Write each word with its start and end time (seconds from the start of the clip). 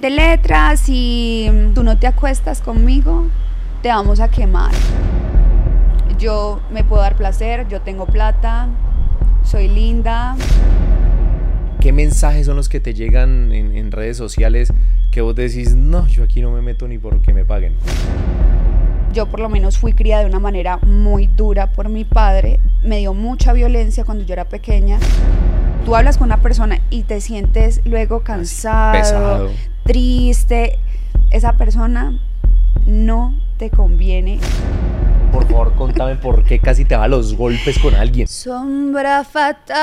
De 0.00 0.10
letras, 0.10 0.78
si 0.78 1.50
tú 1.74 1.82
no 1.82 1.98
te 1.98 2.06
acuestas 2.06 2.60
conmigo, 2.62 3.26
te 3.82 3.88
vamos 3.88 4.20
a 4.20 4.30
quemar. 4.30 4.70
Yo 6.20 6.60
me 6.70 6.84
puedo 6.84 7.02
dar 7.02 7.16
placer, 7.16 7.66
yo 7.66 7.80
tengo 7.80 8.06
plata, 8.06 8.68
soy 9.42 9.66
linda. 9.66 10.36
¿Qué 11.80 11.90
mensajes 11.90 12.46
son 12.46 12.54
los 12.54 12.68
que 12.68 12.78
te 12.78 12.94
llegan 12.94 13.50
en, 13.50 13.74
en 13.76 13.90
redes 13.90 14.16
sociales 14.16 14.72
que 15.10 15.20
vos 15.20 15.34
decís, 15.34 15.74
no, 15.74 16.06
yo 16.06 16.22
aquí 16.22 16.42
no 16.42 16.52
me 16.52 16.62
meto 16.62 16.86
ni 16.86 16.98
porque 16.98 17.34
me 17.34 17.44
paguen? 17.44 17.74
Yo 19.12 19.26
por 19.26 19.40
lo 19.40 19.48
menos 19.48 19.78
fui 19.78 19.94
criada 19.94 20.22
de 20.22 20.28
una 20.28 20.38
manera 20.38 20.76
muy 20.76 21.26
dura 21.26 21.72
por 21.72 21.88
mi 21.88 22.04
padre. 22.04 22.60
Me 22.84 22.98
dio 22.98 23.14
mucha 23.14 23.52
violencia 23.52 24.04
cuando 24.04 24.24
yo 24.24 24.32
era 24.32 24.44
pequeña. 24.44 25.00
Tú 25.84 25.96
hablas 25.96 26.18
con 26.18 26.26
una 26.26 26.36
persona 26.36 26.80
y 26.90 27.02
te 27.02 27.20
sientes 27.20 27.80
luego 27.84 28.20
cansado, 28.20 28.92
Pesado. 28.92 29.50
Triste. 29.88 30.78
Esa 31.30 31.54
persona 31.54 32.16
no 32.86 33.34
te 33.56 33.70
conviene. 33.70 34.38
Por 35.32 35.48
favor, 35.48 35.74
contame 35.74 36.14
por 36.16 36.44
qué 36.44 36.60
casi 36.60 36.84
te 36.84 36.94
va 36.96 37.04
a 37.04 37.08
los 37.08 37.34
golpes 37.34 37.78
con 37.78 37.94
alguien. 37.94 38.28
Sombra 38.28 39.24
fatal. 39.24 39.78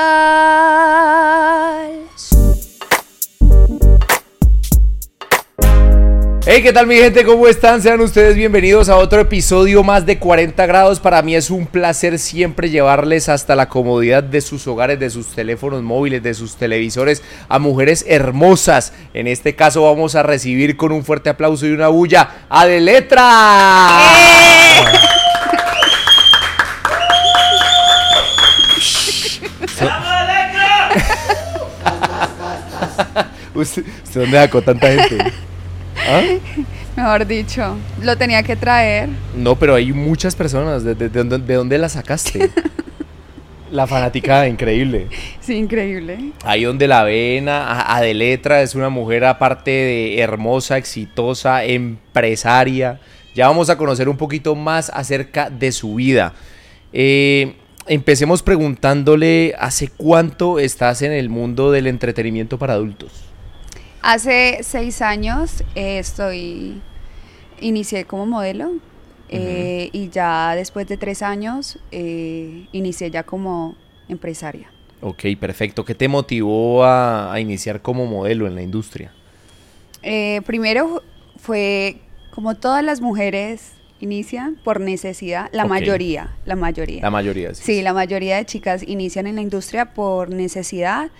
Hey, 6.48 6.62
¿qué 6.62 6.72
tal 6.72 6.86
mi 6.86 6.94
gente? 6.94 7.24
¿Cómo 7.24 7.48
están? 7.48 7.82
Sean 7.82 8.00
ustedes 8.00 8.36
bienvenidos 8.36 8.88
a 8.88 8.98
otro 8.98 9.20
episodio 9.20 9.82
más 9.82 10.06
de 10.06 10.20
40 10.20 10.64
grados. 10.66 11.00
Para 11.00 11.20
mí 11.20 11.34
es 11.34 11.50
un 11.50 11.66
placer 11.66 12.20
siempre 12.20 12.70
llevarles 12.70 13.28
hasta 13.28 13.56
la 13.56 13.68
comodidad 13.68 14.22
de 14.22 14.40
sus 14.40 14.64
hogares, 14.68 15.00
de 15.00 15.10
sus 15.10 15.34
teléfonos 15.34 15.82
móviles, 15.82 16.22
de 16.22 16.34
sus 16.34 16.54
televisores 16.54 17.24
a 17.48 17.58
mujeres 17.58 18.04
hermosas. 18.06 18.92
En 19.12 19.26
este 19.26 19.56
caso 19.56 19.82
vamos 19.82 20.14
a 20.14 20.22
recibir 20.22 20.76
con 20.76 20.92
un 20.92 21.04
fuerte 21.04 21.30
aplauso 21.30 21.66
y 21.66 21.72
una 21.72 21.88
bulla 21.88 22.46
a 22.48 22.64
De 22.64 22.80
Letra. 22.80 24.02
¿Usted, 33.52 33.84
usted 34.04 34.20
dónde 34.20 34.38
sacó 34.38 34.62
tanta 34.62 34.92
gente? 34.92 35.45
¿Ah? 36.08 36.22
Mejor 36.96 37.26
dicho, 37.26 37.76
lo 38.02 38.16
tenía 38.16 38.42
que 38.42 38.56
traer. 38.56 39.08
No, 39.36 39.54
pero 39.56 39.74
hay 39.74 39.92
muchas 39.92 40.34
personas. 40.34 40.82
¿De, 40.84 40.94
de- 40.94 41.08
de 41.08 41.24
dónde- 41.24 41.38
de 41.46 41.54
dónde 41.54 41.78
la 41.78 41.88
sacaste? 41.88 42.50
La 43.72 43.88
fanática 43.88 44.46
increíble. 44.46 45.08
Sí, 45.40 45.54
increíble. 45.54 46.30
Ahí 46.44 46.62
donde 46.62 46.86
la 46.86 47.02
ven 47.02 47.48
a, 47.48 47.96
a 47.96 48.00
De 48.00 48.14
Letra 48.14 48.62
es 48.62 48.76
una 48.76 48.90
mujer 48.90 49.24
aparte 49.24 49.72
de 49.72 50.20
hermosa, 50.20 50.78
exitosa, 50.78 51.64
empresaria. 51.64 53.00
Ya 53.34 53.48
vamos 53.48 53.68
a 53.68 53.76
conocer 53.76 54.08
un 54.08 54.16
poquito 54.16 54.54
más 54.54 54.88
acerca 54.94 55.50
de 55.50 55.72
su 55.72 55.96
vida. 55.96 56.32
Eh, 56.92 57.54
empecemos 57.88 58.40
preguntándole, 58.44 59.54
¿hace 59.58 59.88
cuánto 59.88 60.60
estás 60.60 61.02
en 61.02 61.10
el 61.10 61.28
mundo 61.28 61.72
del 61.72 61.88
entretenimiento 61.88 62.58
para 62.58 62.74
adultos? 62.74 63.24
Hace 64.06 64.58
seis 64.62 65.02
años 65.02 65.64
eh, 65.74 65.98
estoy, 65.98 66.80
inicié 67.60 68.04
como 68.04 68.24
modelo 68.24 68.74
eh, 69.28 69.90
y 69.92 70.10
ya 70.10 70.54
después 70.54 70.86
de 70.86 70.96
tres 70.96 71.22
años 71.22 71.80
eh, 71.90 72.68
inicié 72.70 73.10
ya 73.10 73.24
como 73.24 73.74
empresaria. 74.08 74.70
Ok, 75.00 75.24
perfecto. 75.40 75.84
¿Qué 75.84 75.96
te 75.96 76.06
motivó 76.06 76.84
a, 76.84 77.32
a 77.32 77.40
iniciar 77.40 77.82
como 77.82 78.06
modelo 78.06 78.46
en 78.46 78.54
la 78.54 78.62
industria? 78.62 79.12
Primero 80.46 81.02
fue 81.36 81.96
como 82.30 82.54
todas 82.54 82.84
las 82.84 83.00
mujeres 83.00 83.72
inician 83.98 84.56
por 84.62 84.78
necesidad, 84.78 85.48
la 85.50 85.64
mayoría, 85.64 86.36
la 86.44 86.54
mayoría. 86.54 87.02
La 87.02 87.10
mayoría, 87.10 87.52
sí. 87.56 87.62
Sí, 87.64 87.82
la 87.82 87.92
mayoría 87.92 88.36
de 88.36 88.46
chicas 88.46 88.84
inician 88.86 89.26
en 89.26 89.34
la 89.34 89.42
industria 89.42 89.94
por 89.94 90.30
necesidad 90.30 91.10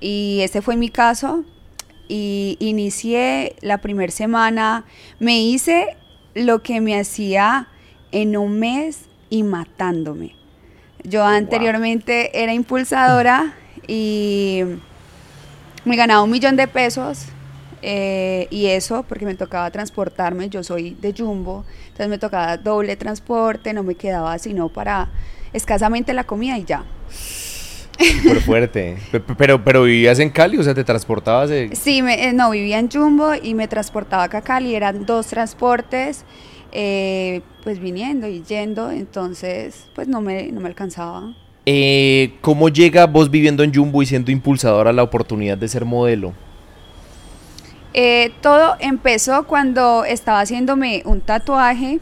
y 0.00 0.40
este 0.42 0.60
fue 0.60 0.74
mi 0.74 0.88
caso 0.88 1.44
y 2.08 2.56
inicié 2.60 3.56
la 3.60 3.78
primera 3.78 4.12
semana, 4.12 4.84
me 5.18 5.40
hice 5.40 5.96
lo 6.34 6.62
que 6.62 6.80
me 6.80 6.98
hacía 6.98 7.68
en 8.10 8.36
un 8.36 8.58
mes 8.58 9.06
y 9.30 9.42
matándome. 9.42 10.34
Yo 11.04 11.24
anteriormente 11.24 12.42
era 12.42 12.54
impulsadora 12.54 13.54
y 13.88 14.62
me 15.84 15.96
ganaba 15.96 16.22
un 16.22 16.30
millón 16.30 16.56
de 16.56 16.68
pesos 16.68 17.26
eh, 17.82 18.46
y 18.50 18.66
eso 18.66 19.02
porque 19.02 19.26
me 19.26 19.34
tocaba 19.34 19.70
transportarme, 19.70 20.48
yo 20.48 20.62
soy 20.62 20.96
de 21.00 21.12
Jumbo, 21.12 21.64
entonces 21.86 22.08
me 22.08 22.18
tocaba 22.18 22.56
doble 22.56 22.94
transporte, 22.96 23.72
no 23.72 23.82
me 23.82 23.96
quedaba 23.96 24.38
sino 24.38 24.68
para 24.68 25.08
escasamente 25.52 26.12
la 26.12 26.24
comida 26.24 26.56
y 26.58 26.64
ya. 26.64 26.84
Súper 28.02 28.40
fuerte. 28.40 28.96
Pe- 29.10 29.20
pe- 29.20 29.34
Pero, 29.36 29.62
pero 29.64 29.82
vivías 29.84 30.18
en 30.18 30.30
Cali, 30.30 30.58
o 30.58 30.62
sea, 30.62 30.74
te 30.74 30.84
transportabas 30.84 31.48
de... 31.50 31.70
Sí, 31.74 32.02
me- 32.02 32.28
eh, 32.28 32.32
no, 32.32 32.50
vivía 32.50 32.78
en 32.78 32.90
Jumbo 32.90 33.32
y 33.40 33.54
me 33.54 33.68
transportaba 33.68 34.24
acá 34.24 34.38
a 34.38 34.42
Cali, 34.42 34.74
eran 34.74 35.06
dos 35.06 35.26
transportes, 35.28 36.24
eh, 36.72 37.42
pues 37.64 37.78
viniendo 37.78 38.26
y 38.28 38.42
yendo, 38.42 38.90
entonces 38.90 39.86
pues 39.94 40.08
no 40.08 40.20
me, 40.20 40.50
no 40.52 40.60
me 40.60 40.68
alcanzaba. 40.68 41.34
Eh, 41.66 42.34
¿Cómo 42.40 42.68
llega 42.68 43.06
vos 43.06 43.30
viviendo 43.30 43.62
en 43.62 43.72
Jumbo 43.74 44.02
y 44.02 44.06
siendo 44.06 44.30
impulsadora 44.32 44.92
la 44.92 45.02
oportunidad 45.04 45.56
de 45.56 45.68
ser 45.68 45.84
modelo? 45.84 46.32
Eh, 47.94 48.32
todo 48.40 48.74
empezó 48.80 49.46
cuando 49.46 50.04
estaba 50.04 50.40
haciéndome 50.40 51.02
un 51.04 51.20
tatuaje 51.20 52.00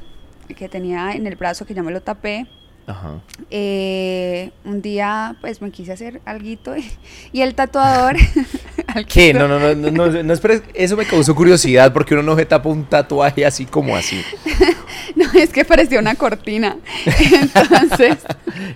que 0.56 0.68
tenía 0.68 1.12
en 1.12 1.26
el 1.26 1.36
brazo 1.36 1.66
que 1.66 1.74
ya 1.74 1.82
me 1.82 1.90
lo 1.92 2.00
tapé. 2.00 2.46
Ajá. 2.90 3.20
Eh, 3.50 4.50
un 4.64 4.82
día 4.82 5.36
pues 5.40 5.62
me 5.62 5.70
quise 5.70 5.92
hacer 5.92 6.20
alguito 6.24 6.76
y, 6.76 6.90
y 7.32 7.42
el 7.42 7.54
tatuador... 7.54 8.16
¿Qué? 9.08 9.32
No, 9.32 9.46
no, 9.46 9.60
no, 9.60 9.74
no, 9.74 9.90
no, 9.90 10.22
no, 10.22 10.32
espere, 10.34 10.62
eso 10.74 10.96
me 10.96 11.06
causó 11.06 11.34
curiosidad 11.34 11.92
porque 11.92 12.14
uno 12.14 12.24
no 12.24 12.36
se 12.36 12.44
tapa 12.46 12.68
un 12.68 12.84
tatuaje 12.84 13.46
así 13.46 13.66
como 13.66 13.96
así. 13.96 14.22
No, 15.16 15.24
es 15.34 15.50
que 15.50 15.64
parecía 15.64 15.98
una 15.98 16.14
cortina. 16.14 16.76
Entonces... 17.32 18.18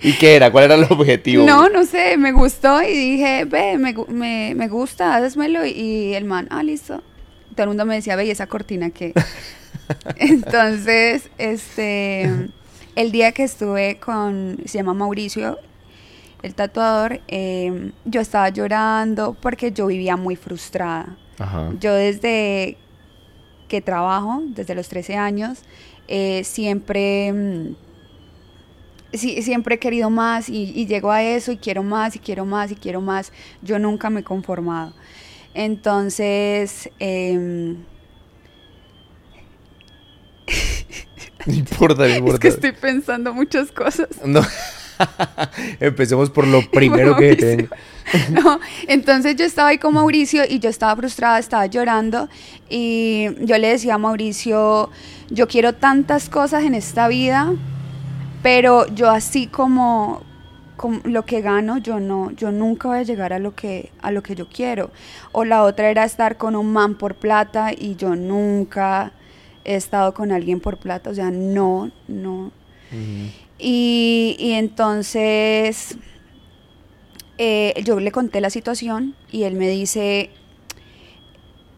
¿Y 0.01 0.13
qué 0.13 0.35
era? 0.35 0.51
¿Cuál 0.51 0.65
era 0.65 0.75
el 0.75 0.83
objetivo? 0.83 1.45
No, 1.45 1.69
no 1.69 1.85
sé, 1.85 2.17
me 2.17 2.33
gustó 2.33 2.81
y 2.83 2.87
dije, 2.87 3.45
ve, 3.45 3.77
me, 3.77 3.95
me, 4.09 4.53
me 4.53 4.67
gusta, 4.67 5.15
házmelo. 5.15 5.65
Y 5.65 6.13
el 6.13 6.25
man, 6.25 6.47
ah, 6.51 6.61
listo. 6.61 7.01
Todo 7.55 7.63
el 7.63 7.67
mundo 7.69 7.85
me 7.85 7.95
decía, 7.95 8.17
ve, 8.17 8.25
¿y 8.25 8.31
esa 8.31 8.47
cortina 8.47 8.89
qué? 8.89 9.13
Entonces, 10.17 11.29
este, 11.37 12.49
el 12.95 13.11
día 13.11 13.31
que 13.31 13.43
estuve 13.43 13.99
con, 13.99 14.57
se 14.65 14.77
llama 14.77 14.93
Mauricio, 14.93 15.59
el 16.41 16.53
tatuador, 16.53 17.21
eh, 17.27 17.91
yo 18.05 18.21
estaba 18.21 18.49
llorando 18.49 19.35
porque 19.41 19.71
yo 19.71 19.87
vivía 19.87 20.15
muy 20.15 20.35
frustrada. 20.35 21.17
Ajá. 21.39 21.71
Yo 21.79 21.93
desde 21.93 22.77
que 23.67 23.81
trabajo, 23.81 24.43
desde 24.45 24.75
los 24.75 24.87
13 24.87 25.15
años, 25.15 25.63
eh, 26.07 26.43
siempre, 26.43 27.33
mm, 27.33 27.75
sí, 29.13 29.41
siempre 29.41 29.75
he 29.75 29.79
querido 29.79 30.09
más 30.09 30.49
y, 30.49 30.71
y 30.75 30.85
llego 30.85 31.11
a 31.11 31.23
eso 31.23 31.51
y 31.51 31.57
quiero 31.57 31.81
más 31.83 32.15
y 32.15 32.19
quiero 32.19 32.45
más 32.45 32.71
y 32.71 32.75
quiero 32.75 33.01
más. 33.01 33.31
Yo 33.61 33.79
nunca 33.79 34.09
me 34.09 34.19
he 34.19 34.23
conformado. 34.23 34.93
Entonces, 35.55 36.89
em, 36.99 37.77
No 41.47 41.53
importa, 41.53 42.03
no 42.03 42.05
es 42.05 42.17
importa. 42.17 42.39
que 42.39 42.47
estoy 42.47 42.71
pensando 42.71 43.33
muchas 43.33 43.71
cosas. 43.71 44.07
No. 44.23 44.41
Empecemos 45.79 46.29
por 46.29 46.47
lo 46.47 46.61
primero 46.71 47.15
que 47.15 47.35
tenga. 47.35 47.69
No, 48.29 48.59
entonces 48.87 49.35
yo 49.35 49.45
estaba 49.45 49.69
ahí 49.69 49.77
con 49.77 49.93
Mauricio 49.93 50.43
y 50.47 50.59
yo 50.59 50.69
estaba 50.69 50.95
frustrada, 50.95 51.39
estaba 51.39 51.65
llorando 51.65 52.29
y 52.69 53.27
yo 53.41 53.57
le 53.57 53.69
decía 53.69 53.95
a 53.95 53.97
Mauricio, 53.97 54.89
yo 55.29 55.47
quiero 55.47 55.73
tantas 55.73 56.29
cosas 56.29 56.63
en 56.63 56.75
esta 56.75 57.07
vida, 57.07 57.53
pero 58.43 58.87
yo 58.87 59.09
así 59.09 59.47
como, 59.47 60.21
como 60.77 60.99
lo 61.03 61.25
que 61.25 61.41
gano, 61.41 61.79
yo 61.79 61.99
no, 61.99 62.31
yo 62.31 62.51
nunca 62.51 62.87
voy 62.89 62.99
a 62.99 63.03
llegar 63.03 63.33
a 63.33 63.39
lo 63.39 63.55
que 63.55 63.91
a 64.01 64.11
lo 64.11 64.21
que 64.21 64.35
yo 64.35 64.47
quiero. 64.47 64.91
O 65.31 65.43
la 65.43 65.63
otra 65.63 65.89
era 65.89 66.05
estar 66.05 66.37
con 66.37 66.55
un 66.55 66.71
man 66.71 66.95
por 66.95 67.15
plata 67.15 67.71
y 67.75 67.95
yo 67.95 68.15
nunca 68.15 69.11
he 69.65 69.75
estado 69.75 70.13
con 70.13 70.31
alguien 70.31 70.59
por 70.59 70.77
plata, 70.77 71.09
o 71.09 71.13
sea, 71.13 71.31
no, 71.31 71.91
no. 72.07 72.51
Y, 73.59 74.35
y 74.39 74.51
entonces 74.53 75.97
eh, 77.37 77.73
yo 77.83 77.99
le 77.99 78.11
conté 78.11 78.39
la 78.39 78.49
situación 78.49 79.15
y 79.31 79.43
él 79.43 79.55
me 79.55 79.67
dice, 79.67 80.29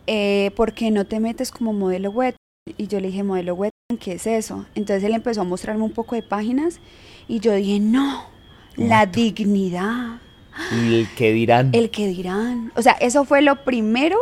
eh, 0.06 0.52
¿por 0.56 0.74
qué 0.74 0.92
no 0.92 1.06
te 1.06 1.20
metes 1.20 1.52
como 1.52 1.74
modelo 1.74 2.12
web? 2.12 2.36
Y 2.78 2.88
yo 2.88 3.00
le 3.00 3.08
dije, 3.08 3.24
modelo 3.24 3.56
web, 3.56 3.72
¿qué 4.00 4.14
es 4.14 4.28
eso? 4.28 4.66
Entonces 4.76 5.04
él 5.04 5.14
empezó 5.14 5.42
a 5.42 5.46
mostrarme 5.46 5.84
un 5.84 5.94
poco 5.94 6.16
de 6.16 6.22
páginas 6.22 6.80
y 7.28 7.40
yo 7.40 7.54
dije, 7.54 7.80
no, 7.80 8.26
la 8.76 9.06
dignidad, 9.06 10.20
¿Y 10.72 10.96
el 10.96 11.08
que 11.16 11.32
dirán? 11.34 11.70
el 11.74 11.90
que 11.90 12.08
dirán. 12.08 12.72
O 12.76 12.82
sea, 12.82 12.94
eso 12.94 13.26
fue 13.26 13.42
lo 13.42 13.64
primero 13.64 14.18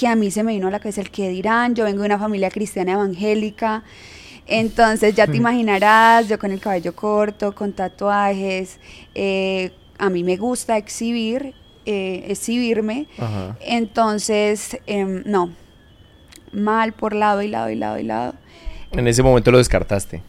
que 0.00 0.08
a 0.08 0.16
mí 0.16 0.30
se 0.30 0.42
me 0.42 0.52
vino 0.54 0.68
a 0.68 0.70
la 0.70 0.78
cabeza 0.78 1.02
el 1.02 1.10
que 1.10 1.28
dirán, 1.28 1.74
yo 1.74 1.84
vengo 1.84 2.00
de 2.00 2.06
una 2.06 2.18
familia 2.18 2.50
cristiana 2.50 2.92
evangélica, 2.92 3.82
entonces 4.46 5.14
ya 5.14 5.26
te 5.26 5.36
imaginarás, 5.36 6.26
yo 6.26 6.38
con 6.38 6.52
el 6.52 6.58
cabello 6.58 6.96
corto, 6.96 7.54
con 7.54 7.74
tatuajes, 7.74 8.80
eh, 9.14 9.72
a 9.98 10.08
mí 10.08 10.24
me 10.24 10.38
gusta 10.38 10.78
exhibir, 10.78 11.52
eh, 11.84 12.24
exhibirme, 12.28 13.08
entonces 13.60 14.78
em, 14.86 15.22
no, 15.26 15.50
mal 16.50 16.94
por 16.94 17.14
lado 17.14 17.42
y 17.42 17.48
lado 17.48 17.68
y 17.68 17.76
lado 17.76 17.98
y 17.98 18.04
lado. 18.04 18.34
En 18.92 19.06
ese 19.06 19.22
momento 19.22 19.50
lo 19.50 19.58
descartaste. 19.58 20.22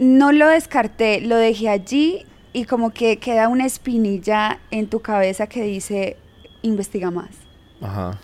No 0.00 0.32
lo 0.32 0.48
descarté, 0.48 1.20
lo 1.20 1.36
dejé 1.36 1.68
allí 1.68 2.26
y 2.52 2.64
como 2.64 2.90
que 2.90 3.18
queda 3.18 3.46
una 3.46 3.66
espinilla 3.66 4.58
en 4.72 4.88
tu 4.88 4.98
cabeza 4.98 5.46
que 5.46 5.62
dice, 5.62 6.16
investiga 6.62 7.12
más. 7.12 7.30
Ajá. 7.80 8.18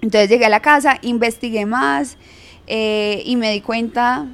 Entonces 0.00 0.28
llegué 0.28 0.46
a 0.46 0.50
la 0.50 0.60
casa, 0.60 0.98
investigué 1.02 1.66
más 1.66 2.16
eh, 2.66 3.22
y 3.24 3.36
me 3.36 3.52
di 3.52 3.60
cuenta 3.60 4.26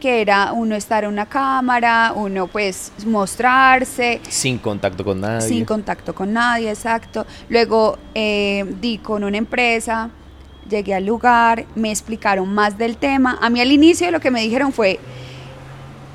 que 0.00 0.22
era 0.22 0.52
uno 0.52 0.74
estar 0.74 1.04
en 1.04 1.10
una 1.10 1.26
cámara, 1.26 2.12
uno 2.16 2.46
pues 2.46 2.92
mostrarse. 3.06 4.20
Sin 4.28 4.58
contacto 4.58 5.04
con 5.04 5.20
nadie. 5.20 5.46
Sin 5.46 5.64
contacto 5.64 6.14
con 6.14 6.32
nadie, 6.32 6.70
exacto. 6.70 7.26
Luego 7.48 7.98
eh, 8.14 8.64
di 8.80 8.98
con 8.98 9.22
una 9.22 9.36
empresa, 9.36 10.10
llegué 10.68 10.94
al 10.94 11.04
lugar, 11.04 11.66
me 11.74 11.90
explicaron 11.90 12.52
más 12.52 12.78
del 12.78 12.96
tema. 12.96 13.38
A 13.40 13.50
mí 13.50 13.60
al 13.60 13.70
inicio 13.70 14.10
lo 14.10 14.20
que 14.20 14.30
me 14.30 14.40
dijeron 14.40 14.72
fue 14.72 14.98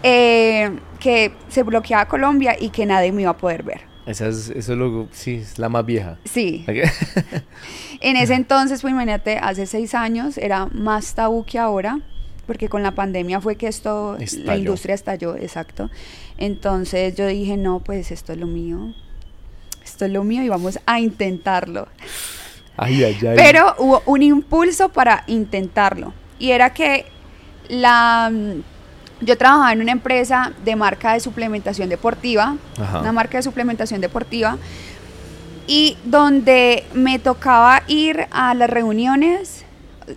eh, 0.02 0.72
que 1.00 1.34
se 1.48 1.64
bloqueaba 1.64 2.08
Colombia 2.08 2.56
y 2.60 2.70
que 2.70 2.86
nadie 2.86 3.12
me 3.12 3.22
iba 3.22 3.32
a 3.32 3.38
poder 3.38 3.64
ver. 3.64 3.95
Esa 4.06 4.28
es, 4.28 4.50
eso 4.50 4.74
es 4.74 4.78
lo, 4.78 5.08
sí, 5.12 5.36
es 5.36 5.58
la 5.58 5.70
más 5.70 5.86
vieja. 5.86 6.18
Sí. 6.26 6.66
en 8.02 8.18
ese 8.18 8.36
entonces, 8.36 8.82
pues 8.82 8.92
imagínate, 8.92 9.38
hace 9.38 9.66
seis 9.66 9.96
años 9.96 10.38
era 10.38 10.68
más 10.68 11.16
tabú 11.16 11.44
que 11.44 11.58
ahora 11.58 12.00
porque 12.46 12.70
con 12.70 12.84
la 12.84 12.92
pandemia 12.92 13.42
fue 13.42 13.56
que 13.56 13.68
esto, 13.68 14.18
la 14.44 14.58
industria 14.58 14.96
estalló, 14.96 15.36
exacto. 15.36 15.90
Entonces 16.38 17.16
yo 17.16 17.28
dije, 17.28 17.58
no, 17.58 17.80
pues 17.80 18.12
esto 18.12 18.34
es 18.34 18.40
lo 18.40 18.48
mío, 18.48 18.94
esto 19.84 20.06
es 20.06 20.12
lo 20.12 20.24
mío 20.24 20.44
y 20.44 20.50
vamos 20.50 20.80
a 20.86 21.00
intentarlo. 21.00 21.88
Ay, 22.78 23.04
ay, 23.04 23.18
ay. 23.22 23.36
Pero 23.36 23.74
hubo 23.80 24.04
un 24.06 24.22
impulso 24.22 24.90
para 24.90 25.24
intentarlo 25.28 26.14
y 26.40 26.52
era 26.52 26.74
que 26.74 27.06
la... 27.68 28.32
Yo 29.22 29.38
trabajaba 29.38 29.72
en 29.72 29.82
una 29.82 29.92
empresa 29.92 30.52
de 30.64 30.76
marca 30.76 31.14
de 31.14 31.20
suplementación 31.20 31.90
deportiva, 31.90 32.58
una 33.00 33.12
marca 33.12 33.38
de 33.38 33.44
suplementación 33.44 34.02
deportiva, 34.02 34.58
y 35.68 35.98
donde 36.04 36.84
me 36.94 37.18
tocaba 37.18 37.82
ir 37.88 38.28
a 38.32 38.54
las 38.54 38.70
reuniones 38.70 39.66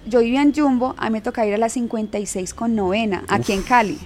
yo 0.06 0.20
vivía 0.20 0.42
en 0.42 0.54
Jumbo, 0.54 0.94
a 0.98 1.06
mí 1.06 1.14
me 1.14 1.20
toca 1.20 1.46
ir 1.46 1.54
a 1.54 1.58
la 1.58 1.68
56 1.68 2.54
con 2.54 2.74
novena, 2.74 3.24
aquí 3.28 3.52
en 3.52 3.62
Cali. 3.62 3.98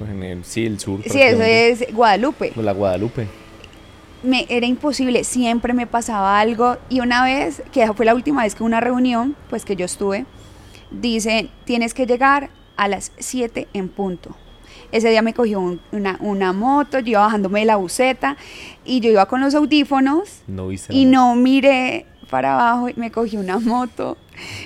sí, 0.44 0.66
el 0.66 0.78
sur. 0.78 1.00
Sí, 1.04 1.20
eso 1.20 1.42
es 1.42 1.92
Guadalupe. 1.92 2.52
La 2.56 2.72
Guadalupe. 2.72 3.26
Me, 4.22 4.46
era 4.48 4.66
imposible, 4.66 5.24
siempre 5.24 5.72
me 5.72 5.88
pasaba 5.88 6.38
algo 6.38 6.76
y 6.88 7.00
una 7.00 7.24
vez, 7.24 7.62
que 7.72 7.92
fue 7.92 8.06
la 8.06 8.14
última 8.14 8.44
vez 8.44 8.54
que 8.54 8.62
una 8.62 8.80
reunión, 8.80 9.34
pues 9.50 9.64
que 9.64 9.74
yo 9.74 9.84
estuve, 9.84 10.26
dice, 10.92 11.50
tienes 11.64 11.92
que 11.92 12.06
llegar 12.06 12.50
a 12.76 12.86
las 12.86 13.10
7 13.18 13.66
en 13.72 13.88
punto. 13.88 14.36
Ese 14.92 15.08
día 15.08 15.22
me 15.22 15.32
cogió 15.32 15.60
una, 15.90 16.18
una, 16.20 16.52
moto, 16.52 16.98
yo 16.98 17.12
iba 17.12 17.20
bajándome 17.20 17.60
de 17.60 17.66
la 17.66 17.76
buceta 17.76 18.36
y 18.84 19.00
yo 19.00 19.10
iba 19.10 19.26
con 19.26 19.40
los 19.40 19.54
audífonos 19.54 20.42
y 20.90 21.06
no 21.06 21.34
miré 21.34 22.06
para 22.28 22.54
abajo 22.54 22.88
y 22.90 22.94
me 22.96 23.10
cogí 23.10 23.36
una 23.36 23.58
moto. 23.58 24.18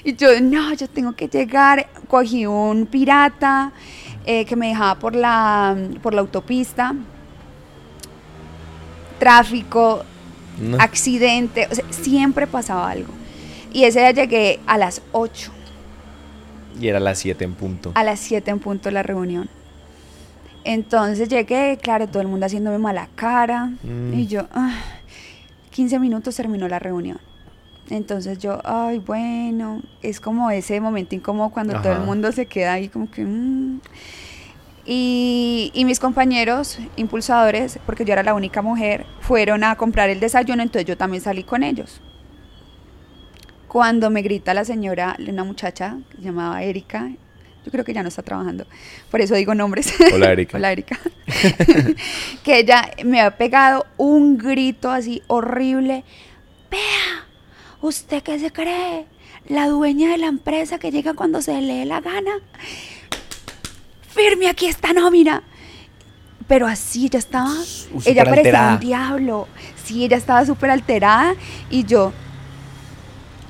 Y 0.05 0.15
yo, 0.15 0.41
no, 0.41 0.73
yo 0.75 0.89
tengo 0.89 1.13
que 1.13 1.29
llegar. 1.29 1.89
Cogí 2.09 2.47
un 2.47 2.87
pirata 2.87 3.73
eh, 4.25 4.45
que 4.45 4.57
me 4.57 4.69
dejaba 4.69 4.99
por 4.99 5.15
la, 5.15 5.77
por 6.03 6.15
la 6.15 6.21
autopista. 6.21 6.95
Tráfico, 9.19 10.05
accidente, 10.79 11.69
siempre 11.91 12.47
pasaba 12.47 12.91
algo. 12.91 13.13
Y 13.73 13.85
ese 13.85 14.01
día 14.01 14.11
llegué 14.13 14.61
a 14.67 14.79
las 14.79 15.03
8. 15.13 15.53
Y 16.81 16.89
era 16.89 16.99
a 16.99 17.01
las 17.01 17.19
7 17.19 17.45
en 17.45 17.55
punto. 17.55 17.93
A 17.95 18.05
las 18.05 18.21
7 18.21 18.51
en 18.51 18.59
punto 18.59 18.91
la 18.91 19.03
reunión. 19.03 19.49
Entonces 20.69 21.29
llegué, 21.29 21.79
claro, 21.81 22.09
todo 22.09 22.21
el 22.21 22.27
mundo 22.27 22.45
haciéndome 22.45 22.79
mala 22.79 23.09
cara. 23.15 23.67
Mm. 23.85 24.15
Y 24.15 24.27
yo, 24.27 24.49
15 25.71 25.95
ah, 25.95 25.99
minutos 26.01 26.35
terminó 26.35 26.67
la 26.67 26.81
reunión. 26.81 27.21
Entonces 27.89 28.39
yo, 28.41 28.61
ay, 28.65 28.99
bueno, 28.99 29.81
es 30.03 30.19
como 30.19 30.51
ese 30.51 30.81
momento 30.81 31.15
incómodo 31.15 31.51
cuando 31.51 31.81
todo 31.81 31.93
el 31.93 32.01
mundo 32.01 32.33
se 32.33 32.47
queda 32.47 32.73
ahí 32.73 32.89
como 32.89 33.09
que... 33.09 33.25
Mm". 33.25 33.81
Y, 34.89 35.71
y, 35.75 35.85
mis 35.85 35.99
compañeros 35.99 36.79
impulsadores, 36.97 37.79
porque 37.87 38.05
yo 38.05 38.13
era 38.13 38.23
la 38.23 38.35
única 38.35 38.63
mujer, 38.63 39.05
fueron 39.21 39.65
a 39.65 39.75
comprar 39.77 40.11
el 40.11 40.21
desayuno, 40.21 40.63
entonces 40.63 40.87
yo 40.87 40.97
también 40.97 41.23
salí 41.23 41.43
con 41.43 41.65
ellos. 41.65 42.01
Cuando 43.67 44.11
me 44.11 44.23
grita 44.23 44.55
la 44.55 44.65
señora, 44.65 45.17
una 45.29 45.43
muchacha 45.43 45.99
que 46.11 46.19
se 46.19 46.23
llamaba 46.23 46.63
Erika, 46.63 47.11
yo 47.67 47.73
creo 47.73 47.85
que 47.85 47.93
ya 47.93 48.03
no 48.03 48.09
está 48.09 48.23
trabajando, 48.23 48.65
por 49.11 49.21
eso 49.21 49.35
digo 49.35 49.55
nombres. 49.55 49.93
Hola 50.15 50.31
Erika. 50.31 50.57
Hola 50.57 50.71
Erika. 50.71 50.99
que 52.45 52.61
ella 52.61 52.89
me 53.05 53.21
ha 53.21 53.37
pegado 53.37 53.85
un 53.97 54.39
grito 54.39 54.89
así 54.89 55.23
horrible. 55.27 56.05
Vea, 56.71 57.27
¿Usted 57.81 58.23
qué 58.23 58.39
se 58.39 58.53
cree? 58.53 59.07
La 59.49 59.67
dueña 59.67 60.11
de 60.11 60.19
la 60.19 60.27
empresa 60.27 60.79
que 60.79 60.91
llega 60.91 61.15
cuando 61.15 61.43
se 61.43 61.61
le 61.61 61.75
dé 61.75 61.85
la 61.85 62.01
gana. 62.01 62.33
Firme 64.09 64.49
aquí 64.49 64.67
esta 64.67 64.93
nómina. 64.93 65.43
Pero 66.49 66.67
así 66.67 67.07
ella 67.07 67.19
estaba. 67.19 67.53
ella 68.05 68.25
parecía 68.25 68.71
un 68.75 68.81
diablo. 68.81 69.49
Sí, 69.85 70.05
ella 70.05 70.17
estaba 70.17 70.47
súper 70.47 70.71
alterada 70.71 71.35
y 71.69 71.85
yo. 71.85 72.13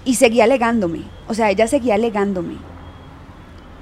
Y 0.05 0.15
seguía 0.15 0.45
alegándome. 0.45 1.03
O 1.29 1.35
sea, 1.35 1.51
ella 1.51 1.67
seguía 1.67 1.95
alegándome. 1.95 2.57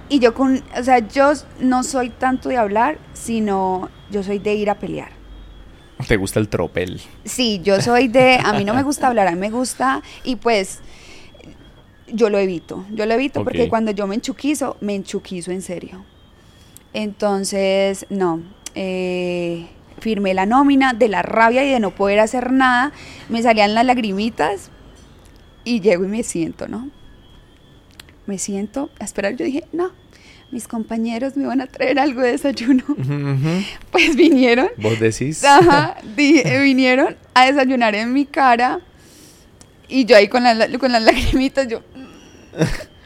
Y 0.08 0.18
yo 0.18 0.34
con. 0.34 0.62
O 0.78 0.82
sea, 0.82 0.98
yo 0.98 1.32
no 1.60 1.82
soy 1.82 2.10
tanto 2.10 2.48
de 2.48 2.56
hablar, 2.56 2.98
sino 3.12 3.88
yo 4.10 4.22
soy 4.22 4.38
de 4.38 4.54
ir 4.54 4.70
a 4.70 4.74
pelear. 4.74 5.12
¿Te 6.06 6.16
gusta 6.16 6.40
el 6.40 6.48
tropel? 6.48 7.00
Sí, 7.24 7.60
yo 7.62 7.80
soy 7.80 8.08
de, 8.08 8.38
a 8.42 8.52
mí 8.52 8.64
no 8.64 8.74
me 8.74 8.82
gusta 8.82 9.06
hablar, 9.06 9.28
a 9.28 9.30
mí 9.30 9.38
me 9.38 9.50
gusta 9.50 10.02
y 10.22 10.36
pues 10.36 10.80
yo 12.12 12.28
lo 12.30 12.38
evito, 12.38 12.84
yo 12.90 13.06
lo 13.06 13.14
evito 13.14 13.42
porque 13.44 13.68
cuando 13.68 13.90
yo 13.90 14.06
me 14.06 14.16
enchuquizo, 14.16 14.76
me 14.80 14.94
enchuquizo 14.94 15.50
en 15.50 15.62
serio. 15.62 16.04
Entonces, 16.92 18.06
no, 18.11 18.40
eh, 18.75 19.66
firmé 20.00 20.34
la 20.34 20.46
nómina 20.46 20.92
de 20.92 21.08
la 21.08 21.23
rabia 21.23 21.64
y 21.64 21.70
de 21.70 21.80
no 21.80 21.92
poder 21.92 22.20
hacer 22.20 22.52
nada, 22.52 22.92
me 23.28 23.42
salían 23.42 23.75
las 23.75 23.87
lagrimitas 23.87 24.70
y 25.64 25.80
llego 25.80 26.04
y 26.04 26.08
me 26.08 26.23
siento, 26.23 26.68
¿no? 26.68 26.90
Me 28.26 28.38
siento 28.38 28.90
a 28.99 29.04
esperar, 29.04 29.37
yo 29.37 29.45
dije, 29.45 29.64
no, 29.73 29.93
mis 30.50 30.69
compañeros 30.69 31.37
me 31.37 31.47
van 31.47 31.61
a 31.61 31.66
traer 31.66 31.99
algo 31.99 32.21
de 32.21 32.33
desayuno. 32.33 32.85
Pues 33.90 34.16
vinieron. 34.16 34.69
¿Vos 34.78 34.99
decís? 34.99 35.45
Ajá, 35.45 35.97
eh, 36.16 36.61
vinieron 36.62 37.16
a 37.35 37.47
desayunar 37.47 37.95
en 37.95 38.12
mi 38.12 38.26
cara 38.26 38.81
y 39.88 40.04
yo 40.04 40.16
ahí 40.16 40.28
con, 40.28 40.45
con 40.81 40.93
las 40.93 41.02
lagrimitas, 41.02 41.69
yo 41.69 41.83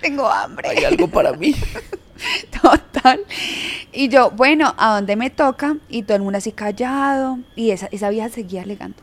tengo 0.01 0.29
hambre. 0.29 0.69
Hay 0.69 0.85
algo 0.85 1.09
para 1.09 1.33
mí. 1.33 1.55
Total. 2.63 3.21
Y 3.93 4.09
yo, 4.09 4.31
bueno, 4.31 4.75
¿a 4.77 4.95
dónde 4.97 5.17
me 5.17 5.31
toca? 5.31 5.77
Y 5.89 6.03
todo 6.03 6.17
el 6.17 6.23
mundo 6.23 6.39
así 6.39 6.53
callado. 6.53 7.39
Y 7.57 7.71
esa, 7.71 7.89
esa 7.91 8.11
vieja 8.11 8.29
seguía 8.29 8.63
alegando. 8.63 9.03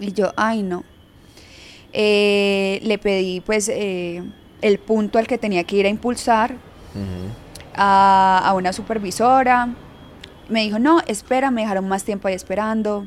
Y 0.00 0.12
yo, 0.12 0.32
ay, 0.36 0.62
no. 0.62 0.84
Eh, 1.92 2.80
le 2.82 2.98
pedí, 2.98 3.40
pues, 3.40 3.68
eh, 3.68 4.22
el 4.62 4.78
punto 4.78 5.18
al 5.18 5.26
que 5.26 5.38
tenía 5.38 5.64
que 5.64 5.76
ir 5.76 5.86
a 5.86 5.88
impulsar 5.88 6.54
a, 7.74 8.52
una 8.56 8.72
supervisora. 8.72 9.68
Me 10.48 10.62
dijo, 10.62 10.78
no, 10.78 11.00
espera, 11.06 11.50
me 11.50 11.62
dejaron 11.62 11.88
más 11.88 12.04
tiempo 12.04 12.28
ahí 12.28 12.34
esperando. 12.34 13.06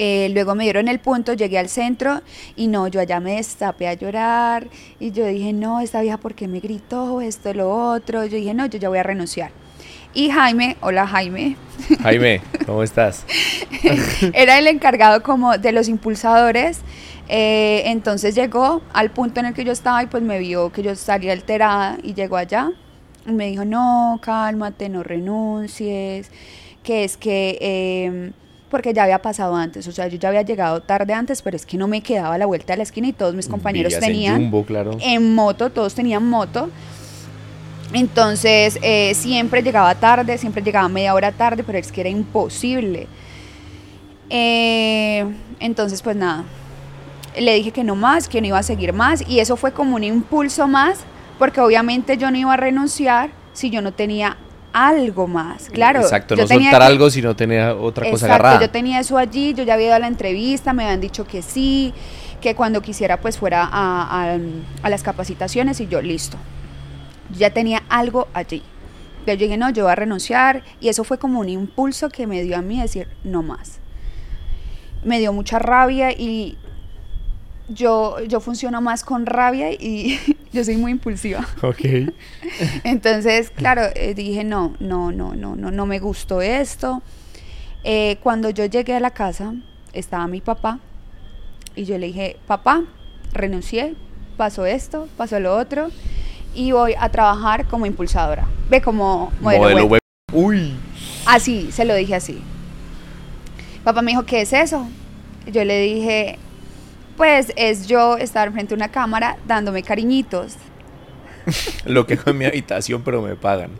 Eh, 0.00 0.30
luego 0.32 0.54
me 0.54 0.62
dieron 0.62 0.86
el 0.86 1.00
punto, 1.00 1.32
llegué 1.32 1.58
al 1.58 1.68
centro 1.68 2.22
y 2.54 2.68
no, 2.68 2.86
yo 2.86 3.00
allá 3.00 3.18
me 3.18 3.34
destapé 3.34 3.88
a 3.88 3.94
llorar 3.94 4.68
y 5.00 5.10
yo 5.10 5.26
dije, 5.26 5.52
no, 5.52 5.80
esta 5.80 6.00
vieja, 6.00 6.18
¿por 6.18 6.36
qué 6.36 6.46
me 6.46 6.60
gritó 6.60 7.20
esto, 7.20 7.52
lo 7.52 7.68
otro? 7.74 8.24
Yo 8.24 8.36
dije, 8.36 8.54
no, 8.54 8.66
yo 8.66 8.78
ya 8.78 8.88
voy 8.88 8.98
a 8.98 9.02
renunciar. 9.02 9.50
Y 10.14 10.30
Jaime, 10.30 10.76
hola 10.82 11.04
Jaime. 11.04 11.56
Jaime, 12.00 12.40
¿cómo 12.64 12.84
estás? 12.84 13.26
Era 14.32 14.58
el 14.58 14.68
encargado 14.68 15.22
como 15.24 15.58
de 15.58 15.72
los 15.72 15.88
impulsadores 15.88 16.80
eh, 17.28 17.82
entonces 17.86 18.34
llegó 18.34 18.80
al 18.92 19.10
punto 19.10 19.40
en 19.40 19.46
el 19.46 19.54
que 19.54 19.64
yo 19.64 19.72
estaba 19.72 20.02
y 20.02 20.06
pues 20.06 20.22
me 20.22 20.38
vio 20.38 20.72
que 20.72 20.82
yo 20.82 20.94
salía 20.96 21.32
alterada 21.32 21.98
y 22.02 22.14
llegó 22.14 22.36
allá. 22.36 22.70
Y 23.26 23.32
me 23.32 23.46
dijo, 23.46 23.66
no, 23.66 24.18
cálmate, 24.22 24.88
no 24.88 25.02
renuncies, 25.02 26.30
que 26.82 27.04
es 27.04 27.18
que 27.18 27.58
em, 27.60 28.32
porque 28.70 28.94
ya 28.94 29.04
había 29.04 29.20
pasado 29.20 29.54
antes, 29.54 29.86
o 29.86 29.92
sea, 29.92 30.08
yo 30.08 30.18
ya 30.18 30.28
había 30.28 30.42
llegado 30.42 30.80
tarde 30.80 31.12
antes, 31.12 31.42
pero 31.42 31.56
es 31.56 31.66
que 31.66 31.76
no 31.76 31.88
me 31.88 32.02
quedaba 32.02 32.34
a 32.34 32.38
la 32.38 32.46
vuelta 32.46 32.72
de 32.72 32.78
la 32.78 32.82
esquina 32.84 33.08
y 33.08 33.12
todos 33.12 33.34
mis 33.34 33.48
compañeros 33.48 33.92
Vivías 33.92 34.02
en 34.08 34.12
tenían 34.12 34.40
Jumbo, 34.42 34.64
claro. 34.64 34.96
en 35.00 35.34
moto, 35.34 35.70
todos 35.70 35.94
tenían 35.94 36.26
moto. 36.26 36.70
Entonces 37.92 38.78
eh, 38.82 39.14
siempre 39.14 39.62
llegaba 39.62 39.94
tarde, 39.94 40.36
siempre 40.36 40.62
llegaba 40.62 40.88
media 40.88 41.14
hora 41.14 41.32
tarde, 41.32 41.64
pero 41.64 41.78
es 41.78 41.90
que 41.90 42.02
era 42.02 42.10
imposible. 42.10 43.06
Eh, 44.30 45.24
entonces 45.60 46.02
pues 46.02 46.16
nada, 46.16 46.44
le 47.40 47.54
dije 47.54 47.70
que 47.72 47.84
no 47.84 47.94
más, 47.96 48.28
que 48.28 48.40
no 48.40 48.46
iba 48.48 48.58
a 48.58 48.62
seguir 48.62 48.92
más 48.92 49.22
y 49.28 49.40
eso 49.40 49.56
fue 49.56 49.72
como 49.72 49.96
un 49.96 50.04
impulso 50.04 50.66
más, 50.68 51.00
porque 51.38 51.60
obviamente 51.60 52.16
yo 52.16 52.30
no 52.30 52.36
iba 52.38 52.52
a 52.54 52.56
renunciar 52.56 53.30
si 53.52 53.70
yo 53.70 53.82
no 53.82 53.92
tenía 53.92 54.36
algo 54.72 55.26
más. 55.26 55.70
Claro. 55.70 56.00
Exacto, 56.00 56.34
yo 56.36 56.42
no 56.42 56.48
tenía 56.48 56.70
soltar 56.70 56.86
que- 56.88 56.92
algo 56.94 57.10
si 57.10 57.22
no 57.22 57.34
tenía 57.36 57.74
otra 57.74 58.10
cosa 58.10 58.26
agarrada. 58.26 58.60
yo 58.60 58.70
tenía 58.70 59.00
eso 59.00 59.16
allí, 59.18 59.54
yo 59.54 59.64
ya 59.64 59.74
había 59.74 59.86
ido 59.86 59.94
a 59.94 59.98
la 59.98 60.06
entrevista, 60.08 60.72
me 60.72 60.84
habían 60.84 61.00
dicho 61.00 61.26
que 61.26 61.42
sí, 61.42 61.92
que 62.40 62.54
cuando 62.54 62.82
quisiera 62.82 63.20
pues 63.20 63.38
fuera 63.38 63.64
a, 63.64 64.32
a- 64.34 64.38
a 64.82 64.90
las 64.90 65.02
capacitaciones 65.02 65.80
y 65.80 65.88
yo 65.88 66.00
listo. 66.02 66.36
Yo 67.30 67.38
ya 67.38 67.50
tenía 67.50 67.82
algo 67.88 68.28
allí. 68.34 68.62
Yo 69.26 69.36
dije, 69.36 69.56
no, 69.58 69.68
yo 69.70 69.84
voy 69.84 69.92
a 69.92 69.96
renunciar 69.96 70.62
y 70.80 70.88
eso 70.88 71.04
fue 71.04 71.18
como 71.18 71.40
un 71.40 71.48
impulso 71.48 72.08
que 72.08 72.26
me 72.26 72.42
dio 72.42 72.56
a 72.56 72.62
mí 72.62 72.80
decir, 72.80 73.08
no 73.24 73.42
más. 73.42 73.78
Me 75.04 75.18
dio 75.18 75.32
mucha 75.32 75.58
rabia 75.58 76.12
y 76.12 76.56
yo, 77.68 78.20
yo 78.22 78.40
funciono 78.40 78.80
más 78.80 79.04
con 79.04 79.26
rabia 79.26 79.72
y 79.72 80.18
yo 80.52 80.64
soy 80.64 80.76
muy 80.76 80.92
impulsiva. 80.92 81.46
Ok. 81.62 81.80
Entonces, 82.84 83.50
claro, 83.50 83.82
eh, 83.94 84.14
dije, 84.14 84.44
no, 84.44 84.74
no, 84.80 85.12
no, 85.12 85.34
no, 85.34 85.56
no, 85.56 85.70
no 85.70 85.86
me 85.86 85.98
gustó 85.98 86.42
esto. 86.42 87.02
Eh, 87.84 88.18
cuando 88.22 88.50
yo 88.50 88.64
llegué 88.66 88.94
a 88.94 89.00
la 89.00 89.10
casa, 89.10 89.54
estaba 89.92 90.26
mi 90.26 90.40
papá 90.40 90.78
y 91.76 91.84
yo 91.84 91.96
le 91.98 92.06
dije, 92.08 92.36
papá, 92.46 92.84
renuncié, 93.32 93.94
pasó 94.36 94.66
esto, 94.66 95.08
pasó 95.16 95.38
lo 95.38 95.56
otro 95.56 95.88
y 96.54 96.72
voy 96.72 96.94
a 96.98 97.08
trabajar 97.10 97.66
como 97.66 97.86
impulsadora. 97.86 98.46
Ve 98.68 98.80
como 98.82 99.32
modelo, 99.40 99.62
Modelo 99.62 99.84
web. 99.84 99.90
web. 99.92 100.00
Uy. 100.32 100.74
Así, 101.26 101.70
se 101.72 101.84
lo 101.84 101.94
dije 101.94 102.14
así. 102.14 102.40
Papá 103.84 104.02
me 104.02 104.10
dijo, 104.10 104.24
¿qué 104.24 104.42
es 104.42 104.52
eso? 104.52 104.86
Yo 105.46 105.64
le 105.64 105.80
dije, 105.80 106.38
pues 107.18 107.52
es 107.56 107.86
yo 107.86 108.16
estar 108.16 108.50
frente 108.52 108.72
a 108.72 108.76
una 108.76 108.88
cámara 108.88 109.36
dándome 109.46 109.82
cariñitos. 109.82 110.54
Lo 111.84 112.06
que 112.06 112.14
hago 112.14 112.30
en 112.30 112.38
mi 112.38 112.44
habitación, 112.46 113.02
pero 113.02 113.20
me 113.20 113.36
pagan. 113.36 113.72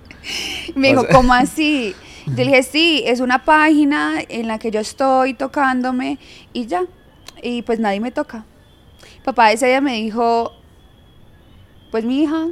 Me 0.75 0.88
O 0.88 0.90
dijo, 0.90 1.02
sea- 1.04 1.14
¿cómo 1.14 1.33
así? 1.33 1.95
Yo 2.26 2.35
le 2.35 2.45
dije, 2.45 2.62
sí, 2.62 3.02
es 3.07 3.21
una 3.21 3.45
página 3.47 4.16
en 4.28 4.49
la 4.49 4.59
que 4.59 4.71
yo 4.71 4.80
estoy 4.80 5.33
tocándome 5.33 6.18
y 6.52 6.66
ya. 6.66 6.83
Y 7.42 7.62
pues 7.62 7.78
nadie 7.80 8.00
me 8.00 8.11
toca. 8.11 8.45
Papá 9.25 9.50
ese 9.50 9.66
día 9.68 9.80
me 9.80 9.95
dijo, 9.95 10.52
pues 11.90 12.04
mi 12.04 12.25
hija, 12.25 12.49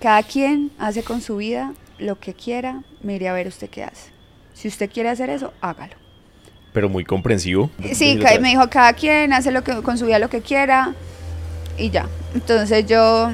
cada 0.00 0.24
quien 0.24 0.72
hace 0.78 1.04
con 1.04 1.20
su 1.20 1.36
vida 1.36 1.72
lo 1.98 2.18
que 2.18 2.34
quiera, 2.34 2.82
me 3.02 3.14
iré 3.14 3.28
a 3.28 3.32
ver 3.32 3.46
usted 3.46 3.70
qué 3.70 3.84
hace. 3.84 4.10
Si 4.54 4.66
usted 4.66 4.90
quiere 4.90 5.08
hacer 5.10 5.30
eso, 5.30 5.52
hágalo. 5.60 5.94
Pero 6.72 6.88
muy 6.88 7.04
comprensivo. 7.04 7.70
Sí, 7.92 8.18
me 8.40 8.48
dijo, 8.48 8.68
cada 8.68 8.92
quien 8.92 9.32
hace 9.32 9.50
lo 9.50 9.64
que, 9.64 9.82
con 9.82 9.98
su 9.98 10.06
vida 10.06 10.18
lo 10.18 10.28
que 10.28 10.40
quiera 10.40 10.94
y 11.76 11.90
ya. 11.90 12.06
Entonces 12.34 12.86
yo, 12.86 13.30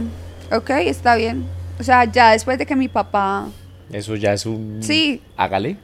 ok, 0.52 0.70
está 0.70 1.16
bien. 1.16 1.44
O 1.78 1.82
sea, 1.82 2.04
ya 2.04 2.30
después 2.30 2.58
de 2.58 2.66
que 2.66 2.76
mi 2.76 2.88
papá 2.88 3.48
Eso 3.92 4.14
ya 4.16 4.32
es 4.32 4.46
un. 4.46 4.78
Sí. 4.80 5.20
Hágale. 5.36 5.76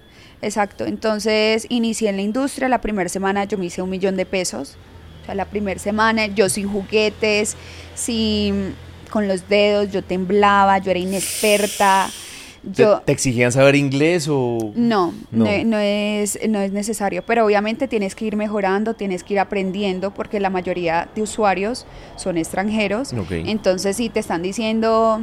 Exacto, 0.42 0.87
entonces 0.87 1.66
inicié 1.69 2.09
en 2.09 2.16
la 2.16 2.23
industria, 2.23 2.69
la 2.69 2.80
primera 2.80 3.11
semana 3.11 3.45
yo 3.45 3.59
me 3.59 3.66
hice 3.66 3.83
un 3.83 3.90
millón 3.90 4.16
de 4.16 4.25
pesos, 4.25 4.76
o 5.23 5.26
sea, 5.26 5.35
la 5.35 5.45
primera 5.45 5.78
semana 5.78 6.28
yo 6.28 6.49
sin 6.49 6.66
juguetes, 6.66 7.57
sin, 7.95 8.75
con 9.11 9.28
los 9.28 9.50
dedos, 9.50 9.92
yo 9.92 10.02
temblaba, 10.02 10.78
yo 10.78 10.92
era 10.92 11.00
inexperta, 11.00 12.09
¿Te, 12.09 12.30
yo... 12.62 13.00
te 13.00 13.12
exigían 13.12 13.52
saber 13.52 13.75
inglés 13.76 14.29
o.? 14.31 14.73
No, 14.75 15.12
no, 15.31 15.45
No. 15.47 15.64
no 15.64 15.79
es, 15.79 16.38
no 16.49 16.61
es 16.61 16.73
necesario, 16.73 17.23
pero 17.25 17.45
obviamente 17.47 17.88
tienes 17.88 18.14
que 18.14 18.25
ir 18.26 18.37
mejorando, 18.37 18.95
tienes 18.95 19.25
que 19.25 19.35
ir 19.35 19.40
aprendiendo, 19.40 20.12
porque 20.12 20.40
la 20.40 20.50
mayoría 20.50 21.09
de 21.14 21.23
usuarios 21.23 21.87
son 22.17 22.37
extranjeros, 22.38 23.12
entonces 23.49 23.97
si 23.97 24.09
te 24.11 24.21
están 24.21 24.43
diciendo 24.43 25.21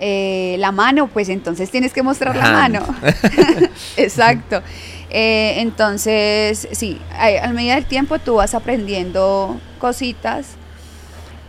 eh, 0.00 0.56
la 0.58 0.72
mano, 0.72 1.06
pues 1.08 1.28
entonces 1.28 1.70
tienes 1.70 1.92
que 1.92 2.02
mostrar 2.02 2.34
la 2.36 2.50
mano. 2.50 2.80
Exacto. 3.96 4.62
Eh, 5.10 5.54
entonces, 5.60 6.66
sí, 6.72 6.98
a, 7.12 7.46
a 7.48 7.52
medida 7.52 7.76
del 7.76 7.84
tiempo 7.86 8.18
tú 8.18 8.34
vas 8.36 8.54
aprendiendo 8.54 9.60
cositas 9.78 10.56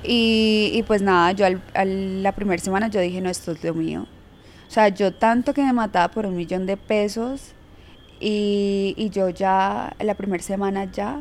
y, 0.04 0.70
y 0.76 0.84
pues 0.84 1.02
nada, 1.02 1.32
yo 1.32 1.46
al, 1.48 1.62
al- 1.74 2.22
la 2.22 2.32
primera 2.34 2.62
semana 2.62 2.88
yo 2.90 3.00
dije, 3.02 3.22
no, 3.22 3.30
esto 3.30 3.52
es 3.54 3.64
lo 3.64 3.74
mío. 3.74 4.06
O 4.68 4.72
sea, 4.72 4.90
yo 4.90 5.14
tanto 5.14 5.54
que 5.54 5.62
me 5.64 5.74
mataba 5.74 6.10
por 6.12 6.26
un 6.26 6.36
millón 6.36 6.66
de 6.66 6.76
pesos 6.78 7.54
y, 8.20 8.94
y 8.98 9.10
yo 9.10 9.30
ya, 9.30 9.96
la 10.00 10.16
primera 10.16 10.44
semana 10.44 10.86
ya, 10.92 11.20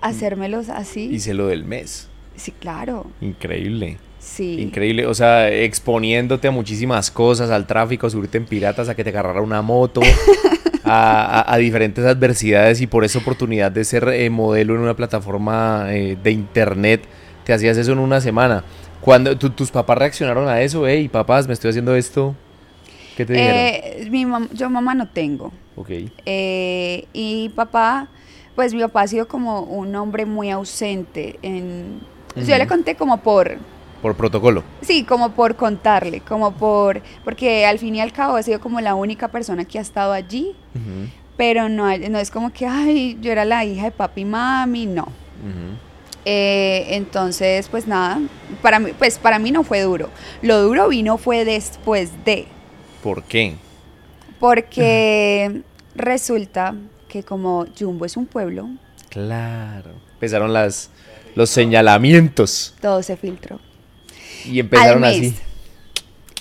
hacérmelos 0.00 0.68
así. 0.68 1.04
Hice 1.12 1.34
lo 1.34 1.46
del 1.48 1.64
mes. 1.64 2.08
Sí, 2.36 2.52
claro, 2.52 3.06
Increíble. 3.20 3.96
sí. 4.18 4.60
Increíble. 4.60 5.06
O 5.06 5.14
sea, 5.14 5.50
exponiéndote 5.50 6.48
a 6.48 6.50
muchísimas 6.50 7.10
cosas, 7.10 7.50
al 7.50 7.66
tráfico, 7.66 8.06
a 8.06 8.10
subirte 8.10 8.36
en 8.38 8.44
piratas, 8.44 8.88
a 8.88 8.94
que 8.94 9.04
te 9.04 9.10
agarrara 9.10 9.40
una 9.40 9.62
moto, 9.62 10.02
a, 10.84 11.40
a- 11.40 11.54
a 11.54 11.56
diferentes 11.56 12.04
adversidades 12.04 12.80
y 12.82 12.86
por 12.86 13.04
esa 13.04 13.18
oportunidad 13.20 13.72
de 13.72 13.84
ser 13.84 14.06
eh, 14.08 14.28
modelo 14.28 14.74
en 14.74 14.80
una 14.82 14.94
plataforma 14.94 15.86
eh, 15.94 16.16
de 16.22 16.30
internet, 16.30 17.04
te 17.44 17.52
hacías 17.54 17.76
eso 17.78 17.92
en 17.92 17.98
una 18.00 18.20
semana. 18.20 18.64
Cuando 19.00 19.36
tu- 19.38 19.50
tus 19.50 19.70
papás 19.70 19.96
reaccionaron 19.98 20.46
a 20.48 20.60
eso, 20.60 20.86
hey, 20.86 21.08
papás, 21.08 21.46
me 21.46 21.54
estoy 21.54 21.70
haciendo 21.70 21.94
esto, 21.96 22.34
¿qué 23.16 23.24
te 23.26 23.32
dijeron? 23.32 23.56
Eh, 23.58 24.08
mi 24.10 24.24
mam- 24.26 24.48
yo 24.52 24.68
mamá 24.70 24.94
no 24.94 25.08
tengo. 25.08 25.52
Ok. 25.76 25.90
Eh, 26.24 27.06
y 27.12 27.48
papá, 27.50 28.08
pues 28.54 28.72
mi 28.74 28.80
papá 28.80 29.02
ha 29.02 29.06
sido 29.08 29.26
como 29.28 29.60
un 29.62 29.94
hombre 29.96 30.26
muy 30.26 30.50
ausente. 30.50 31.38
En, 31.42 32.00
Yo 32.36 32.56
le 32.58 32.66
conté 32.66 32.94
como 32.96 33.18
por, 33.18 33.56
Por 34.02 34.14
protocolo. 34.14 34.62
sí, 34.82 35.04
como 35.04 35.32
por 35.32 35.56
contarle, 35.56 36.20
como 36.20 36.52
por, 36.52 37.00
porque 37.24 37.64
al 37.66 37.78
fin 37.78 37.94
y 37.96 38.00
al 38.00 38.12
cabo 38.12 38.36
ha 38.36 38.42
sido 38.42 38.60
como 38.60 38.80
la 38.80 38.94
única 38.94 39.28
persona 39.28 39.64
que 39.64 39.78
ha 39.78 39.82
estado 39.82 40.12
allí, 40.12 40.54
pero 41.36 41.68
no, 41.68 41.84
no 41.96 42.18
es 42.18 42.30
como 42.30 42.52
que, 42.52 42.66
ay, 42.66 43.16
yo 43.20 43.32
era 43.32 43.44
la 43.44 43.64
hija 43.64 43.84
de 43.86 43.90
papi 43.90 44.20
y 44.22 44.24
mami, 44.26 44.86
no. 44.86 45.08
Eh, 46.24 46.86
entonces, 46.96 47.68
pues 47.68 47.86
nada, 47.86 48.20
para 48.60 48.78
mí, 48.80 48.90
pues 48.98 49.18
para 49.18 49.38
mí 49.38 49.50
no 49.52 49.62
fue 49.62 49.80
duro. 49.82 50.10
Lo 50.42 50.60
duro 50.62 50.88
vino 50.88 51.18
fue 51.18 51.44
después 51.44 52.10
de, 52.24 52.48
¿Por 53.06 53.22
qué? 53.22 53.54
porque 54.40 55.62
resulta 55.94 56.74
que 57.08 57.22
como 57.22 57.66
Jumbo 57.78 58.04
es 58.04 58.16
un 58.16 58.26
pueblo, 58.26 58.68
Claro. 59.08 59.92
Empezaron 60.14 60.52
las, 60.52 60.90
los 61.36 61.48
señalamientos 61.50 62.74
todo 62.82 63.02
se 63.02 63.16
filtró. 63.16 63.60
y 64.44 64.58
empezaron 64.60 65.04
al 65.04 65.20
mes, 65.20 65.32
así. 65.32 65.42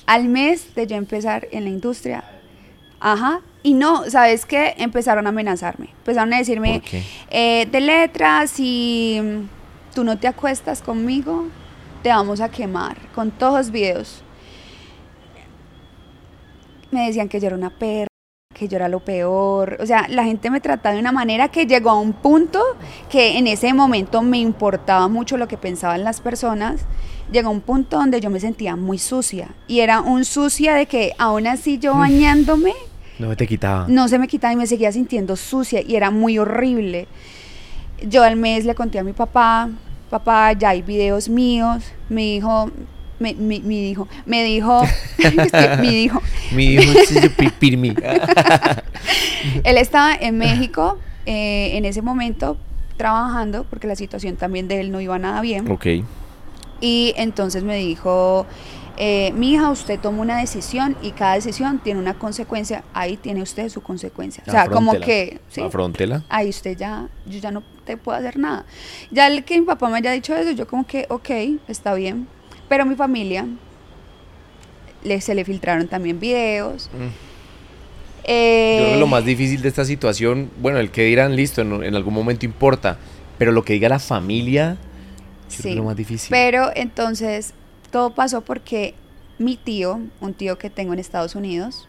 Al 0.07 0.27
mes 0.27 0.75
de 0.75 0.87
yo 0.87 0.95
empezar 0.97 1.47
en 1.51 1.63
la 1.65 1.69
industria. 1.69 2.23
Ajá. 2.99 3.41
Y 3.63 3.73
no, 3.75 4.09
¿sabes 4.09 4.45
qué? 4.45 4.73
Empezaron 4.77 5.25
a 5.25 5.29
amenazarme. 5.29 5.89
Empezaron 5.99 6.33
a 6.33 6.37
decirme, 6.37 6.81
eh, 7.29 7.67
de 7.71 7.79
letras, 7.79 8.49
si 8.51 9.21
tú 9.93 10.03
no 10.03 10.17
te 10.17 10.27
acuestas 10.27 10.81
conmigo, 10.81 11.47
te 12.03 12.09
vamos 12.09 12.41
a 12.41 12.49
quemar 12.49 12.97
con 13.13 13.31
todos 13.31 13.57
los 13.57 13.71
videos. 13.71 14.21
Me 16.95 17.07
decían 17.07 17.27
que 17.27 17.41
yo 17.41 17.47
era 17.47 17.57
una 17.57 17.71
perra, 17.71 18.07
que 18.53 18.69
yo 18.69 18.77
era 18.77 18.87
lo 18.87 19.01
peor. 19.01 19.75
O 19.81 19.85
sea, 19.85 20.07
la 20.07 20.23
gente 20.23 20.49
me 20.49 20.61
trataba 20.61 20.95
de 20.95 21.01
una 21.01 21.11
manera 21.11 21.49
que 21.49 21.65
llegó 21.65 21.89
a 21.89 21.99
un 21.99 22.13
punto 22.13 22.63
que 23.09 23.37
en 23.37 23.47
ese 23.47 23.73
momento 23.73 24.21
me 24.21 24.37
importaba 24.37 25.09
mucho 25.09 25.35
lo 25.35 25.49
que 25.49 25.57
pensaban 25.57 26.05
las 26.05 26.21
personas. 26.21 26.85
Llegó 27.33 27.49
a 27.49 27.51
un 27.51 27.59
punto 27.59 27.97
donde 27.97 28.21
yo 28.21 28.29
me 28.29 28.39
sentía 28.39 28.77
muy 28.77 28.97
sucia. 28.97 29.49
Y 29.67 29.81
era 29.81 29.99
un 29.99 30.23
sucia 30.23 30.73
de 30.75 30.85
que 30.85 31.11
aún 31.17 31.47
así 31.47 31.79
yo 31.79 31.95
bañándome 31.95 32.71
No 33.19 33.35
te 33.35 33.45
quitaba. 33.45 33.87
no 33.89 34.07
se 34.07 34.17
me 34.17 34.29
quitaba 34.29 34.53
y 34.53 34.55
me 34.55 34.65
seguía 34.67 34.93
sintiendo 34.93 35.35
sucia 35.35 35.81
y 35.81 35.97
era 35.97 36.11
muy 36.11 36.37
horrible. 36.39 37.09
Yo 38.07 38.23
al 38.23 38.37
mes 38.37 38.63
le 38.63 38.73
conté 38.73 38.99
a 38.99 39.03
mi 39.03 39.11
papá, 39.11 39.69
papá, 40.09 40.53
ya 40.53 40.69
hay 40.69 40.81
videos 40.81 41.27
míos, 41.27 41.83
me 42.07 42.21
dijo, 42.21 42.69
me, 43.19 43.33
me, 43.33 43.59
me 43.59 43.81
dijo, 43.81 44.07
me 44.25 44.43
dijo, 44.43 44.83
es 45.17 45.51
que 45.51 45.77
me 45.79 45.89
dijo, 45.89 46.21
Mi 46.51 46.65
hijo 46.73 46.99
es 46.99 47.29
pipirmi. 47.31 47.89
él 49.63 49.77
estaba 49.77 50.15
en 50.15 50.37
México 50.37 50.99
eh, 51.25 51.77
en 51.77 51.85
ese 51.85 52.01
momento 52.01 52.57
trabajando 52.97 53.65
porque 53.65 53.87
la 53.87 53.95
situación 53.95 54.35
también 54.35 54.67
de 54.67 54.79
él 54.79 54.91
no 54.91 55.01
iba 55.01 55.17
nada 55.19 55.41
bien. 55.41 55.69
ok. 55.69 55.85
Y 56.81 57.13
entonces 57.15 57.63
me 57.63 57.77
dijo, 57.77 58.45
eh, 58.97 59.31
mi 59.33 59.53
hija, 59.53 59.69
usted 59.69 59.99
toma 59.99 60.21
una 60.21 60.37
decisión 60.37 60.95
y 61.01 61.11
cada 61.11 61.35
decisión 61.35 61.79
tiene 61.79 61.99
una 61.99 62.13
consecuencia, 62.13 62.83
ahí 62.93 63.17
tiene 63.17 63.41
usted 63.41 63.69
su 63.69 63.81
consecuencia. 63.81 64.43
O 64.47 64.51
sea, 64.51 64.67
como 64.67 64.99
que... 64.99 65.39
¿sí? 65.49 65.61
Afrontela. 65.61 66.23
Ahí 66.29 66.49
usted 66.49 66.77
ya, 66.77 67.07
yo 67.25 67.39
ya 67.39 67.51
no 67.51 67.63
te 67.85 67.97
puedo 67.97 68.17
hacer 68.17 68.37
nada. 68.37 68.65
Ya 69.11 69.27
el 69.27 69.43
que 69.43 69.59
mi 69.59 69.65
papá 69.65 69.89
me 69.89 69.97
haya 69.97 70.11
dicho 70.11 70.35
eso, 70.35 70.51
yo 70.51 70.67
como 70.67 70.85
que, 70.85 71.05
ok, 71.09 71.29
está 71.67 71.93
bien. 71.93 72.27
Pero 72.67 72.85
mi 72.85 72.95
familia, 72.95 73.45
le, 75.03 75.21
se 75.21 75.35
le 75.35 75.45
filtraron 75.45 75.87
también 75.87 76.19
videos. 76.19 76.89
Mm. 76.93 77.07
Eh, 78.27 78.75
Yo 78.77 78.83
creo 78.83 78.93
que 78.95 78.99
lo 78.99 79.07
más 79.07 79.25
difícil 79.25 79.61
de 79.61 79.69
esta 79.69 79.85
situación, 79.85 80.49
bueno, 80.59 80.79
el 80.79 80.89
que 80.89 81.03
dirán, 81.03 81.35
listo, 81.35 81.61
en, 81.61 81.83
en 81.83 81.95
algún 81.95 82.13
momento 82.13 82.45
importa, 82.45 82.97
pero 83.37 83.51
lo 83.51 83.63
que 83.63 83.73
diga 83.73 83.87
la 83.87 83.99
familia, 83.99 84.77
yo 85.49 85.57
creo 85.57 85.63
que 85.63 85.69
es 85.69 85.75
lo 85.75 85.83
más 85.83 85.95
difícil. 85.95 86.29
Pero 86.31 86.71
entonces 86.75 87.53
todo 87.91 88.15
pasó 88.15 88.41
porque 88.41 88.95
mi 89.37 89.57
tío, 89.57 89.99
un 90.21 90.33
tío 90.33 90.57
que 90.57 90.71
tengo 90.71 90.93
en 90.93 90.99
Estados 90.99 91.35
Unidos, 91.35 91.87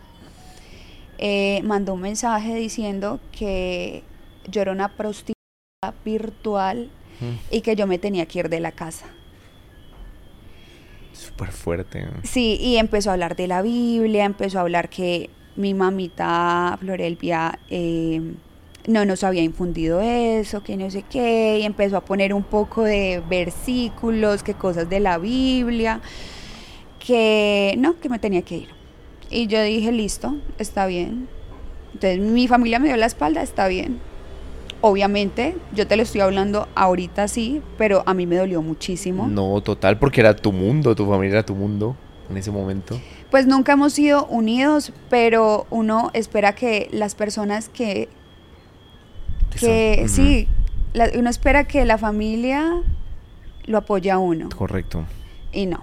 eh, 1.18 1.62
mandó 1.64 1.94
un 1.94 2.02
mensaje 2.02 2.54
diciendo 2.54 3.18
que 3.32 4.02
yo 4.46 4.60
era 4.60 4.72
una 4.72 4.94
prostituta 4.94 5.34
virtual 6.04 6.90
Mm, 7.20 7.36
y 7.50 7.60
que 7.62 7.76
yo 7.76 7.86
me 7.86 7.98
tenía 7.98 8.26
que 8.26 8.40
ir 8.40 8.48
de 8.48 8.60
la 8.60 8.72
casa. 8.72 9.06
Fuerte. 11.44 12.06
Sí, 12.22 12.58
y 12.60 12.76
empezó 12.76 13.10
a 13.10 13.12
hablar 13.14 13.36
de 13.36 13.46
la 13.46 13.62
Biblia, 13.62 14.24
empezó 14.24 14.58
a 14.58 14.62
hablar 14.62 14.88
que 14.88 15.30
mi 15.56 15.74
mamita 15.74 16.76
Florelvia 16.80 17.58
eh, 17.70 18.20
no 18.86 19.04
nos 19.04 19.24
había 19.24 19.42
infundido 19.42 20.00
eso, 20.00 20.62
que 20.62 20.76
no 20.76 20.90
sé 20.90 21.02
qué, 21.02 21.58
y 21.60 21.64
empezó 21.64 21.96
a 21.96 22.00
poner 22.02 22.32
un 22.32 22.44
poco 22.44 22.84
de 22.84 23.22
versículos, 23.28 24.42
que 24.42 24.54
cosas 24.54 24.88
de 24.88 25.00
la 25.00 25.18
Biblia, 25.18 26.00
que 27.04 27.74
no, 27.78 27.98
que 27.98 28.08
me 28.08 28.18
tenía 28.18 28.42
que 28.42 28.58
ir. 28.58 28.68
Y 29.30 29.48
yo 29.48 29.62
dije, 29.62 29.90
listo, 29.92 30.36
está 30.58 30.86
bien. 30.86 31.28
Entonces 31.94 32.20
mi 32.20 32.46
familia 32.46 32.78
me 32.78 32.88
dio 32.88 32.96
la 32.96 33.06
espalda, 33.06 33.42
está 33.42 33.68
bien. 33.68 34.00
Obviamente, 34.88 35.56
yo 35.74 35.88
te 35.88 35.96
lo 35.96 36.04
estoy 36.04 36.20
hablando 36.20 36.68
ahorita 36.76 37.26
sí, 37.26 37.60
pero 37.76 38.04
a 38.06 38.14
mí 38.14 38.24
me 38.24 38.36
dolió 38.36 38.62
muchísimo. 38.62 39.26
No, 39.26 39.60
total, 39.60 39.98
porque 39.98 40.20
era 40.20 40.36
tu 40.36 40.52
mundo, 40.52 40.94
tu 40.94 41.04
familia 41.08 41.38
era 41.38 41.42
tu 41.44 41.56
mundo 41.56 41.96
en 42.30 42.36
ese 42.36 42.52
momento. 42.52 42.96
Pues 43.32 43.48
nunca 43.48 43.72
hemos 43.72 43.94
sido 43.94 44.26
unidos, 44.26 44.92
pero 45.10 45.66
uno 45.70 46.12
espera 46.14 46.54
que 46.54 46.88
las 46.92 47.16
personas 47.16 47.68
que, 47.68 48.08
que 49.58 50.06
sí, 50.06 50.46
la- 50.92 51.10
uno 51.18 51.30
espera 51.30 51.64
que 51.64 51.84
la 51.84 51.98
familia 51.98 52.80
lo 53.64 53.78
apoye 53.78 54.12
a 54.12 54.18
uno 54.18 54.50
Correcto. 54.50 55.04
y 55.52 55.66
no. 55.66 55.82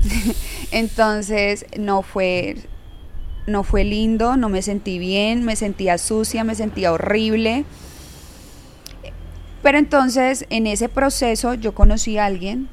Entonces 0.70 1.66
no 1.76 2.02
fue, 2.02 2.54
no 3.48 3.64
fue 3.64 3.82
lindo, 3.82 4.36
no 4.36 4.48
me 4.48 4.62
sentí 4.62 5.00
bien, 5.00 5.42
me 5.44 5.56
sentía 5.56 5.98
sucia, 5.98 6.44
me 6.44 6.54
sentía 6.54 6.92
horrible. 6.92 7.64
Pero 9.62 9.78
entonces 9.78 10.46
en 10.50 10.66
ese 10.66 10.88
proceso 10.88 11.54
yo 11.54 11.74
conocí 11.74 12.18
a 12.18 12.26
alguien 12.26 12.68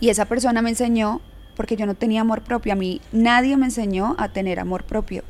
y 0.00 0.08
esa 0.08 0.24
persona 0.24 0.62
me 0.62 0.70
enseñó, 0.70 1.20
porque 1.56 1.76
yo 1.76 1.86
no 1.86 1.94
tenía 1.94 2.22
amor 2.22 2.42
propio, 2.42 2.72
a 2.72 2.76
mí 2.76 3.00
nadie 3.12 3.56
me 3.56 3.66
enseñó 3.66 4.16
a 4.18 4.28
tener 4.28 4.58
amor 4.58 4.84
propio. 4.84 5.22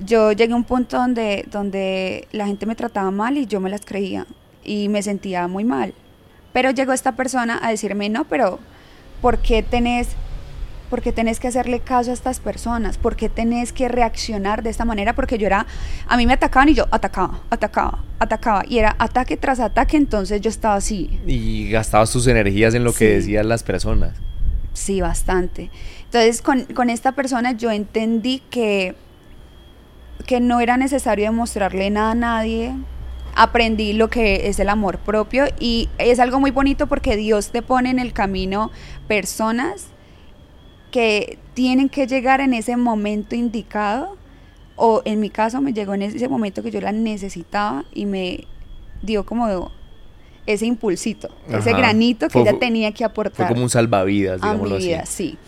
Yo 0.00 0.32
llegué 0.32 0.52
a 0.52 0.56
un 0.56 0.64
punto 0.64 0.96
donde, 0.98 1.46
donde 1.50 2.28
la 2.32 2.46
gente 2.46 2.66
me 2.66 2.74
trataba 2.74 3.10
mal 3.10 3.36
y 3.36 3.46
yo 3.46 3.60
me 3.60 3.70
las 3.70 3.84
creía 3.84 4.26
y 4.64 4.88
me 4.88 5.02
sentía 5.02 5.48
muy 5.48 5.64
mal. 5.64 5.94
Pero 6.52 6.70
llegó 6.70 6.92
esta 6.92 7.12
persona 7.12 7.58
a 7.62 7.70
decirme, 7.70 8.08
no, 8.08 8.24
pero 8.24 8.58
¿por 9.20 9.38
qué 9.38 9.62
tenés, 9.62 10.08
por 10.86 11.02
qué 11.02 11.12
tenés 11.12 11.40
que 11.40 11.48
hacerle 11.48 11.80
caso 11.80 12.10
a 12.10 12.14
estas 12.14 12.40
personas? 12.40 12.98
¿Por 12.98 13.16
qué 13.16 13.28
tenés 13.28 13.72
que 13.72 13.88
reaccionar 13.88 14.62
de 14.62 14.70
esta 14.70 14.84
manera? 14.84 15.14
Porque 15.14 15.38
yo 15.38 15.46
era, 15.46 15.66
a 16.06 16.16
mí 16.16 16.26
me 16.26 16.32
atacaban 16.32 16.68
y 16.68 16.74
yo 16.74 16.86
atacaba, 16.90 17.40
atacaba, 17.50 18.04
atacaba. 18.18 18.62
Y 18.68 18.78
era 18.78 18.96
ataque 18.98 19.36
tras 19.36 19.60
ataque, 19.60 19.96
entonces 19.96 20.40
yo 20.40 20.48
estaba 20.48 20.76
así. 20.76 21.20
Y 21.26 21.70
gastabas 21.70 22.10
tus 22.10 22.26
energías 22.26 22.74
en 22.74 22.84
lo 22.84 22.92
que 22.92 23.14
decían 23.16 23.48
las 23.48 23.62
personas. 23.62 24.12
Sí, 24.72 25.00
bastante. 25.00 25.70
Entonces, 26.04 26.42
con, 26.42 26.64
con 26.66 26.90
esta 26.90 27.12
persona 27.12 27.52
yo 27.52 27.70
entendí 27.70 28.42
que, 28.50 28.94
que 30.26 30.40
no 30.40 30.60
era 30.60 30.76
necesario 30.76 31.24
demostrarle 31.24 31.90
nada 31.90 32.12
a 32.12 32.14
nadie. 32.14 32.74
Aprendí 33.34 33.92
lo 33.92 34.08
que 34.08 34.48
es 34.48 34.58
el 34.60 34.68
amor 34.70 34.98
propio 34.98 35.44
y 35.60 35.90
es 35.98 36.20
algo 36.20 36.40
muy 36.40 36.52
bonito 36.52 36.86
porque 36.86 37.16
Dios 37.16 37.50
te 37.50 37.60
pone 37.60 37.90
en 37.90 37.98
el 37.98 38.14
camino 38.14 38.70
personas 39.08 39.88
que 40.90 41.38
tienen 41.54 41.88
que 41.88 42.06
llegar 42.06 42.40
en 42.40 42.54
ese 42.54 42.76
momento 42.76 43.34
indicado 43.34 44.16
o 44.76 45.02
en 45.04 45.20
mi 45.20 45.30
caso 45.30 45.60
me 45.60 45.72
llegó 45.72 45.94
en 45.94 46.02
ese 46.02 46.28
momento 46.28 46.62
que 46.62 46.70
yo 46.70 46.80
la 46.80 46.92
necesitaba 46.92 47.84
y 47.92 48.06
me 48.06 48.46
dio 49.02 49.24
como 49.26 49.70
ese 50.46 50.66
impulsito, 50.66 51.28
ese 51.48 51.70
Ajá. 51.70 51.78
granito 51.78 52.26
que 52.28 52.32
Fue- 52.34 52.42
ella 52.42 52.58
tenía 52.58 52.92
que 52.92 53.04
aportar 53.04 53.36
Fue 53.36 53.46
como 53.48 53.62
un 53.64 53.70
salvavidas, 53.70 54.42
a 54.42 54.46
mi 54.46 54.52
digámoslo 54.52 54.76
así. 54.76 54.88
vida, 54.88 55.06
sí. 55.06 55.38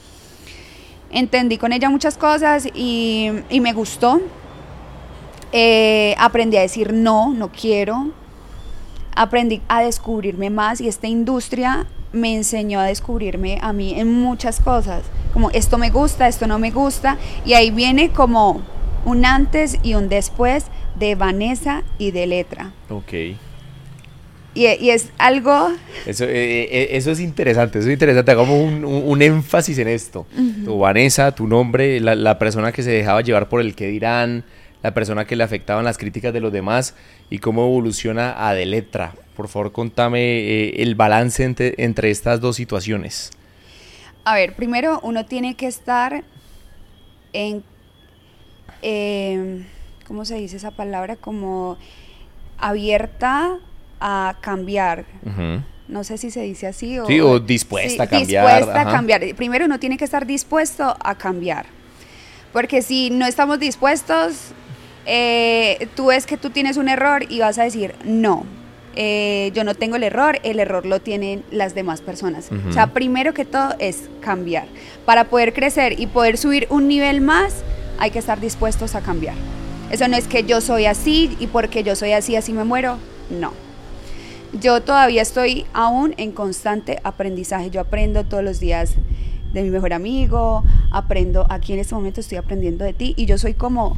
Entendí 1.10 1.56
con 1.56 1.72
ella 1.72 1.88
muchas 1.88 2.18
cosas 2.18 2.66
y, 2.74 3.30
y 3.48 3.60
me 3.60 3.72
gustó. 3.72 4.20
Eh, 5.52 6.14
aprendí 6.18 6.56
a 6.56 6.60
decir 6.60 6.92
no, 6.92 7.32
no 7.32 7.50
quiero. 7.50 8.10
Aprendí 9.14 9.62
a 9.68 9.82
descubrirme 9.82 10.50
más 10.50 10.80
y 10.80 10.88
esta 10.88 11.06
industria 11.06 11.86
me 12.12 12.34
enseñó 12.34 12.80
a 12.80 12.84
descubrirme 12.84 13.58
a 13.62 13.72
mí 13.72 13.94
en 13.98 14.12
muchas 14.12 14.60
cosas. 14.60 15.02
Como 15.32 15.50
esto 15.50 15.78
me 15.78 15.90
gusta, 15.90 16.26
esto 16.28 16.46
no 16.46 16.58
me 16.58 16.70
gusta. 16.70 17.18
Y 17.44 17.52
ahí 17.54 17.70
viene 17.70 18.10
como 18.10 18.62
un 19.04 19.24
antes 19.24 19.78
y 19.82 19.94
un 19.94 20.08
después 20.08 20.64
de 20.98 21.14
Vanessa 21.14 21.82
y 21.98 22.10
de 22.10 22.26
Letra. 22.26 22.72
Ok. 22.90 23.12
Y, 24.54 24.66
y 24.66 24.90
es 24.90 25.10
algo... 25.18 25.70
Eso, 26.06 26.24
eh, 26.24 26.62
eh, 26.64 26.88
eso 26.92 27.12
es 27.12 27.20
interesante, 27.20 27.78
eso 27.78 27.88
es 27.88 27.92
interesante. 27.92 28.30
Hagamos 28.32 28.58
un, 28.60 28.84
un- 28.84 29.02
un 29.06 29.22
énfasis 29.22 29.78
en 29.78 29.88
esto. 29.88 30.26
Tu 30.64 30.76
Vanessa, 30.78 31.32
tu 31.32 31.46
nombre, 31.46 32.00
la, 32.00 32.14
la 32.16 32.38
persona 32.38 32.72
que 32.72 32.82
se 32.82 32.90
dejaba 32.90 33.20
llevar 33.20 33.48
por 33.48 33.60
el 33.60 33.74
que 33.76 33.86
dirán, 33.86 34.44
la 34.82 34.94
persona 34.94 35.26
que 35.26 35.36
le 35.36 35.44
afectaban 35.44 35.84
las 35.84 35.98
críticas 35.98 36.32
de 36.32 36.40
los 36.40 36.52
demás 36.52 36.94
y 37.30 37.38
cómo 37.38 37.66
evoluciona 37.66 38.48
a 38.48 38.54
de 38.54 38.66
letra. 38.66 39.14
Por 39.36 39.48
favor, 39.48 39.72
contame 39.72 40.20
eh, 40.20 40.82
el 40.82 40.94
balance 40.94 41.44
entre, 41.44 41.74
entre 41.78 42.10
estas 42.10 42.40
dos 42.40 42.56
situaciones. 42.56 43.30
A 44.24 44.34
ver, 44.34 44.54
primero 44.54 45.00
uno 45.02 45.24
tiene 45.26 45.54
que 45.54 45.66
estar 45.66 46.22
en, 47.32 47.62
eh, 48.82 49.64
¿cómo 50.06 50.24
se 50.24 50.36
dice 50.36 50.56
esa 50.56 50.70
palabra? 50.70 51.16
Como 51.16 51.78
abierta 52.58 53.58
a 54.00 54.36
cambiar. 54.40 55.06
No 55.88 56.04
sé 56.04 56.18
si 56.18 56.30
se 56.30 56.42
dice 56.42 56.66
así 56.66 56.98
o... 56.98 57.06
Sí, 57.06 57.20
o 57.20 57.40
dispuesta 57.40 58.02
a 58.02 58.06
cambiar, 58.06 58.46
Dispuesta 58.46 58.80
ajá. 58.82 58.90
a 58.90 58.92
cambiar. 58.92 59.34
Primero 59.34 59.64
uno 59.64 59.78
tiene 59.80 59.96
que 59.96 60.04
estar 60.04 60.26
dispuesto 60.26 60.96
a 61.02 61.14
cambiar. 61.14 61.66
Porque 62.52 62.82
si 62.82 63.10
no 63.10 63.26
estamos 63.26 63.58
dispuestos, 63.58 64.52
eh, 65.10 65.88
tú 65.96 66.06
ves 66.06 66.26
que 66.26 66.36
tú 66.36 66.50
tienes 66.50 66.76
un 66.76 66.88
error 66.88 67.24
y 67.28 67.40
vas 67.40 67.58
a 67.58 67.62
decir, 67.62 67.94
no, 68.04 68.44
eh, 68.94 69.50
yo 69.54 69.64
no 69.64 69.74
tengo 69.74 69.96
el 69.96 70.02
error, 70.02 70.38
el 70.42 70.60
error 70.60 70.84
lo 70.84 71.00
tienen 71.00 71.44
las 71.50 71.74
demás 71.74 72.02
personas. 72.02 72.50
O 72.68 72.72
sea, 72.72 72.88
primero 72.88 73.32
que 73.32 73.46
todo 73.46 73.74
es 73.78 74.10
cambiar. 74.20 74.66
Para 75.06 75.24
poder 75.24 75.54
crecer 75.54 75.98
y 75.98 76.08
poder 76.08 76.36
subir 76.36 76.66
un 76.68 76.88
nivel 76.88 77.22
más, 77.22 77.62
hay 77.98 78.10
que 78.10 78.18
estar 78.18 78.38
dispuestos 78.38 78.94
a 78.94 79.00
cambiar. 79.00 79.34
Eso 79.90 80.06
no 80.08 80.16
es 80.16 80.28
que 80.28 80.42
yo 80.44 80.60
soy 80.60 80.84
así 80.84 81.34
y 81.40 81.46
porque 81.46 81.82
yo 81.82 81.96
soy 81.96 82.12
así, 82.12 82.36
así 82.36 82.52
me 82.52 82.64
muero. 82.64 82.98
No. 83.30 83.52
Yo 84.60 84.82
todavía 84.82 85.22
estoy 85.22 85.64
aún 85.72 86.14
en 86.18 86.32
constante 86.32 86.98
aprendizaje. 87.02 87.70
Yo 87.70 87.80
aprendo 87.80 88.24
todos 88.24 88.44
los 88.44 88.60
días 88.60 88.94
de 89.54 89.62
mi 89.62 89.70
mejor 89.70 89.94
amigo, 89.94 90.64
aprendo, 90.90 91.46
aquí 91.48 91.72
en 91.72 91.78
este 91.78 91.94
momento 91.94 92.20
estoy 92.20 92.36
aprendiendo 92.36 92.84
de 92.84 92.92
ti 92.92 93.14
y 93.16 93.24
yo 93.24 93.38
soy 93.38 93.54
como 93.54 93.96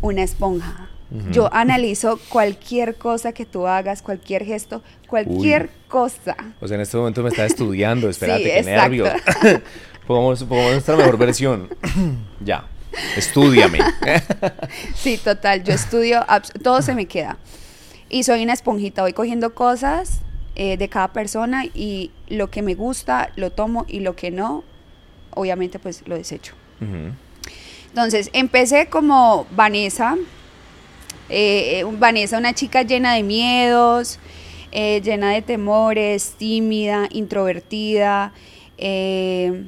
una 0.00 0.22
esponja. 0.22 0.88
Yo 1.32 1.52
analizo 1.52 2.20
cualquier 2.28 2.94
cosa 2.94 3.32
que 3.32 3.44
tú 3.44 3.66
hagas, 3.66 4.00
cualquier 4.00 4.44
gesto, 4.44 4.80
cualquier 5.08 5.70
cosa. 5.88 6.36
O 6.60 6.68
sea, 6.68 6.76
en 6.76 6.82
este 6.82 6.96
momento 6.96 7.24
me 7.24 7.30
está 7.30 7.44
estudiando, 7.44 8.08
espérate, 8.10 8.44
Sí, 8.44 8.50
qué 8.50 8.62
nervio. 8.62 9.06
pongamos, 10.06 10.44
pongamos 10.44 10.72
nuestra 10.72 10.96
mejor 10.96 11.18
versión. 11.18 11.68
ya, 12.44 12.64
estúdiame. 13.16 13.80
Sí, 14.94 15.18
total, 15.18 15.64
yo 15.64 15.74
estudio, 15.74 16.24
todo 16.62 16.80
se 16.80 16.94
me 16.94 17.06
queda. 17.06 17.38
Y 18.08 18.22
soy 18.22 18.44
una 18.44 18.52
esponjita, 18.52 19.02
voy 19.02 19.12
cogiendo 19.12 19.52
cosas 19.52 20.20
eh, 20.54 20.76
de 20.76 20.88
cada 20.88 21.12
persona 21.12 21.64
y 21.64 22.12
lo 22.28 22.50
que 22.50 22.62
me 22.62 22.74
gusta 22.76 23.30
lo 23.34 23.50
tomo 23.50 23.84
y 23.88 24.00
lo 24.00 24.14
que 24.14 24.30
no, 24.30 24.62
obviamente 25.34 25.80
pues 25.80 26.06
lo 26.06 26.14
desecho. 26.14 26.54
Ujú. 26.80 27.14
Entonces, 27.90 28.30
empecé 28.32 28.86
como 28.86 29.46
Vanessa. 29.52 30.16
eh, 31.28 31.80
eh, 31.80 31.84
Vanessa, 31.98 32.38
una 32.38 32.54
chica 32.54 32.82
llena 32.82 33.14
de 33.14 33.22
miedos, 33.22 34.18
eh, 34.72 35.00
llena 35.02 35.30
de 35.32 35.42
temores, 35.42 36.34
tímida, 36.38 37.08
introvertida. 37.10 38.32
eh, 38.78 39.64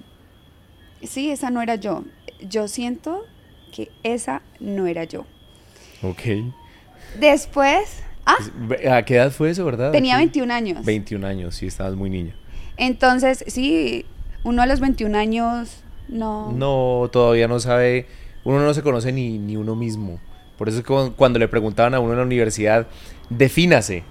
sí, 1.02 1.30
esa 1.30 1.50
no 1.50 1.62
era 1.62 1.74
yo. 1.76 2.04
Yo 2.40 2.66
siento 2.68 3.24
que 3.72 3.90
esa 4.02 4.42
no 4.60 4.86
era 4.86 5.04
yo. 5.04 5.24
Ok. 6.02 6.22
Después, 7.18 8.02
ah, 8.26 8.36
¿A 8.90 9.04
qué 9.04 9.16
edad 9.16 9.30
fue 9.30 9.50
eso, 9.50 9.64
verdad? 9.64 9.92
tenía 9.92 10.14
Aquí. 10.14 10.24
21 10.24 10.50
años. 10.54 10.84
21 10.84 11.24
años, 11.26 11.54
sí, 11.56 11.66
estabas 11.66 11.94
muy 11.94 12.10
niña. 12.10 12.34
Entonces, 12.76 13.44
sí, 13.46 14.04
uno 14.44 14.62
a 14.62 14.66
los 14.66 14.80
21 14.80 15.16
años 15.16 15.82
no. 16.08 16.52
No, 16.52 17.08
todavía 17.10 17.48
no 17.48 17.58
sabe, 17.60 18.06
uno 18.44 18.60
no 18.60 18.74
se 18.74 18.82
conoce 18.82 19.12
ni, 19.12 19.38
ni 19.38 19.56
uno 19.56 19.74
mismo. 19.76 20.18
Por 20.58 20.68
eso 20.68 20.78
es 20.78 20.84
que 20.84 20.92
cu- 20.92 21.12
cuando 21.16 21.38
le 21.38 21.48
preguntaban 21.48 21.94
a 21.94 22.00
uno 22.00 22.12
en 22.12 22.18
la 22.18 22.24
universidad, 22.24 22.86
defínase. 23.30 24.04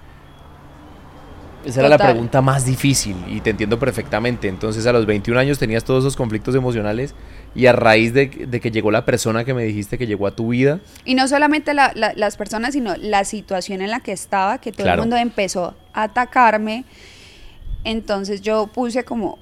Esa 1.64 1.78
era 1.78 1.88
la 1.90 1.96
pregunta 1.98 2.40
más 2.42 2.66
difícil 2.66 3.14
y 3.28 3.40
te 3.40 3.50
entiendo 3.50 3.78
perfectamente. 3.78 4.48
Entonces 4.48 4.84
a 4.86 4.92
los 4.92 5.06
21 5.06 5.38
años 5.38 5.60
tenías 5.60 5.84
todos 5.84 6.02
esos 6.02 6.16
conflictos 6.16 6.56
emocionales 6.56 7.14
y 7.54 7.66
a 7.66 7.72
raíz 7.72 8.12
de, 8.12 8.26
de 8.26 8.60
que 8.60 8.72
llegó 8.72 8.90
la 8.90 9.04
persona 9.04 9.44
que 9.44 9.54
me 9.54 9.62
dijiste 9.62 9.96
que 9.96 10.08
llegó 10.08 10.26
a 10.26 10.32
tu 10.34 10.48
vida, 10.48 10.80
Y 11.04 11.14
no 11.14 11.28
solamente 11.28 11.72
la- 11.72 11.92
la- 11.94 12.14
las 12.16 12.36
personas, 12.36 12.72
sino 12.72 12.96
la 12.96 13.24
situación 13.24 13.80
en 13.80 13.90
la 13.92 14.00
que 14.00 14.10
estaba, 14.10 14.58
que 14.58 14.72
todo 14.72 14.82
Claro. 14.82 15.02
el 15.02 15.08
mundo 15.08 15.16
empezó 15.22 15.76
a 15.94 16.02
atacarme. 16.02 16.84
Entonces 17.84 18.40
yo 18.40 18.66
puse 18.66 19.04
como 19.04 19.38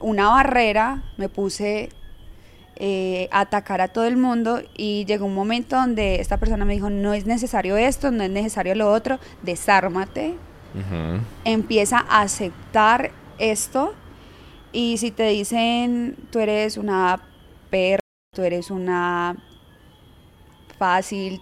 una 0.00 0.28
barrera, 0.28 1.02
me 1.16 1.28
puse 1.28 1.90
eh, 2.76 3.28
a 3.30 3.40
atacar 3.40 3.80
a 3.80 3.88
todo 3.88 4.04
el 4.04 4.16
mundo 4.16 4.60
y 4.76 5.04
llegó 5.04 5.26
un 5.26 5.34
momento 5.34 5.76
donde 5.76 6.20
esta 6.20 6.38
persona 6.38 6.64
me 6.64 6.74
dijo, 6.74 6.90
no 6.90 7.14
es 7.14 7.26
necesario 7.26 7.76
esto, 7.76 8.10
no 8.10 8.24
es 8.24 8.30
necesario 8.30 8.74
lo 8.74 8.90
otro, 8.90 9.18
desármate, 9.42 10.34
empieza 11.44 11.98
a 11.98 12.22
aceptar 12.22 13.12
esto 13.38 13.94
y 14.72 14.96
si 14.98 15.12
te 15.12 15.28
dicen 15.28 16.16
tú 16.30 16.40
eres 16.40 16.76
una 16.76 17.20
perra, 17.70 18.00
tú 18.34 18.42
eres 18.42 18.72
una 18.72 19.36
fácil, 20.78 21.40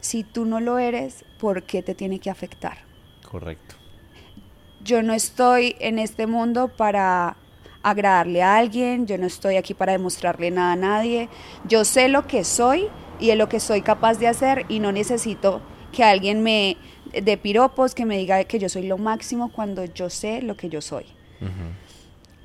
si 0.00 0.24
tú 0.24 0.44
no 0.44 0.58
lo 0.58 0.78
eres, 0.78 1.24
¿por 1.38 1.62
qué 1.62 1.82
te 1.82 1.94
tiene 1.94 2.18
que 2.18 2.30
afectar? 2.30 2.78
correcto. 3.34 3.74
Yo 4.84 5.02
no 5.02 5.12
estoy 5.12 5.74
en 5.80 5.98
este 5.98 6.28
mundo 6.28 6.68
para 6.68 7.36
agradarle 7.84 8.42
a 8.42 8.56
alguien, 8.56 9.06
yo 9.06 9.16
no 9.18 9.26
estoy 9.26 9.56
aquí 9.56 9.74
para 9.74 9.92
demostrarle 9.92 10.50
nada 10.50 10.72
a 10.72 10.76
nadie, 10.76 11.28
yo 11.68 11.84
sé 11.84 12.08
lo 12.08 12.26
que 12.26 12.42
soy 12.42 12.88
y 13.20 13.28
de 13.28 13.36
lo 13.36 13.48
que 13.48 13.60
soy 13.60 13.82
capaz 13.82 14.18
de 14.18 14.26
hacer 14.26 14.66
y 14.68 14.80
no 14.80 14.90
necesito 14.90 15.60
que 15.92 16.02
alguien 16.02 16.42
me 16.42 16.76
de 17.12 17.36
piropos, 17.36 17.94
que 17.94 18.04
me 18.06 18.18
diga 18.18 18.42
que 18.44 18.58
yo 18.58 18.68
soy 18.68 18.86
lo 18.86 18.98
máximo 18.98 19.52
cuando 19.52 19.84
yo 19.84 20.10
sé 20.10 20.42
lo 20.42 20.56
que 20.56 20.68
yo 20.68 20.80
soy. 20.80 21.04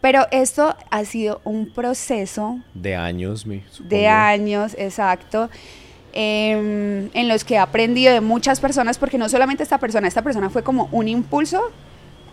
Pero 0.02 0.28
esto 0.32 0.76
ha 0.92 1.06
sido 1.06 1.42
un 1.44 1.72
proceso 1.74 2.60
De 2.74 2.96
años, 2.96 3.46
mi. 3.46 3.64
supongo. 3.70 3.90
de 3.90 4.08
años, 4.08 4.76
exacto, 4.78 5.50
em, 6.14 7.10
en 7.14 7.28
los 7.28 7.44
que 7.44 7.56
he 7.56 7.58
aprendido 7.58 8.14
de 8.14 8.22
muchas 8.22 8.60
personas, 8.60 8.98
porque 8.98 9.18
no 9.18 9.28
solamente 9.30 9.64
esta 9.64 9.78
persona, 9.78 10.08
esta 10.08 10.22
persona 10.22 10.50
fue 10.50 10.64
como 10.64 10.90
un 10.92 11.08
impulso 11.08 11.72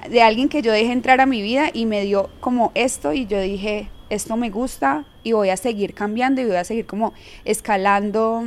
de 0.08 0.22
alguien 0.22 0.48
que 0.48 0.62
yo 0.62 0.72
dejé 0.72 0.92
entrar 0.92 1.20
a 1.20 1.26
mi 1.26 1.42
vida 1.42 1.70
y 1.72 1.86
me 1.86 2.02
dio 2.02 2.30
como 2.40 2.72
esto 2.74 3.12
y 3.12 3.26
yo 3.26 3.40
dije, 3.40 3.88
esto 4.10 4.36
me 4.36 4.50
gusta 4.50 5.04
y 5.22 5.32
voy 5.32 5.50
a 5.50 5.56
seguir 5.56 5.94
cambiando 5.94 6.40
y 6.40 6.46
voy 6.46 6.56
a 6.56 6.64
seguir 6.64 6.86
como 6.86 7.12
escalando 7.44 8.44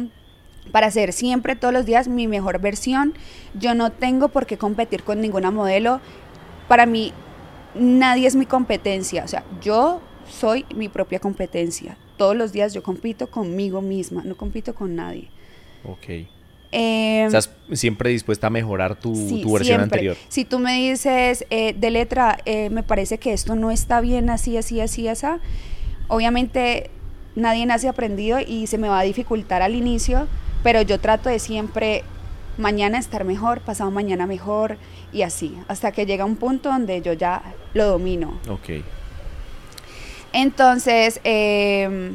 para 0.71 0.91
ser 0.91 1.13
siempre 1.13 1.55
todos 1.55 1.73
los 1.73 1.85
días 1.85 2.07
mi 2.07 2.27
mejor 2.27 2.59
versión. 2.59 3.13
Yo 3.53 3.73
no 3.75 3.91
tengo 3.91 4.29
por 4.29 4.45
qué 4.45 4.57
competir 4.57 5.03
con 5.03 5.21
ninguna 5.21 5.51
modelo. 5.51 5.99
Para 6.67 6.85
mí 6.85 7.13
nadie 7.75 8.27
es 8.27 8.35
mi 8.35 8.45
competencia, 8.45 9.23
o 9.23 9.27
sea, 9.27 9.43
yo 9.61 10.01
soy 10.29 10.65
mi 10.75 10.89
propia 10.89 11.19
competencia. 11.19 11.97
Todos 12.17 12.35
los 12.35 12.51
días 12.51 12.73
yo 12.73 12.83
compito 12.83 13.27
conmigo 13.27 13.81
misma, 13.81 14.23
no 14.23 14.37
compito 14.37 14.75
con 14.75 14.95
nadie. 14.95 15.29
Ok. 15.83 16.38
Eh, 16.71 17.23
Estás 17.25 17.49
siempre 17.73 18.11
dispuesta 18.11 18.47
a 18.47 18.49
mejorar 18.49 18.95
tu, 18.95 19.15
sí, 19.15 19.41
tu 19.41 19.53
versión 19.53 19.79
siempre. 19.79 19.83
anterior. 19.83 20.17
Si 20.27 20.45
tú 20.45 20.59
me 20.59 20.73
dices 20.75 21.45
eh, 21.49 21.73
de 21.73 21.89
letra, 21.91 22.37
eh, 22.45 22.69
me 22.69 22.83
parece 22.83 23.17
que 23.17 23.33
esto 23.33 23.55
no 23.55 23.71
está 23.71 24.01
bien 24.01 24.29
así, 24.29 24.55
así, 24.57 24.79
así, 24.79 25.07
así, 25.07 25.25
obviamente 26.07 26.91
nadie 27.35 27.65
nace 27.65 27.87
aprendido 27.87 28.39
y 28.39 28.67
se 28.67 28.77
me 28.77 28.87
va 28.89 28.99
a 28.99 29.03
dificultar 29.03 29.61
al 29.61 29.75
inicio, 29.75 30.27
pero 30.63 30.81
yo 30.81 30.99
trato 30.99 31.29
de 31.29 31.39
siempre 31.39 32.03
mañana 32.57 32.99
estar 32.99 33.23
mejor, 33.23 33.61
pasado 33.61 33.89
mañana 33.89 34.27
mejor 34.27 34.77
y 35.13 35.21
así, 35.23 35.57
hasta 35.67 35.91
que 35.91 36.05
llega 36.05 36.25
un 36.25 36.35
punto 36.35 36.69
donde 36.69 37.01
yo 37.01 37.13
ya 37.13 37.41
lo 37.73 37.85
domino. 37.85 38.39
Ok. 38.49 38.83
Entonces, 40.33 41.19
eh, 41.23 42.11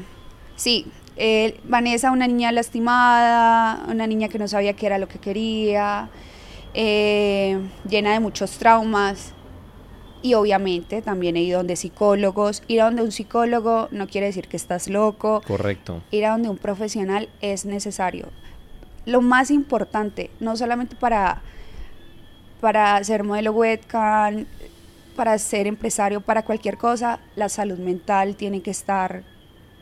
sí, 0.56 0.86
eh, 1.16 1.60
Vanessa, 1.64 2.10
una 2.10 2.26
niña 2.26 2.52
lastimada, 2.52 3.84
una 3.88 4.06
niña 4.06 4.28
que 4.28 4.38
no 4.38 4.48
sabía 4.48 4.74
qué 4.74 4.86
era 4.86 4.98
lo 4.98 5.08
que 5.08 5.18
quería, 5.18 6.08
eh, 6.74 7.58
llena 7.88 8.12
de 8.12 8.20
muchos 8.20 8.58
traumas. 8.58 9.32
Y 10.22 10.34
obviamente 10.34 11.02
también 11.02 11.36
he 11.36 11.42
ido 11.42 11.58
donde 11.58 11.76
psicólogos. 11.76 12.62
Ir 12.66 12.80
a 12.80 12.86
donde 12.86 13.02
un 13.02 13.12
psicólogo 13.12 13.88
no 13.90 14.06
quiere 14.06 14.28
decir 14.28 14.48
que 14.48 14.56
estás 14.56 14.88
loco. 14.88 15.42
Correcto. 15.46 16.02
Ir 16.10 16.24
a 16.24 16.30
donde 16.30 16.48
un 16.48 16.56
profesional 16.56 17.28
es 17.42 17.66
necesario. 17.66 18.28
Lo 19.04 19.20
más 19.20 19.50
importante, 19.50 20.30
no 20.40 20.56
solamente 20.56 20.96
para, 20.96 21.42
para 22.62 23.04
ser 23.04 23.22
modelo 23.22 23.52
webcam, 23.52 24.46
para 25.14 25.36
ser 25.38 25.66
empresario, 25.66 26.22
para 26.22 26.42
cualquier 26.42 26.78
cosa, 26.78 27.20
la 27.36 27.50
salud 27.50 27.78
mental 27.78 28.34
tiene 28.34 28.62
que 28.62 28.70
estar, 28.70 29.24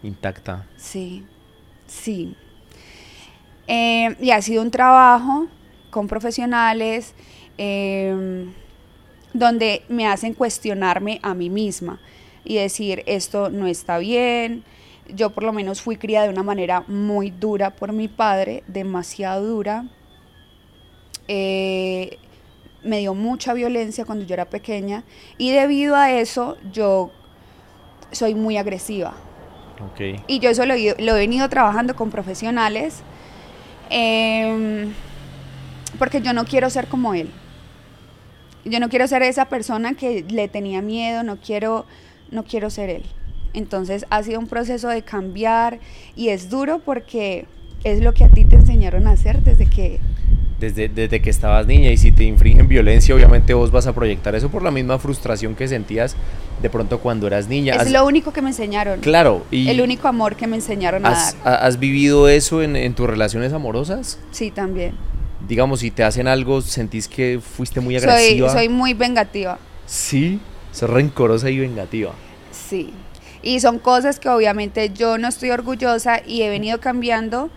Intacta. 0.02 0.66
sí, 0.76 1.24
sí. 1.86 2.34
Eh, 3.68 4.16
y 4.20 4.30
ha 4.30 4.42
sido 4.42 4.62
un 4.62 4.70
trabajo 4.70 5.46
con 5.90 6.08
profesionales 6.08 7.14
eh, 7.58 8.46
donde 9.32 9.84
me 9.88 10.06
hacen 10.06 10.34
cuestionarme 10.34 11.20
a 11.22 11.34
mí 11.34 11.48
misma 11.48 12.00
y 12.44 12.56
decir, 12.56 13.02
esto 13.06 13.50
no 13.50 13.66
está 13.66 13.98
bien. 13.98 14.64
Yo 15.08 15.30
por 15.30 15.44
lo 15.44 15.52
menos 15.52 15.80
fui 15.80 15.96
criada 15.96 16.26
de 16.26 16.32
una 16.32 16.42
manera 16.42 16.84
muy 16.86 17.30
dura 17.30 17.70
por 17.70 17.92
mi 17.92 18.08
padre, 18.08 18.64
demasiado 18.66 19.46
dura. 19.46 19.84
Eh, 21.28 22.18
me 22.82 22.98
dio 22.98 23.14
mucha 23.14 23.54
violencia 23.54 24.04
cuando 24.04 24.24
yo 24.24 24.34
era 24.34 24.46
pequeña 24.46 25.04
y 25.38 25.52
debido 25.52 25.94
a 25.94 26.10
eso 26.10 26.56
yo 26.72 27.10
soy 28.10 28.34
muy 28.34 28.56
agresiva. 28.56 29.14
Ok. 29.80 30.22
Y 30.26 30.38
yo 30.38 30.50
eso 30.50 30.64
lo, 30.66 30.74
he 30.74 30.94
venido 30.98 31.48
trabajando 31.48 31.96
con 31.96 32.11
profesionales 32.11 33.02
em, 33.90 34.92
porque 35.98 36.20
yo 36.20 36.32
no 36.32 36.44
quiero 36.44 36.70
ser 36.70 36.88
como 36.88 37.14
él. 37.14 37.30
Yo 38.64 38.78
no 38.78 38.88
quiero 38.88 39.08
ser 39.08 39.22
esa 39.22 39.46
persona 39.46 39.94
que 39.94 40.24
le 40.28 40.48
tenía 40.48 40.82
miedo, 40.82 41.22
no 41.24 41.37
quiero, 41.38 41.85
no 42.30 42.44
quiero 42.44 42.70
ser 42.70 42.90
él. 42.90 43.02
Entonces 43.54 44.06
ha 44.11 44.22
sido 44.22 44.38
un 44.38 44.46
proceso 44.46 44.88
de 44.88 45.02
cambiar 45.02 45.80
y 46.16 46.28
es 46.28 46.48
duro 46.48 46.78
porque 46.78 47.46
es 47.85 48.00
lo 48.00 48.14
que 48.14 48.24
a 48.24 48.28
ti 48.28 48.44
te 48.44 48.56
enseñaron 48.56 49.06
a 49.06 49.12
hacer 49.12 49.42
desde 49.42 49.66
que... 49.66 50.00
Desde, 50.62 50.88
desde 50.88 51.20
que 51.20 51.29
estabas 51.29 51.66
niña 51.66 51.90
y 51.90 51.96
si 51.96 52.12
te 52.12 52.22
infringen 52.22 52.68
violencia, 52.68 53.12
obviamente 53.16 53.53
vos 53.53 53.72
vas 53.72 53.88
a 53.88 53.92
proyectar 53.94 54.37
eso 54.37 54.48
por 54.48 54.62
la 54.62 54.70
misma 54.70 54.96
frustración 55.01 55.57
que 55.57 55.66
sentías 55.66 56.14
de 56.62 56.70
pronto 56.70 57.01
cuando 57.01 57.27
eras 57.27 57.48
niña. 57.48 57.75
Es 57.75 57.81
Has- 57.83 57.90
lo 57.90 58.07
único 58.07 58.33
que 58.33 58.42
me 58.42 58.51
enseñaron. 58.51 59.01
Claro, 59.01 59.44
y 59.51 59.68
El 59.68 59.81
único 59.81 60.07
amor 60.07 60.37
que 60.37 60.46
me 60.46 60.55
enseñaron 60.55 61.05
a 61.05 61.09
has, 61.09 61.37
dar. 61.42 61.55
ha- 61.62 61.66
has 61.66 61.81
vivido 61.81 62.29
eso 62.29 62.62
en, 62.62 62.77
en 62.77 62.94
tus 62.94 63.09
relaciones 63.09 63.53
amorosas? 63.53 64.20
Sí, 64.31 64.53
también. 64.53 64.94
Digamos, 65.48 65.81
si 65.81 65.90
te 65.90 66.05
hacen 66.05 66.29
algo, 66.29 66.61
sentís 66.61 67.09
que 67.09 67.40
fuiste 67.42 67.81
muy 67.81 67.98
Soy, 67.98 68.09
agresiva. 68.09 68.53
soy 68.53 68.68
muy 68.68 68.94
vengativa. 68.94 69.59
Sí, 69.87 70.38
sos 70.70 70.88
rencorosa 70.88 71.51
y 71.51 71.59
vengativa. 71.59 72.12
Sí. 72.53 72.92
Y 73.42 73.59
son 73.59 73.81
cosas 73.81 74.20
que 74.20 74.29
obviamente 74.29 74.90
yo 74.94 75.18
no 75.18 75.27
estoy 75.27 75.51
orgullosa 75.51 76.22
y 76.25 76.42
he 76.42 76.48
venido 76.51 76.79
cambiando, 76.79 77.51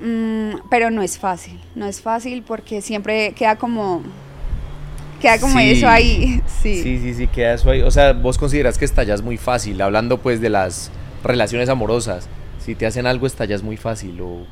mm, 0.00 0.68
pero 0.70 0.90
no 0.90 1.02
es 1.02 1.18
fácil. 1.18 1.60
No 1.74 1.86
es 1.86 2.00
fácil 2.00 2.42
porque 2.42 2.80
siempre 2.82 3.32
queda 3.32 3.56
como. 3.56 4.02
Queda 5.20 5.38
como 5.38 5.58
Sí. 5.58 5.70
eso 5.70 5.88
ahí. 5.88 6.42
Sí. 6.62 6.82
Sí, 6.82 6.98
sí, 6.98 7.14
sí, 7.14 7.26
queda 7.28 7.54
eso 7.54 7.70
ahí. 7.70 7.82
O 7.82 7.90
sea, 7.90 8.12
vos 8.14 8.38
consideras 8.38 8.78
que 8.78 8.84
estallas 8.84 9.20
muy 9.22 9.36
fácil, 9.36 9.80
hablando 9.82 10.18
pues 10.18 10.40
de 10.40 10.48
las 10.50 10.90
relaciones 11.22 11.68
amorosas. 11.68 12.28
Si 12.58 12.74
te 12.74 12.86
hacen 12.86 13.06
algo, 13.06 13.26
estallas 13.26 13.62
muy 13.62 13.76
fácil 13.76 14.18
o, 14.22 14.46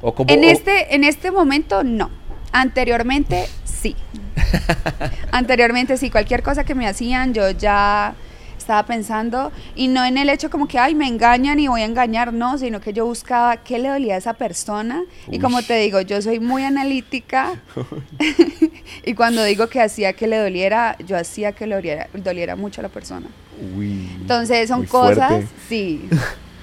o 0.00 0.14
como... 0.14 0.30
En 0.32 0.40
o- 0.40 0.46
este, 0.48 0.94
en 0.94 1.04
este 1.04 1.30
momento 1.30 1.84
no. 1.84 2.10
Anteriormente 2.52 3.44
sí. 3.64 3.94
Anteriormente 5.32 5.96
sí. 5.96 6.10
Cualquier 6.10 6.42
cosa 6.42 6.64
que 6.64 6.74
me 6.74 6.86
hacían, 6.86 7.34
yo 7.34 7.50
ya 7.50 8.14
estaba 8.64 8.84
pensando, 8.84 9.52
y 9.76 9.88
no 9.88 10.04
en 10.04 10.18
el 10.18 10.28
hecho 10.28 10.50
como 10.50 10.66
que, 10.66 10.78
ay, 10.78 10.94
me 10.94 11.06
engañan 11.06 11.60
y 11.60 11.68
voy 11.68 11.82
a 11.82 11.84
engañar, 11.84 12.32
no, 12.32 12.58
sino 12.58 12.80
que 12.80 12.92
yo 12.92 13.04
buscaba 13.06 13.58
qué 13.58 13.78
le 13.78 13.88
dolía 13.90 14.14
a 14.14 14.18
esa 14.18 14.34
persona. 14.34 15.02
Y 15.30 15.38
como 15.38 15.58
Uy. 15.58 15.64
te 15.64 15.76
digo, 15.78 16.00
yo 16.00 16.20
soy 16.22 16.40
muy 16.40 16.64
analítica. 16.64 17.54
y 19.04 19.14
cuando 19.14 19.44
digo 19.44 19.68
que 19.68 19.80
hacía 19.80 20.14
que 20.14 20.26
le 20.26 20.38
doliera, 20.38 20.96
yo 21.06 21.16
hacía 21.16 21.52
que 21.52 21.66
le 21.66 21.74
doliera, 21.76 22.08
doliera 22.14 22.56
mucho 22.56 22.80
a 22.80 22.82
la 22.82 22.88
persona. 22.88 23.26
Uy, 23.76 24.10
Entonces 24.20 24.68
son 24.68 24.84
cosas, 24.86 25.28
fuerte. 25.28 25.48
sí, 25.68 26.08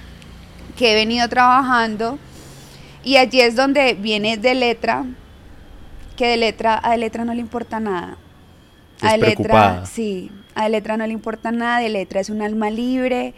que 0.75 0.91
he 0.91 0.95
venido 0.95 1.29
trabajando 1.29 2.17
y 3.03 3.17
allí 3.17 3.41
es 3.41 3.55
donde 3.55 3.93
viene 3.93 4.37
de 4.37 4.55
letra, 4.55 5.05
que 6.15 6.27
de 6.27 6.37
letra 6.37 6.79
a 6.83 6.91
de 6.91 6.97
letra 6.97 7.25
no 7.25 7.33
le 7.33 7.41
importa 7.41 7.79
nada. 7.79 8.17
Es 8.97 9.03
A 9.03 9.11
de 9.13 9.17
letra, 9.17 9.85
sí, 9.85 10.29
a 10.55 10.63
de 10.63 10.69
letra 10.69 10.97
no 10.97 11.05
le 11.05 11.13
importa 11.13 11.51
nada, 11.51 11.79
de 11.79 11.89
letra 11.89 12.19
es 12.19 12.29
un 12.29 12.41
alma 12.41 12.69
libre, 12.69 13.33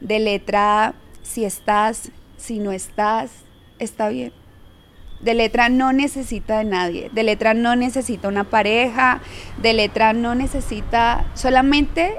de 0.00 0.18
letra 0.18 0.94
si 1.22 1.44
estás, 1.44 2.10
si 2.36 2.58
no 2.58 2.72
estás, 2.72 3.30
está 3.78 4.08
bien. 4.08 4.32
De 5.20 5.34
letra 5.34 5.68
no 5.68 5.92
necesita 5.92 6.58
de 6.58 6.64
nadie, 6.64 7.10
de 7.12 7.22
letra 7.24 7.52
no 7.52 7.74
necesita 7.74 8.28
una 8.28 8.44
pareja, 8.44 9.20
de 9.60 9.72
letra 9.72 10.12
no 10.12 10.34
necesita, 10.36 11.26
solamente 11.34 12.14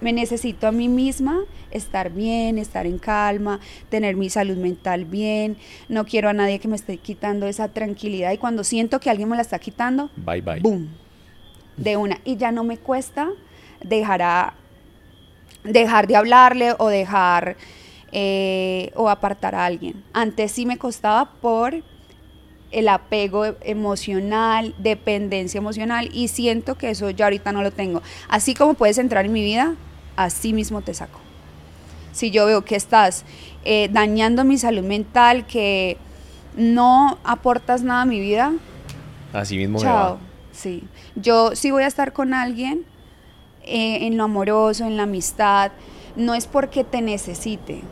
me 0.00 0.12
necesito 0.12 0.66
a 0.66 0.72
mí 0.72 0.88
misma 0.88 1.40
estar 1.70 2.10
bien, 2.10 2.58
estar 2.58 2.86
en 2.86 2.98
calma, 2.98 3.60
tener 3.90 4.16
mi 4.16 4.28
salud 4.28 4.56
mental 4.56 5.04
bien, 5.04 5.56
no 5.88 6.04
quiero 6.04 6.28
a 6.28 6.32
nadie 6.32 6.58
que 6.58 6.66
me 6.66 6.74
esté 6.74 6.96
quitando 6.96 7.46
esa 7.46 7.68
tranquilidad 7.68 8.32
y 8.32 8.38
cuando 8.38 8.64
siento 8.64 8.98
que 8.98 9.08
alguien 9.08 9.28
me 9.28 9.36
la 9.36 9.42
está 9.42 9.58
quitando, 9.60 10.10
Bye 10.16 10.40
bye. 10.40 10.60
boom, 10.60 10.88
de 11.76 11.96
una. 11.96 12.18
Y 12.24 12.36
ya 12.36 12.50
no 12.50 12.64
me 12.64 12.76
cuesta 12.76 13.28
dejar, 13.82 14.22
a- 14.22 14.54
dejar 15.64 16.06
de 16.06 16.16
hablarle 16.16 16.74
o 16.78 16.88
dejar 16.88 17.56
eh, 18.12 18.90
o 18.96 19.08
apartar 19.08 19.54
a 19.54 19.64
alguien. 19.66 20.02
Antes 20.12 20.52
sí 20.52 20.66
me 20.66 20.78
costaba 20.78 21.30
por 21.40 21.74
el 22.72 22.88
apego 22.88 23.44
emocional, 23.62 24.74
dependencia 24.78 25.58
emocional 25.58 26.08
y 26.12 26.28
siento 26.28 26.76
que 26.76 26.90
eso 26.90 27.10
ya 27.10 27.26
ahorita 27.26 27.52
no 27.52 27.62
lo 27.62 27.70
tengo. 27.72 28.02
Así 28.28 28.54
como 28.54 28.74
puedes 28.74 28.98
entrar 28.98 29.26
en 29.26 29.32
mi 29.32 29.42
vida, 29.42 29.74
así 30.16 30.52
mismo 30.52 30.80
te 30.82 30.94
saco. 30.94 31.20
Si 32.12 32.30
yo 32.30 32.46
veo 32.46 32.64
que 32.64 32.74
estás 32.76 33.24
eh, 33.64 33.88
dañando 33.92 34.44
mi 34.44 34.58
salud 34.58 34.82
mental, 34.82 35.46
que 35.46 35.96
no 36.56 37.18
aportas 37.24 37.82
nada 37.82 38.02
a 38.02 38.06
mi 38.06 38.18
vida, 38.20 38.52
Así 39.32 39.56
mismo 39.56 39.78
me 39.78 39.84
Chao. 39.84 40.14
va. 40.14 40.18
Sí. 40.50 40.82
Yo 41.14 41.54
sí 41.54 41.70
voy 41.70 41.84
a 41.84 41.86
estar 41.86 42.12
con 42.12 42.34
alguien 42.34 42.84
eh, 43.70 44.06
en 44.06 44.16
lo 44.16 44.24
amoroso, 44.24 44.84
en 44.84 44.96
la 44.96 45.04
amistad. 45.04 45.72
No 46.16 46.34
es 46.34 46.46
porque 46.46 46.84
te 46.84 47.00
necesite, 47.02 47.82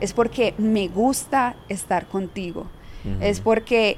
es 0.00 0.12
porque 0.12 0.54
me 0.58 0.88
gusta 0.88 1.54
estar 1.68 2.06
contigo. 2.06 2.66
Es 3.20 3.40
porque 3.40 3.96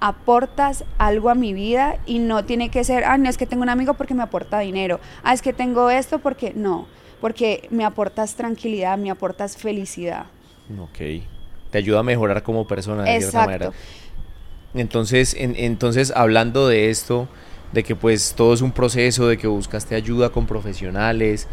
aportas 0.00 0.84
algo 0.98 1.30
a 1.30 1.34
mi 1.34 1.52
vida 1.54 1.96
y 2.06 2.18
no 2.18 2.44
tiene 2.44 2.68
que 2.68 2.84
ser, 2.84 3.04
ah, 3.04 3.16
no 3.18 3.28
es 3.28 3.36
que 3.38 3.46
tengo 3.46 3.62
un 3.62 3.68
amigo 3.68 3.94
porque 3.94 4.14
me 4.14 4.22
aporta 4.22 4.58
dinero. 4.60 5.00
Ah, 5.22 5.32
es 5.32 5.42
que 5.42 5.52
tengo 5.52 5.90
esto 5.90 6.18
porque 6.18 6.52
no, 6.54 6.86
porque 7.20 7.66
me 7.70 7.84
aportas 7.84 8.34
tranquilidad, 8.34 8.98
me 8.98 9.10
aportas 9.10 9.56
felicidad. 9.56 10.26
Ok. 10.80 11.22
Te 11.70 11.78
ayuda 11.78 12.00
a 12.00 12.02
mejorar 12.02 12.42
como 12.42 12.66
persona 12.66 13.04
de 13.04 13.18
cierta 13.18 13.38
manera. 13.46 13.66
Exacto. 13.66 13.78
Entonces, 14.74 15.34
en- 15.38 15.54
entonces, 15.56 16.12
hablando 16.14 16.68
de 16.68 16.90
esto, 16.90 17.28
de 17.72 17.82
que 17.82 17.96
pues 17.96 18.34
todo 18.36 18.54
es 18.54 18.60
un 18.60 18.72
proceso, 18.72 19.26
de 19.26 19.36
que 19.36 19.46
buscaste 19.46 19.94
ayuda 19.94 20.30
con 20.30 20.46
profesionales, 20.46 21.48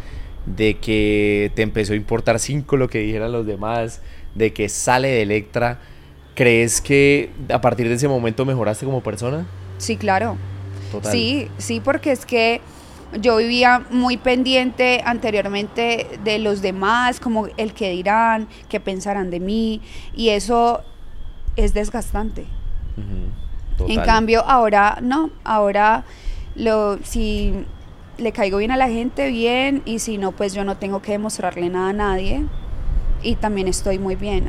de 0.46 0.78
que 0.78 1.52
te 1.54 1.62
empezó 1.62 1.92
a 1.92 1.96
importar 1.96 2.38
cinco 2.38 2.76
lo 2.76 2.88
que 2.88 2.98
dijeran 2.98 3.32
los 3.32 3.46
demás, 3.46 4.00
de 4.34 4.52
que 4.52 4.68
sale 4.68 5.08
de 5.08 5.22
Electra, 5.22 5.80
¿crees 6.34 6.80
que 6.80 7.30
a 7.50 7.60
partir 7.60 7.88
de 7.88 7.94
ese 7.94 8.08
momento 8.08 8.44
mejoraste 8.44 8.86
como 8.86 9.02
persona? 9.02 9.46
Sí, 9.78 9.96
claro. 9.96 10.36
Total. 10.90 11.12
Sí, 11.12 11.48
sí, 11.58 11.80
porque 11.80 12.12
es 12.12 12.26
que 12.26 12.60
yo 13.20 13.36
vivía 13.36 13.84
muy 13.90 14.16
pendiente 14.16 15.02
anteriormente 15.04 16.06
de 16.24 16.38
los 16.38 16.62
demás, 16.62 17.20
como 17.20 17.46
el 17.56 17.72
que 17.72 17.90
dirán, 17.90 18.48
qué 18.68 18.80
pensarán 18.80 19.30
de 19.30 19.40
mí, 19.40 19.80
y 20.14 20.30
eso 20.30 20.82
es 21.56 21.74
desgastante. 21.74 22.46
En 22.96 23.32
total. 23.76 24.04
cambio, 24.04 24.44
ahora 24.46 24.98
no, 25.02 25.30
ahora 25.44 26.04
lo, 26.54 26.98
si 27.04 27.52
le 28.18 28.32
caigo 28.32 28.58
bien 28.58 28.70
a 28.70 28.76
la 28.76 28.88
gente, 28.88 29.28
bien, 29.28 29.82
y 29.84 29.98
si 29.98 30.18
no, 30.18 30.32
pues 30.32 30.54
yo 30.54 30.64
no 30.64 30.76
tengo 30.76 31.00
que 31.02 31.12
demostrarle 31.12 31.68
nada 31.68 31.88
a 31.90 31.92
nadie, 31.92 32.42
y 33.22 33.36
también 33.36 33.68
estoy 33.68 33.98
muy 33.98 34.16
bien. 34.16 34.48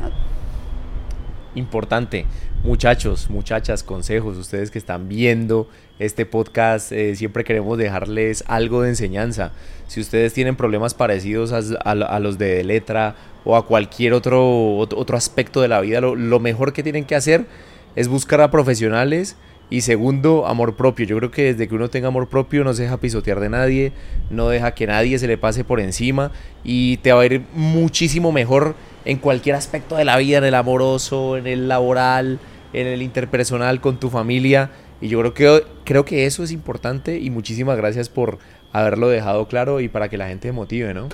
Importante, 1.54 2.26
muchachos, 2.64 3.30
muchachas, 3.30 3.84
consejos, 3.84 4.36
ustedes 4.36 4.72
que 4.72 4.78
están 4.78 5.08
viendo 5.08 5.68
este 6.00 6.26
podcast, 6.26 6.90
eh, 6.90 7.14
siempre 7.14 7.44
queremos 7.44 7.78
dejarles 7.78 8.42
algo 8.48 8.82
de 8.82 8.88
enseñanza. 8.88 9.52
Si 9.86 10.00
ustedes 10.00 10.32
tienen 10.32 10.56
problemas 10.56 10.94
parecidos 10.94 11.52
a, 11.52 11.58
a- 11.88 11.92
a 11.92 12.18
los 12.18 12.38
de 12.38 12.64
letra 12.64 13.14
o 13.44 13.54
a 13.56 13.66
cualquier 13.66 14.14
otro, 14.14 14.42
ot- 14.78 14.94
otro 14.96 15.16
aspecto 15.16 15.60
de 15.60 15.68
la 15.68 15.80
vida, 15.80 16.00
lo, 16.00 16.16
lo 16.16 16.40
mejor 16.40 16.72
que 16.72 16.82
tienen 16.82 17.04
que 17.04 17.14
hacer 17.14 17.46
es 17.96 18.08
buscar 18.08 18.40
a 18.40 18.50
profesionales 18.50 19.36
y 19.70 19.80
segundo, 19.80 20.46
amor 20.46 20.76
propio. 20.76 21.06
Yo 21.06 21.16
creo 21.16 21.30
que 21.30 21.44
desde 21.44 21.68
que 21.68 21.74
uno 21.74 21.88
tenga 21.88 22.08
amor 22.08 22.28
propio 22.28 22.64
no 22.64 22.74
se 22.74 22.82
deja 22.82 22.98
pisotear 22.98 23.40
de 23.40 23.48
nadie, 23.48 23.92
no 24.30 24.48
deja 24.48 24.74
que 24.74 24.86
nadie 24.86 25.18
se 25.18 25.26
le 25.26 25.38
pase 25.38 25.64
por 25.64 25.80
encima 25.80 26.30
y 26.62 26.98
te 26.98 27.12
va 27.12 27.22
a 27.22 27.26
ir 27.26 27.42
muchísimo 27.54 28.30
mejor 28.30 28.74
en 29.04 29.18
cualquier 29.18 29.56
aspecto 29.56 29.96
de 29.96 30.04
la 30.04 30.16
vida, 30.18 30.38
en 30.38 30.44
el 30.44 30.54
amoroso, 30.54 31.36
en 31.36 31.46
el 31.46 31.68
laboral, 31.68 32.38
en 32.72 32.86
el 32.86 33.02
interpersonal, 33.02 33.80
con 33.80 33.98
tu 33.98 34.10
familia. 34.10 34.70
Y 35.00 35.08
yo 35.08 35.18
creo 35.20 35.34
que, 35.34 35.66
creo 35.84 36.04
que 36.04 36.26
eso 36.26 36.44
es 36.44 36.52
importante 36.52 37.18
y 37.18 37.30
muchísimas 37.30 37.76
gracias 37.76 38.08
por 38.08 38.38
haberlo 38.72 39.08
dejado 39.08 39.48
claro 39.48 39.80
y 39.80 39.88
para 39.88 40.08
que 40.08 40.18
la 40.18 40.28
gente 40.28 40.48
se 40.48 40.52
motive, 40.52 40.94
¿no? 40.94 41.08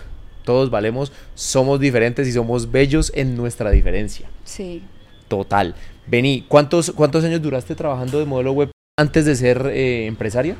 Todos 0.44 0.70
valemos, 0.70 1.12
somos 1.34 1.78
diferentes 1.78 2.26
y 2.26 2.32
somos 2.32 2.70
bellos 2.70 3.12
en 3.14 3.36
nuestra 3.36 3.70
diferencia. 3.70 4.28
Sí. 4.44 4.82
Total. 5.28 5.76
Beni, 6.10 6.44
¿cuántos, 6.48 6.90
¿cuántos 6.90 7.22
años 7.24 7.40
duraste 7.40 7.76
trabajando 7.76 8.18
de 8.18 8.24
modelo 8.24 8.50
web 8.50 8.70
antes 8.98 9.24
de 9.24 9.36
ser 9.36 9.64
eh, 9.72 10.06
empresaria? 10.06 10.56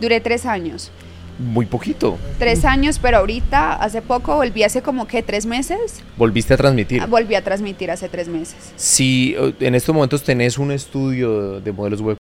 Duré 0.00 0.20
tres 0.20 0.46
años. 0.46 0.90
Muy 1.38 1.66
poquito. 1.66 2.16
Tres 2.38 2.64
años, 2.64 2.98
pero 2.98 3.18
ahorita, 3.18 3.74
hace 3.74 4.00
poco, 4.00 4.36
volví 4.36 4.62
hace 4.62 4.80
como 4.80 5.06
que 5.06 5.22
tres 5.22 5.44
meses. 5.44 6.02
Volviste 6.16 6.54
a 6.54 6.56
transmitir. 6.56 7.02
Ah, 7.02 7.06
Volví 7.06 7.34
a 7.34 7.44
transmitir 7.44 7.90
hace 7.90 8.08
tres 8.08 8.26
meses. 8.28 8.72
Si 8.76 9.36
eh, 9.38 9.54
en 9.60 9.74
estos 9.74 9.94
momentos 9.94 10.24
tenés 10.24 10.56
un 10.56 10.72
estudio 10.72 11.60
de 11.60 11.70
modelos 11.70 12.00
web, 12.00 12.16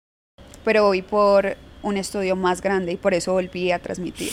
Pero 0.63 0.85
voy 0.85 1.03
por 1.03 1.55
un 1.83 1.95
estudio 1.95 2.35
más 2.35 2.59
grande 2.59 2.93
y 2.93 2.97
por 2.97 3.13
eso 3.13 3.33
volví 3.33 3.71
a 3.71 3.77
transmitir. 3.77 4.31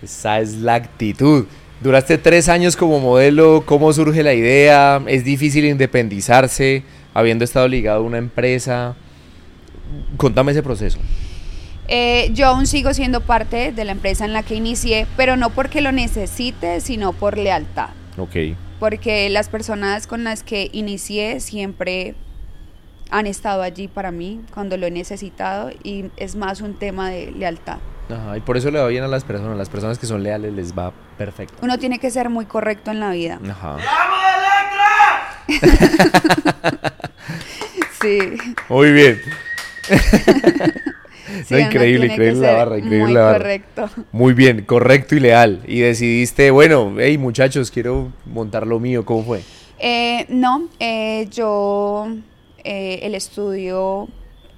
esa 0.00 0.38
es 0.38 0.54
la 0.58 0.76
actitud. 0.76 1.46
Duraste 1.82 2.16
tres 2.16 2.48
años 2.48 2.76
como 2.76 3.00
modelo, 3.00 3.64
¿cómo 3.66 3.92
surge 3.92 4.22
la 4.22 4.34
idea? 4.34 5.02
¿Es 5.08 5.24
difícil 5.24 5.64
independizarse 5.64 6.84
habiendo 7.12 7.42
estado 7.44 7.66
ligado 7.66 7.98
a 7.98 8.02
una 8.02 8.18
empresa? 8.18 8.94
Contame 10.16 10.52
ese 10.52 10.62
proceso. 10.62 11.00
Eh, 11.88 12.30
yo 12.34 12.46
aún 12.46 12.68
sigo 12.68 12.94
siendo 12.94 13.20
parte 13.20 13.72
de 13.72 13.84
la 13.84 13.90
empresa 13.90 14.24
en 14.24 14.32
la 14.32 14.44
que 14.44 14.54
inicié, 14.54 15.08
pero 15.16 15.36
no 15.36 15.50
porque 15.50 15.80
lo 15.80 15.90
necesite, 15.90 16.80
sino 16.80 17.12
por 17.14 17.36
lealtad. 17.36 17.88
Ok. 18.16 18.56
Porque 18.78 19.28
las 19.28 19.48
personas 19.48 20.06
con 20.06 20.22
las 20.22 20.44
que 20.44 20.70
inicié 20.72 21.40
siempre 21.40 22.14
han 23.10 23.26
estado 23.26 23.60
allí 23.60 23.88
para 23.88 24.12
mí 24.12 24.40
cuando 24.54 24.76
lo 24.76 24.86
he 24.86 24.92
necesitado 24.92 25.70
y 25.82 26.04
es 26.16 26.36
más 26.36 26.60
un 26.60 26.74
tema 26.74 27.10
de 27.10 27.32
lealtad. 27.32 27.78
Ajá, 28.08 28.36
y 28.36 28.40
por 28.40 28.56
eso 28.56 28.70
le 28.70 28.78
va 28.78 28.88
bien 28.88 29.04
a 29.04 29.08
las 29.08 29.24
personas. 29.24 29.56
Las 29.56 29.68
personas 29.68 29.98
que 29.98 30.06
son 30.06 30.22
leales 30.22 30.52
les 30.52 30.76
va 30.76 30.92
perfecto. 31.24 31.54
Uno 31.62 31.78
tiene 31.78 31.98
que 31.98 32.10
ser 32.10 32.28
muy 32.30 32.46
correcto 32.46 32.90
en 32.90 33.00
la 33.00 33.10
vida. 33.10 33.38
Ajá. 33.50 33.76
Sí. 38.00 38.18
Muy 38.68 38.90
bien. 38.92 39.20
sí, 41.44 41.54
No, 41.54 41.58
increíble, 41.60 42.06
increíble 42.06 42.40
la 42.46 42.52
barra, 42.54 42.78
increíble 42.78 43.04
muy 43.04 43.12
la 43.12 43.20
barra. 43.22 43.38
correcto. 43.38 43.90
Muy 44.10 44.32
bien, 44.34 44.64
correcto 44.64 45.14
y 45.14 45.20
leal. 45.20 45.62
Y 45.66 45.80
decidiste, 45.80 46.50
bueno, 46.50 46.94
hey 46.98 47.16
muchachos, 47.18 47.70
quiero 47.70 48.12
montar 48.26 48.66
lo 48.66 48.80
mío. 48.80 49.04
¿Cómo 49.04 49.22
fue? 49.24 49.42
Eh, 49.78 50.26
no, 50.30 50.68
eh, 50.80 51.28
yo 51.30 52.08
eh, 52.64 52.98
el 53.02 53.14
estudio 53.14 54.08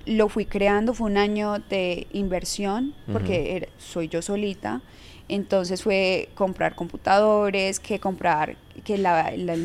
lo 0.06 0.28
fui 0.30 0.46
creando, 0.46 0.94
fue 0.94 1.10
un 1.10 1.18
año 1.18 1.58
de 1.68 2.06
inversión, 2.12 2.94
porque 3.12 3.56
era- 3.56 3.68
soy 3.78 4.08
yo 4.08 4.22
solita. 4.22 4.80
Entonces 5.28 5.82
fue 5.82 6.28
comprar 6.34 6.74
computadores, 6.74 7.80
que 7.80 7.98
comprar 7.98 8.56
que 8.84 8.98
la, 8.98 9.32
la, 9.36 9.56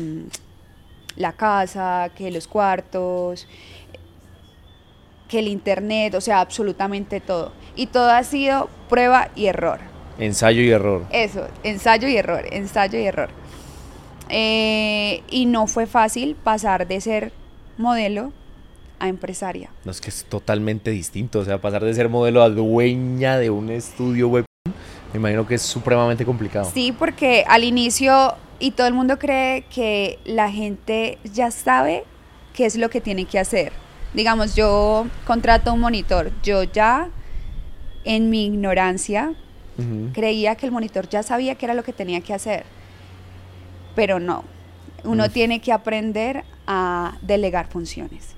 la 1.16 1.32
casa, 1.32 2.10
que 2.16 2.30
los 2.30 2.46
cuartos, 2.48 3.46
que 5.28 5.38
el 5.38 5.48
internet, 5.48 6.14
o 6.14 6.20
sea, 6.20 6.40
absolutamente 6.40 7.20
todo. 7.20 7.52
Y 7.76 7.86
todo 7.86 8.10
ha 8.10 8.24
sido 8.24 8.68
prueba 8.88 9.28
y 9.36 9.46
error. 9.46 9.80
Ensayo 10.18 10.62
y 10.62 10.70
error. 10.70 11.06
Eso, 11.12 11.46
ensayo 11.62 12.08
y 12.08 12.16
error, 12.16 12.44
ensayo 12.50 12.98
y 12.98 13.04
error. 13.04 13.30
Eh, 14.28 15.22
y 15.30 15.46
no 15.46 15.66
fue 15.66 15.86
fácil 15.86 16.36
pasar 16.36 16.86
de 16.86 17.00
ser 17.00 17.32
modelo 17.78 18.32
a 18.98 19.08
empresaria. 19.08 19.70
No 19.84 19.90
es 19.90 20.00
que 20.00 20.10
es 20.10 20.24
totalmente 20.24 20.90
distinto. 20.90 21.40
O 21.40 21.44
sea, 21.44 21.60
pasar 21.60 21.84
de 21.84 21.94
ser 21.94 22.08
modelo 22.08 22.42
a 22.42 22.50
dueña 22.50 23.38
de 23.38 23.50
un 23.50 23.70
estudio 23.70 24.28
web 24.28 24.44
Me 25.12 25.18
imagino 25.18 25.46
que 25.46 25.56
es 25.56 25.62
supremamente 25.62 26.24
complicado. 26.24 26.70
Sí, 26.72 26.92
porque 26.92 27.44
al 27.48 27.64
inicio 27.64 28.34
y 28.58 28.72
todo 28.72 28.86
el 28.86 28.94
mundo 28.94 29.18
cree 29.18 29.62
que 29.62 30.18
la 30.24 30.50
gente 30.50 31.18
ya 31.24 31.50
sabe 31.50 32.04
qué 32.52 32.66
es 32.66 32.76
lo 32.76 32.90
que 32.90 33.00
tiene 33.00 33.24
que 33.24 33.38
hacer. 33.38 33.72
Digamos, 34.14 34.54
yo 34.54 35.06
contrato 35.26 35.72
un 35.72 35.80
monitor, 35.80 36.30
yo 36.42 36.62
ya 36.64 37.08
en 38.04 38.30
mi 38.30 38.46
ignorancia 38.46 39.34
creía 40.12 40.56
que 40.56 40.66
el 40.66 40.72
monitor 40.72 41.08
ya 41.08 41.22
sabía 41.22 41.54
qué 41.54 41.64
era 41.64 41.72
lo 41.72 41.82
que 41.82 41.94
tenía 41.94 42.20
que 42.20 42.34
hacer, 42.34 42.64
pero 43.94 44.20
no. 44.20 44.44
Uno 45.04 45.30
tiene 45.30 45.60
que 45.62 45.72
aprender 45.72 46.44
a 46.66 47.16
delegar 47.22 47.68
funciones. 47.68 48.34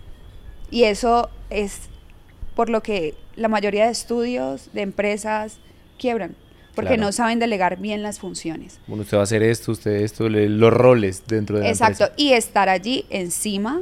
Y 0.70 0.84
eso 0.84 1.30
es 1.50 1.88
por 2.54 2.70
lo 2.70 2.82
que 2.82 3.16
la 3.34 3.48
mayoría 3.48 3.86
de 3.86 3.90
estudios, 3.90 4.72
de 4.72 4.82
empresas, 4.82 5.58
quiebran, 5.98 6.36
porque 6.74 6.88
Claro. 6.94 7.02
no 7.02 7.12
saben 7.12 7.38
delegar 7.38 7.76
bien 7.78 8.02
las 8.02 8.18
funciones. 8.18 8.78
Bueno, 8.86 9.02
usted 9.02 9.16
va 9.16 9.20
a 9.22 9.24
hacer 9.24 9.42
esto, 9.42 9.72
usted 9.72 9.90
esto, 10.02 10.28
los 10.28 10.72
roles 10.72 11.22
dentro 11.26 11.56
de 11.58 11.64
la 11.64 11.70
Exacto, 11.70 12.04
empresa. 12.04 12.14
y 12.16 12.32
estar 12.32 12.68
allí 12.68 13.04
encima, 13.10 13.80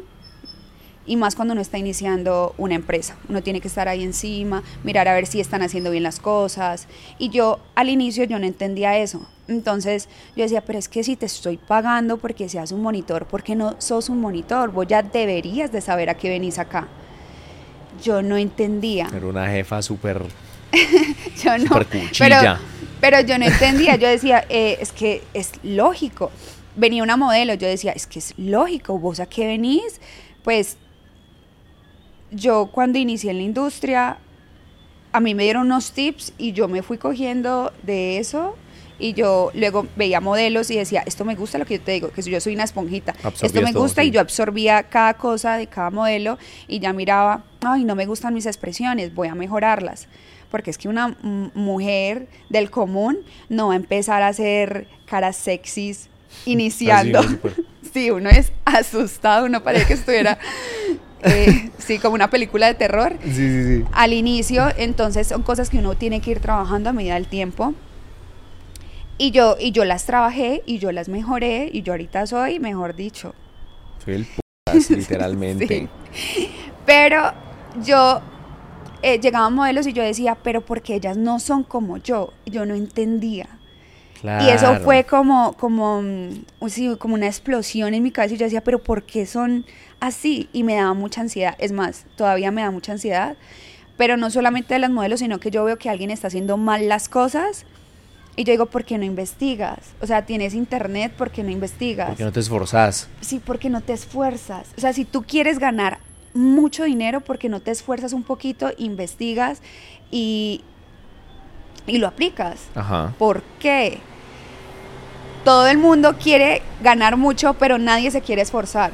y 1.07 1.16
más 1.16 1.35
cuando 1.35 1.53
uno 1.53 1.61
está 1.61 1.76
iniciando 1.79 2.55
una 2.59 2.74
empresa. 2.76 3.16
Uno 3.29 3.42
tiene 3.42 3.61
que 3.61 3.66
estar 3.68 3.88
ahí 3.88 4.05
encima, 4.05 4.62
mirar 4.85 5.09
a 5.09 5.14
ver 5.14 5.26
si 5.26 5.40
están 5.40 5.62
haciendo 5.62 5.90
bien 5.90 6.05
las 6.05 6.20
cosas. 6.20 6.87
Y 7.18 7.31
yo 7.31 7.59
al 7.74 7.88
inicio 7.88 8.22
yo 8.24 8.38
no 8.38 8.46
entendía 8.46 8.96
eso. 8.98 9.26
Entonces 9.48 10.09
yo 10.37 10.44
decía, 10.44 10.61
pero 10.61 10.79
es 10.79 10.88
que 10.88 11.03
si 11.03 11.16
te 11.16 11.26
estoy 11.26 11.57
pagando 11.57 12.18
porque 12.18 12.48
seas 12.48 12.70
un 12.70 12.83
monitor, 12.83 13.26
¿por 13.26 13.42
qué 13.42 13.57
no 13.57 13.74
sos 13.79 14.09
un 14.09 14.20
monitor? 14.20 14.70
Vos 14.70 14.87
ya 14.87 15.03
deberías 15.03 15.72
de 15.72 15.81
saber 15.81 16.11
a 16.11 16.14
qué 16.14 16.29
venís 16.29 16.59
acá. 16.61 16.87
Yo 18.05 18.22
no 18.22 18.37
entendía. 18.37 19.09
Era 19.12 19.26
una 19.26 19.48
jefa 19.48 19.83
súper... 19.83 20.22
Yo 21.42 21.59
no. 21.59 21.70
Pero, 21.72 21.87
cuchilla. 21.87 22.59
pero 22.59 22.59
yo 23.21 23.39
no 23.39 23.45
entendía. 23.45 23.97
Yo 23.97 24.09
decía, 24.09 24.45
eh, 24.49 24.79
es 24.81 24.93
que 24.93 25.23
es 25.35 25.53
lógico. 25.63 26.31
Venía 26.77 27.03
una 27.03 27.17
modelo, 27.17 27.55
yo 27.55 27.67
decía, 27.67 27.93
es 27.93 28.07
que 28.07 28.19
es 28.19 28.35
lógico. 28.39 28.99
¿Vos 28.99 29.21
a 29.21 29.27
qué 29.27 29.47
venís? 29.47 30.01
Pues 30.45 30.77
yo 32.31 32.67
cuando 32.73 32.99
inicié 32.99 33.31
en 33.31 33.39
la 33.39 33.43
industria, 33.43 34.19
a 35.13 35.21
mí 35.21 35.35
me 35.35 35.43
dieron 35.43 35.67
unos 35.67 35.93
tips 35.93 36.33
y 36.39 36.53
yo 36.53 36.69
me 36.69 36.83
fui 36.83 36.99
cogiendo 36.99 37.73
de 37.83 38.19
eso. 38.19 38.57
Y 39.03 39.15
yo 39.15 39.51
luego 39.55 39.87
veía 39.97 40.21
modelos 40.21 40.71
y 40.71 40.77
decía, 40.77 41.03
esto 41.07 41.25
me 41.25 41.35
gusta 41.35 41.57
lo 41.57 41.65
que 41.65 41.79
yo 41.79 41.85
te 41.85 41.93
digo, 41.93 42.11
que 42.11 42.21
yo 42.21 42.39
soy 42.39 42.53
una 42.55 42.65
esponjita. 42.65 43.15
esto 43.41 43.63
me 43.63 43.73
todo, 43.73 43.83
gusta 43.83 44.03
sí. 44.03 44.09
y 44.09 44.11
yo 44.11 44.21
absorbía 44.21 44.83
cada 44.83 45.15
cosa 45.15 45.57
de 45.57 45.69
cada 45.69 45.89
modelo 45.89 46.37
y 46.69 46.81
ya 46.81 46.93
miraba, 46.93 47.45
ay, 47.63 47.85
no 47.85 47.95
me 47.95 48.05
gustan 48.05 48.35
mis 48.35 48.45
expresiones, 48.45 49.15
voy 49.15 49.29
a 49.29 49.35
mejorarlas. 49.35 50.07
Porque 50.51 50.71
es 50.71 50.79
que 50.79 50.89
una 50.89 51.17
mujer 51.55 52.29
del 52.49 52.71
común 52.71 53.19
no 53.49 53.69
va 53.69 53.75
a 53.75 53.77
empezar 53.77 54.23
a 54.23 54.29
hacer 54.29 54.89
caras 55.07 55.37
sexys 55.37 56.09
iniciando. 56.47 57.21
Así. 57.21 57.39
Sí, 57.93 58.11
uno 58.11 58.31
es 58.31 58.53
asustado, 58.65 59.47
uno 59.47 59.65
parece 59.65 59.87
que 59.87 59.95
estuviera, 59.95 60.39
eh, 61.23 61.71
sí, 61.79 61.99
como 61.99 62.15
una 62.15 62.31
película 62.31 62.67
de 62.67 62.75
terror. 62.75 63.17
Sí, 63.25 63.33
sí, 63.33 63.65
sí. 63.65 63.85
Al 63.91 64.13
inicio, 64.13 64.69
entonces 64.77 65.27
son 65.27 65.43
cosas 65.43 65.71
que 65.71 65.79
uno 65.79 65.97
tiene 65.97 66.21
que 66.21 66.31
ir 66.31 66.41
trabajando 66.41 66.91
a 66.91 66.93
medida 66.93 67.15
del 67.15 67.27
tiempo. 67.27 67.75
Y 69.19 69.33
yo, 69.33 69.57
y 69.59 69.73
yo 69.73 69.85
las 69.85 70.07
trabajé 70.07 70.63
y 70.67 70.79
yo 70.79 70.93
las 70.93 71.09
mejoré 71.09 71.69
y 71.73 71.83
yo 71.83 71.93
ahorita 71.95 72.27
soy, 72.27 72.61
mejor 72.61 72.95
dicho, 72.95 73.35
Soy 74.05 74.15
el 74.15 74.27
putas, 74.27 74.91
literalmente. 74.91 75.89
Sí. 76.13 76.51
Pero 76.87 77.33
yo 77.85 78.23
eh, 79.03 79.19
llegaban 79.21 79.55
modelos 79.55 79.87
y 79.87 79.93
yo 79.93 80.03
decía, 80.03 80.37
pero 80.43 80.61
porque 80.61 80.95
ellas 80.95 81.17
no 81.17 81.41
son 81.41 81.65
como 81.65 81.97
yo, 81.97 82.33
yo 82.47 82.67
no 82.67 82.75
entendía. 82.75 83.49
Claro. 84.21 84.45
Y 84.45 84.51
eso 84.51 84.81
fue 84.81 85.05
como, 85.05 85.55
como, 85.55 86.03
mm, 86.03 86.97
como 86.99 87.15
una 87.15 87.27
explosión 87.27 87.95
en 87.95 88.03
mi 88.03 88.11
cabeza 88.11 88.35
y 88.35 88.39
yo 88.39 88.45
decía, 88.45 88.63
pero 88.63 88.79
¿por 88.79 89.05
qué 89.05 89.25
son 89.25 89.65
así? 89.99 90.49
Y 90.53 90.63
me 90.63 90.75
daba 90.75 90.93
mucha 90.93 91.23
ansiedad. 91.23 91.57
Es 91.59 91.73
más, 91.73 92.05
todavía 92.17 92.51
me 92.51 92.61
da 92.63 92.71
mucha 92.71 92.93
ansiedad. 92.93 93.37
Pero 93.97 94.17
no 94.17 94.31
solamente 94.31 94.75
de 94.75 94.81
las 94.81 94.91
modelos, 94.91 95.21
sino 95.21 95.41
que 95.41 95.51
yo 95.51 95.65
veo 95.65 95.79
que 95.79 95.89
alguien 95.89 96.11
está 96.11 96.29
haciendo 96.29 96.57
mal 96.57 96.89
las 96.89 97.09
cosas. 97.09 97.65
Y 98.37 98.45
yo 98.45 98.53
digo, 98.53 98.67
¿por 98.67 98.85
qué 98.85 98.97
no 98.97 99.05
investigas? 99.05 99.79
O 100.01 100.07
sea, 100.07 100.25
tienes 100.25 100.55
internet, 100.55 101.13
¿por 101.13 101.31
qué 101.31 101.43
no 101.43 101.51
investigas? 101.51 102.09
Porque 102.09 102.25
no 102.25 102.33
te 102.33 102.41
esforzás. 102.41 103.09
Sí, 103.21 103.41
porque 103.45 103.69
no 103.69 103.81
te 103.81 103.93
esfuerzas. 103.93 104.69
O 104.77 104.81
sea, 104.81 104.93
si 104.93 105.05
tú 105.05 105.23
quieres 105.23 105.59
ganar 105.59 105.99
mucho 106.35 106.85
dinero, 106.85 107.21
porque 107.21 107.49
no 107.49 107.61
te 107.61 107.71
esfuerzas 107.71 108.12
un 108.12 108.23
poquito, 108.23 108.71
investigas 108.79 109.62
y, 110.11 110.62
y 111.87 111.99
lo 111.99 112.07
aplicas. 112.07 112.69
Ajá. 112.75 113.14
¿Por 113.19 113.43
qué? 113.59 113.99
Todo 115.45 115.69
el 115.69 115.79
mundo 115.79 116.16
quiere 116.19 116.62
ganar 116.83 117.16
mucho, 117.16 117.55
pero 117.55 117.79
nadie 117.79 118.11
se 118.11 118.21
quiere 118.21 118.43
esforzar. 118.43 118.93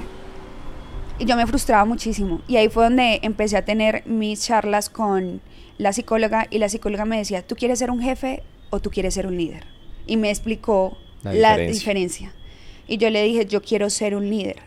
Y 1.19 1.25
yo 1.25 1.37
me 1.37 1.47
frustraba 1.47 1.85
muchísimo. 1.85 2.41
Y 2.47 2.57
ahí 2.57 2.69
fue 2.69 2.85
donde 2.85 3.21
empecé 3.23 3.57
a 3.57 3.65
tener 3.65 4.07
mis 4.07 4.45
charlas 4.45 4.89
con 4.91 5.41
la 5.79 5.93
psicóloga 5.93 6.47
y 6.51 6.59
la 6.59 6.69
psicóloga 6.69 7.05
me 7.05 7.19
decía, 7.19 7.43
¿tú 7.43 7.57
quieres 7.57 7.79
ser 7.79 7.91
un 7.91 8.01
jefe 8.01 8.43
o 8.71 8.81
tú 8.81 8.91
quieres 8.91 9.15
ser 9.15 9.27
un 9.27 9.37
líder? 9.37 9.65
Y 10.07 10.17
me 10.17 10.31
explicó 10.31 10.97
La 11.23 11.57
diferencia. 11.57 12.33
Y 12.87 12.99
yo 12.99 13.11
le 13.11 13.23
dije, 13.23 13.47
yo 13.47 13.63
quiero 13.63 13.91
ser 13.91 14.15
un 14.15 14.31
líder. 14.31 14.63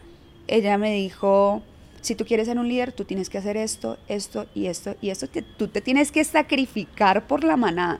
Ella 0.48 0.78
me 0.78 0.94
dijo, 0.94 1.62
si 2.02 2.16
tú 2.16 2.26
quieres 2.26 2.48
ser 2.48 2.58
un 2.58 2.68
líder, 2.68 2.92
tú 2.92 3.06
tienes 3.06 3.30
que 3.30 3.38
hacer 3.38 3.58
esto, 3.58 3.98
esto 4.08 4.46
y 4.56 4.68
esto 4.68 4.96
y 5.02 5.10
esto. 5.10 5.28
Te- 5.28 5.42
tú 5.42 5.68
te 5.68 5.82
tienes 5.82 6.12
que 6.12 6.24
sacrificar 6.24 7.28
por 7.28 7.44
la 7.44 7.58
manada. 7.58 8.00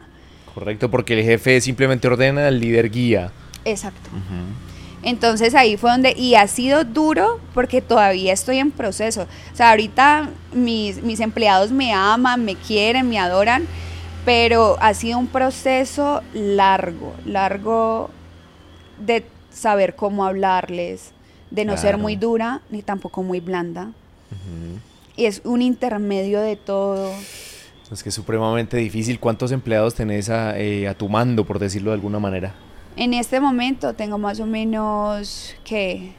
Correcto, 0.54 0.90
porque 0.90 1.14
el 1.20 1.24
jefe 1.24 1.62
simplemente 1.62 2.08
ordena, 2.08 2.48
el 2.48 2.60
líder 2.60 2.90
guía. 2.90 3.32
Exacto. 3.66 4.10
Entonces 5.02 5.56
ahí 5.56 5.78
fue 5.78 5.92
donde, 5.92 6.14
y 6.18 6.36
ha 6.36 6.48
sido 6.48 6.84
duro 6.84 7.40
porque 7.54 7.82
todavía 7.82 8.34
estoy 8.34 8.58
en 8.58 8.72
proceso. 8.72 9.28
O 9.54 9.56
sea, 9.56 9.70
ahorita 9.70 10.30
mis, 10.54 11.02
mis 11.04 11.22
empleados 11.22 11.72
me 11.72 11.94
aman, 11.94 12.44
me 12.44 12.56
quieren, 12.56 13.08
me 13.08 13.18
adoran, 13.18 13.66
pero 14.26 14.76
ha 14.82 14.94
sido 14.94 15.18
un 15.18 15.28
proceso 15.28 16.22
largo, 16.34 17.14
largo 17.26 18.10
de 18.98 19.26
saber 19.52 19.96
cómo 19.96 20.26
hablarles, 20.26 21.12
de 21.52 21.66
no 21.66 21.74
ser 21.74 21.82
Claro. 21.92 21.98
muy 22.00 22.16
dura 22.16 22.62
ni 22.70 22.82
tampoco 22.82 23.24
muy 23.24 23.40
blanda. 23.40 23.92
Y 25.16 25.26
es 25.26 25.42
un 25.44 25.62
intermedio 25.62 26.40
de 26.42 26.56
todo. 26.56 27.12
Es 27.92 28.04
que 28.04 28.10
es 28.10 28.16
supremamente 28.16 28.78
difícil. 28.78 29.20
¿Cuántos 29.20 29.52
empleados 29.52 29.96
tenés 29.96 30.30
a, 30.30 30.58
eh, 30.60 30.88
a 30.88 30.94
tu 30.94 31.10
mando, 31.10 31.44
por 31.46 31.58
decirlo 31.60 31.90
de 31.92 31.96
alguna 31.96 32.20
manera? 32.20 32.54
En 32.96 33.14
este 33.14 33.40
momento 33.40 33.94
tengo 33.94 34.18
más 34.18 34.40
o 34.40 34.46
menos 34.46 35.56
que 35.64 36.14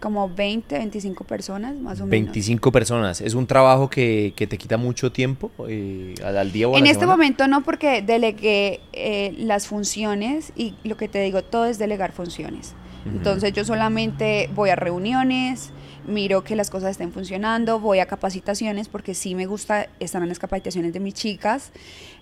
como 0.00 0.28
20, 0.28 0.76
25 0.78 1.24
personas, 1.24 1.74
más 1.76 1.94
o 2.00 2.04
menos. 2.06 2.10
25 2.10 2.70
personas. 2.72 3.20
¿Es 3.22 3.34
un 3.34 3.46
trabajo 3.46 3.88
que, 3.88 4.34
que 4.36 4.46
te 4.46 4.58
quita 4.58 4.76
mucho 4.76 5.10
tiempo 5.12 5.50
eh, 5.68 6.14
al, 6.22 6.36
al 6.36 6.52
día 6.52 6.68
o 6.68 6.74
a 6.74 6.78
En 6.78 6.84
la 6.84 6.90
este 6.90 7.00
semana? 7.00 7.16
momento 7.16 7.48
no, 7.48 7.62
porque 7.62 8.02
delegué 8.02 8.80
eh, 8.92 9.34
las 9.38 9.66
funciones 9.66 10.52
y 10.56 10.74
lo 10.84 10.96
que 10.98 11.08
te 11.08 11.22
digo, 11.22 11.42
todo 11.42 11.64
es 11.66 11.78
delegar 11.78 12.12
funciones. 12.12 12.74
Entonces 13.06 13.52
yo 13.52 13.64
solamente 13.64 14.48
voy 14.54 14.70
a 14.70 14.76
reuniones, 14.76 15.70
miro 16.06 16.44
que 16.44 16.56
las 16.56 16.70
cosas 16.70 16.92
estén 16.92 17.12
funcionando, 17.12 17.78
voy 17.80 17.98
a 17.98 18.06
capacitaciones, 18.06 18.88
porque 18.88 19.14
sí 19.14 19.34
me 19.34 19.46
gusta 19.46 19.88
estar 20.00 20.22
en 20.22 20.28
las 20.28 20.38
capacitaciones 20.38 20.92
de 20.92 21.00
mis 21.00 21.14
chicas, 21.14 21.72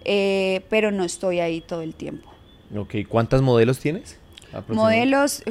eh, 0.05 0.65
pero 0.71 0.91
no 0.91 1.05
estoy 1.05 1.41
ahí 1.41 1.61
todo 1.61 1.83
el 1.83 1.95
tiempo. 1.95 2.29
Ok, 2.77 2.95
¿cuántas 3.09 3.43
modelos 3.43 3.79
tienes? 3.79 4.19
Modelos, 4.69 5.43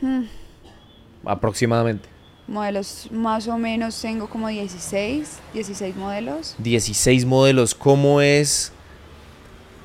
hmm, 0.00 0.22
Aproximadamente. 1.24 2.08
modelos 2.46 3.08
más 3.10 3.46
o 3.46 3.58
menos 3.58 4.00
tengo 4.00 4.28
como 4.28 4.48
16, 4.48 5.38
16 5.52 5.96
modelos. 5.96 6.54
16 6.58 7.26
modelos. 7.26 7.74
¿Cómo 7.74 8.20
es 8.20 8.72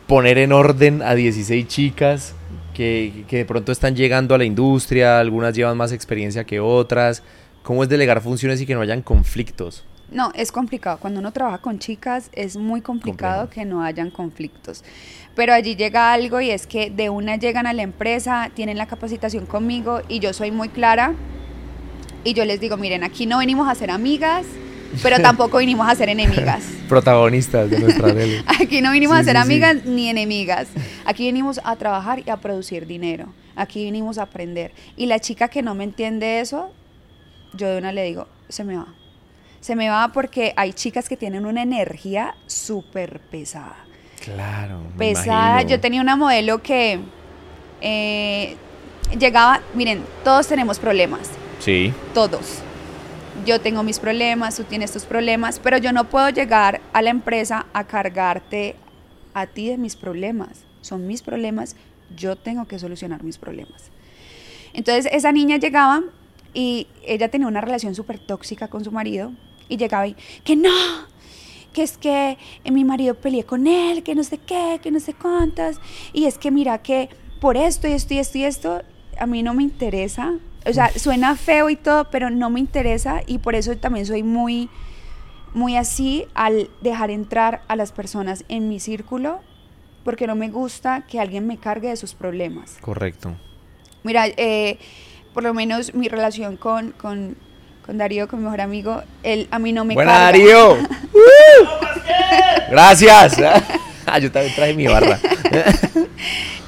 poner 0.07 0.37
en 0.37 0.51
orden 0.51 1.01
a 1.01 1.15
16 1.15 1.67
chicas 1.67 2.35
que, 2.73 3.25
que 3.27 3.37
de 3.37 3.45
pronto 3.45 3.71
están 3.71 3.95
llegando 3.95 4.35
a 4.35 4.37
la 4.37 4.45
industria? 4.45 5.19
Algunas 5.19 5.55
llevan 5.55 5.77
más 5.77 5.91
experiencia 5.91 6.43
que 6.43 6.59
otras. 6.59 7.23
¿Cómo 7.63 7.83
es 7.83 7.89
delegar 7.89 8.21
funciones 8.21 8.61
y 8.61 8.65
que 8.65 8.75
no 8.75 8.81
hayan 8.81 9.01
conflictos? 9.01 9.83
No, 10.11 10.31
es 10.35 10.51
complicado. 10.51 10.99
Cuando 10.99 11.19
uno 11.19 11.31
trabaja 11.31 11.57
con 11.57 11.79
chicas 11.79 12.29
es 12.33 12.57
muy 12.57 12.81
complicado 12.81 13.43
Complejo. 13.43 13.61
que 13.61 13.65
no 13.65 13.83
hayan 13.83 14.11
conflictos. 14.11 14.83
Pero 15.35 15.53
allí 15.53 15.75
llega 15.75 16.13
algo 16.13 16.39
y 16.41 16.51
es 16.51 16.67
que 16.67 16.89
de 16.89 17.09
una 17.09 17.37
llegan 17.37 17.65
a 17.65 17.73
la 17.73 17.81
empresa, 17.81 18.51
tienen 18.53 18.77
la 18.77 18.85
capacitación 18.85 19.45
conmigo 19.45 20.01
y 20.07 20.19
yo 20.19 20.31
soy 20.33 20.51
muy 20.51 20.69
clara. 20.69 21.13
Y 22.23 22.33
yo 22.33 22.45
les 22.45 22.59
digo, 22.59 22.77
miren, 22.77 23.03
aquí 23.03 23.25
no 23.25 23.39
venimos 23.39 23.67
a 23.67 23.75
ser 23.75 23.91
amigas, 23.91 24.45
pero 25.03 25.19
tampoco 25.19 25.57
vinimos 25.57 25.87
a 25.89 25.95
ser 25.95 26.09
enemigas. 26.09 26.63
Protagonistas 26.89 27.69
de 27.69 27.79
nuestra 27.79 28.07
tele. 28.13 28.43
Aquí 28.59 28.81
no 28.81 28.91
vinimos 28.91 29.15
Sí, 29.17 29.21
a 29.21 29.23
ser 29.25 29.35
sí, 29.37 29.41
sí. 29.41 29.43
amigas 29.51 29.85
ni 29.85 30.09
enemigas. 30.09 30.67
Aquí 31.05 31.25
venimos 31.25 31.59
a 31.63 31.75
trabajar 31.75 32.21
y 32.25 32.29
a 32.29 32.37
producir 32.37 32.85
dinero. 32.87 33.33
Aquí 33.55 33.85
venimos 33.85 34.17
a 34.17 34.23
aprender. 34.23 34.71
Y 34.97 35.05
la 35.05 35.19
chica 35.19 35.47
que 35.47 35.61
no 35.61 35.75
me 35.75 35.83
entiende 35.83 36.39
eso, 36.39 36.71
yo 37.53 37.69
de 37.69 37.77
una 37.77 37.91
le 37.91 38.03
digo, 38.03 38.27
se 38.49 38.63
me 38.63 38.75
va. 38.77 38.87
Se 39.61 39.75
me 39.75 39.89
va 39.89 40.09
porque 40.13 40.53
hay 40.57 40.73
chicas 40.73 41.09
que 41.09 41.17
tienen 41.17 41.45
una 41.45 41.63
energía 41.63 42.35
súper 42.45 43.19
pesada. 43.19 43.77
Claro. 44.23 44.79
pesada. 44.97 45.61
Yo 45.63 45.79
tenía 45.79 46.01
una 46.01 46.15
modelo 46.15 46.61
que 46.61 46.99
eh, 47.81 48.55
llegaba, 49.19 49.61
miren, 49.73 50.03
todos 50.23 50.47
tenemos 50.47 50.79
problemas. 50.79 51.29
Sí. 51.59 51.93
Todos. 52.13 52.59
Yo 53.43 53.59
tengo 53.59 53.83
mis 53.83 53.99
problemas, 53.99 54.55
tú 54.55 54.63
tienes 54.63 54.91
tus 54.91 55.03
problemas, 55.03 55.59
pero 55.59 55.77
yo 55.77 55.91
no 55.91 56.09
puedo 56.09 56.29
llegar 56.29 56.79
a 56.93 57.01
la 57.01 57.09
empresa 57.09 57.65
a 57.73 57.85
cargarte 57.85 58.75
a 59.33 59.47
ti 59.47 59.67
de 59.67 59.77
mis 59.77 59.95
problemas. 59.95 60.63
Son 60.81 61.05
mis 61.05 61.21
problemas, 61.21 61.75
yo 62.15 62.37
tengo 62.37 62.65
que 62.65 62.79
solucionar 62.79 63.23
mis 63.23 63.37
problemas. 63.37 63.91
Entonces 64.73 65.11
esa 65.11 65.31
niña 65.31 65.57
llegaba 65.57 66.03
y 66.53 66.87
ella 67.05 67.29
tenía 67.29 67.47
una 67.47 67.61
relación 67.61 67.93
súper 67.95 68.19
tóxica 68.19 68.69
con 68.69 68.83
su 68.83 68.91
marido 68.91 69.33
y 69.67 69.77
llegaba 69.77 70.07
y, 70.07 70.15
que 70.43 70.55
no, 70.55 70.69
que 71.73 71.83
es 71.83 71.97
que 71.97 72.37
mi 72.71 72.85
marido 72.85 73.15
peleé 73.15 73.43
con 73.43 73.67
él, 73.67 74.03
que 74.03 74.15
no 74.15 74.23
sé 74.23 74.37
qué, 74.37 74.79
que 74.81 74.91
no 74.91 74.99
sé 74.99 75.13
cuántas, 75.13 75.79
y 76.13 76.25
es 76.25 76.37
que 76.37 76.51
mira 76.51 76.81
que 76.81 77.09
por 77.41 77.57
esto 77.57 77.87
y 77.87 77.91
esto 77.91 78.13
y 78.13 78.19
esto 78.19 78.37
y 78.37 78.43
esto, 78.43 78.81
a 79.19 79.25
mí 79.25 79.43
no 79.43 79.53
me 79.53 79.63
interesa. 79.63 80.35
O 80.65 80.73
sea, 80.73 80.91
suena 80.97 81.35
feo 81.35 81.69
y 81.69 81.75
todo, 81.75 82.09
pero 82.09 82.29
no 82.29 82.49
me 82.49 82.59
interesa 82.59 83.21
y 83.27 83.37
por 83.37 83.55
eso 83.55 83.75
también 83.77 84.05
soy 84.05 84.23
muy, 84.23 84.69
muy 85.53 85.77
así 85.77 86.25
al 86.33 86.69
dejar 86.81 87.11
entrar 87.11 87.61
a 87.67 87.75
las 87.75 87.91
personas 87.91 88.45
en 88.49 88.67
mi 88.67 88.79
círculo, 88.79 89.39
porque 90.03 90.27
no 90.27 90.35
me 90.35 90.49
gusta 90.49 91.05
que 91.07 91.19
alguien 91.19 91.45
me 91.45 91.57
cargue 91.57 91.89
de 91.89 91.95
sus 91.95 92.13
problemas. 92.13 92.77
Correcto. 92.81 93.35
Mira, 94.03 94.25
eh, 94.27 94.79
por 95.33 95.43
lo 95.43 95.53
menos 95.53 95.93
mi 95.93 96.07
relación 96.07 96.57
con, 96.57 96.91
con, 96.91 97.37
con 97.85 97.97
Darío, 97.97 98.27
con 98.27 98.39
mi 98.39 98.45
mejor 98.45 98.61
amigo, 98.61 99.03
él 99.23 99.47
a 99.51 99.59
mí 99.59 99.71
no 99.71 99.85
me 99.85 99.93
Buena, 99.93 100.11
carga. 100.11 100.25
Darío. 100.25 100.77
Gracias. 102.69 103.37
Ah, 104.07 104.19
yo 104.19 104.31
también 104.31 104.53
traje 104.53 104.75
mi 104.75 104.85
barra. 104.85 105.19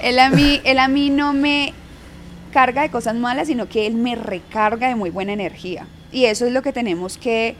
él, 0.02 0.18
a 0.18 0.32
mí, 0.32 0.60
él 0.64 0.80
a 0.80 0.88
mí 0.88 1.12
no 1.12 1.34
me 1.34 1.72
carga 2.58 2.82
de 2.82 2.90
cosas 2.90 3.14
malas, 3.14 3.50
sino 3.50 3.70
que 3.70 3.86
él 3.86 3.94
me 3.94 4.16
recarga 4.16 4.88
de 4.88 4.96
muy 4.96 5.12
buena 5.12 5.32
energía. 5.32 5.86
Y 6.12 6.26
eso 6.26 6.48
es 6.48 6.52
lo 6.52 6.64
que 6.64 6.74
tenemos 6.74 7.20
que 7.20 7.56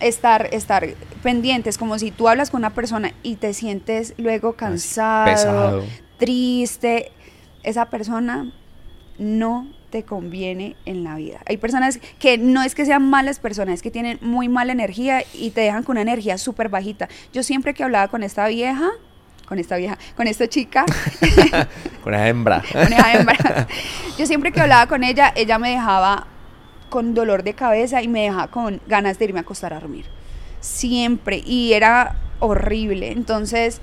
estar, 0.00 0.50
estar 0.52 0.86
pendientes, 1.22 1.78
como 1.78 1.98
si 1.98 2.10
tú 2.10 2.28
hablas 2.28 2.50
con 2.50 2.58
una 2.58 2.74
persona 2.74 3.14
y 3.22 3.36
te 3.36 3.54
sientes 3.54 4.12
luego 4.18 4.52
cansado, 4.52 5.24
pesado. 5.24 5.84
triste, 6.18 7.10
esa 7.62 7.86
persona 7.86 8.52
no 9.18 9.66
te 9.88 10.02
conviene 10.02 10.76
en 10.84 11.04
la 11.04 11.16
vida. 11.16 11.40
Hay 11.46 11.56
personas 11.56 11.98
que 12.18 12.36
no 12.36 12.62
es 12.62 12.74
que 12.74 12.84
sean 12.84 13.08
malas 13.08 13.38
personas, 13.38 13.76
es 13.76 13.82
que 13.82 13.90
tienen 13.90 14.18
muy 14.20 14.50
mala 14.50 14.72
energía 14.72 15.22
y 15.32 15.52
te 15.52 15.62
dejan 15.62 15.84
con 15.84 15.94
una 15.94 16.02
energía 16.02 16.36
súper 16.36 16.68
bajita. 16.68 17.08
Yo 17.32 17.42
siempre 17.42 17.72
que 17.72 17.82
hablaba 17.82 18.08
con 18.08 18.22
esta 18.22 18.46
vieja, 18.48 18.90
con 19.48 19.58
esta 19.58 19.76
vieja, 19.76 19.96
con 20.14 20.26
esta 20.26 20.46
chica, 20.46 20.84
Con 22.04 22.14
esa 22.14 22.28
hembra. 22.28 22.62
con 22.72 22.92
esa 22.92 23.14
hembra, 23.14 23.66
yo 24.18 24.26
siempre 24.26 24.52
que 24.52 24.60
hablaba 24.60 24.86
con 24.86 25.02
ella, 25.02 25.32
ella 25.34 25.58
me 25.58 25.70
dejaba 25.70 26.26
con 26.90 27.14
dolor 27.14 27.42
de 27.42 27.54
cabeza 27.54 28.02
y 28.02 28.08
me 28.08 28.22
dejaba 28.22 28.48
con 28.48 28.80
ganas 28.86 29.18
de 29.18 29.24
irme 29.24 29.40
a 29.40 29.42
acostar 29.42 29.72
a 29.72 29.80
dormir. 29.80 30.06
Siempre. 30.60 31.42
Y 31.44 31.72
era 31.72 32.16
horrible. 32.40 33.12
Entonces, 33.12 33.80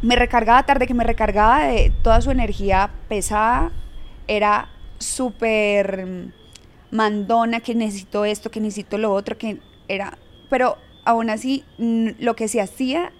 me 0.00 0.16
recargaba 0.16 0.64
tarde, 0.64 0.86
que 0.86 0.94
me 0.94 1.04
recargaba 1.04 1.64
de 1.64 1.92
toda 2.02 2.20
su 2.20 2.30
energía 2.30 2.90
pesada. 3.08 3.70
Era 4.28 4.68
súper 4.98 6.32
mandona, 6.90 7.60
que 7.60 7.74
necesito 7.74 8.24
esto, 8.24 8.50
que 8.50 8.60
necesito 8.60 8.98
lo 8.98 9.12
otro, 9.12 9.38
que 9.38 9.58
era... 9.88 10.18
Pero 10.50 10.78
aún 11.04 11.30
así, 11.30 11.64
lo 11.78 12.36
que 12.36 12.48
se 12.48 12.60
hacía 12.60 13.12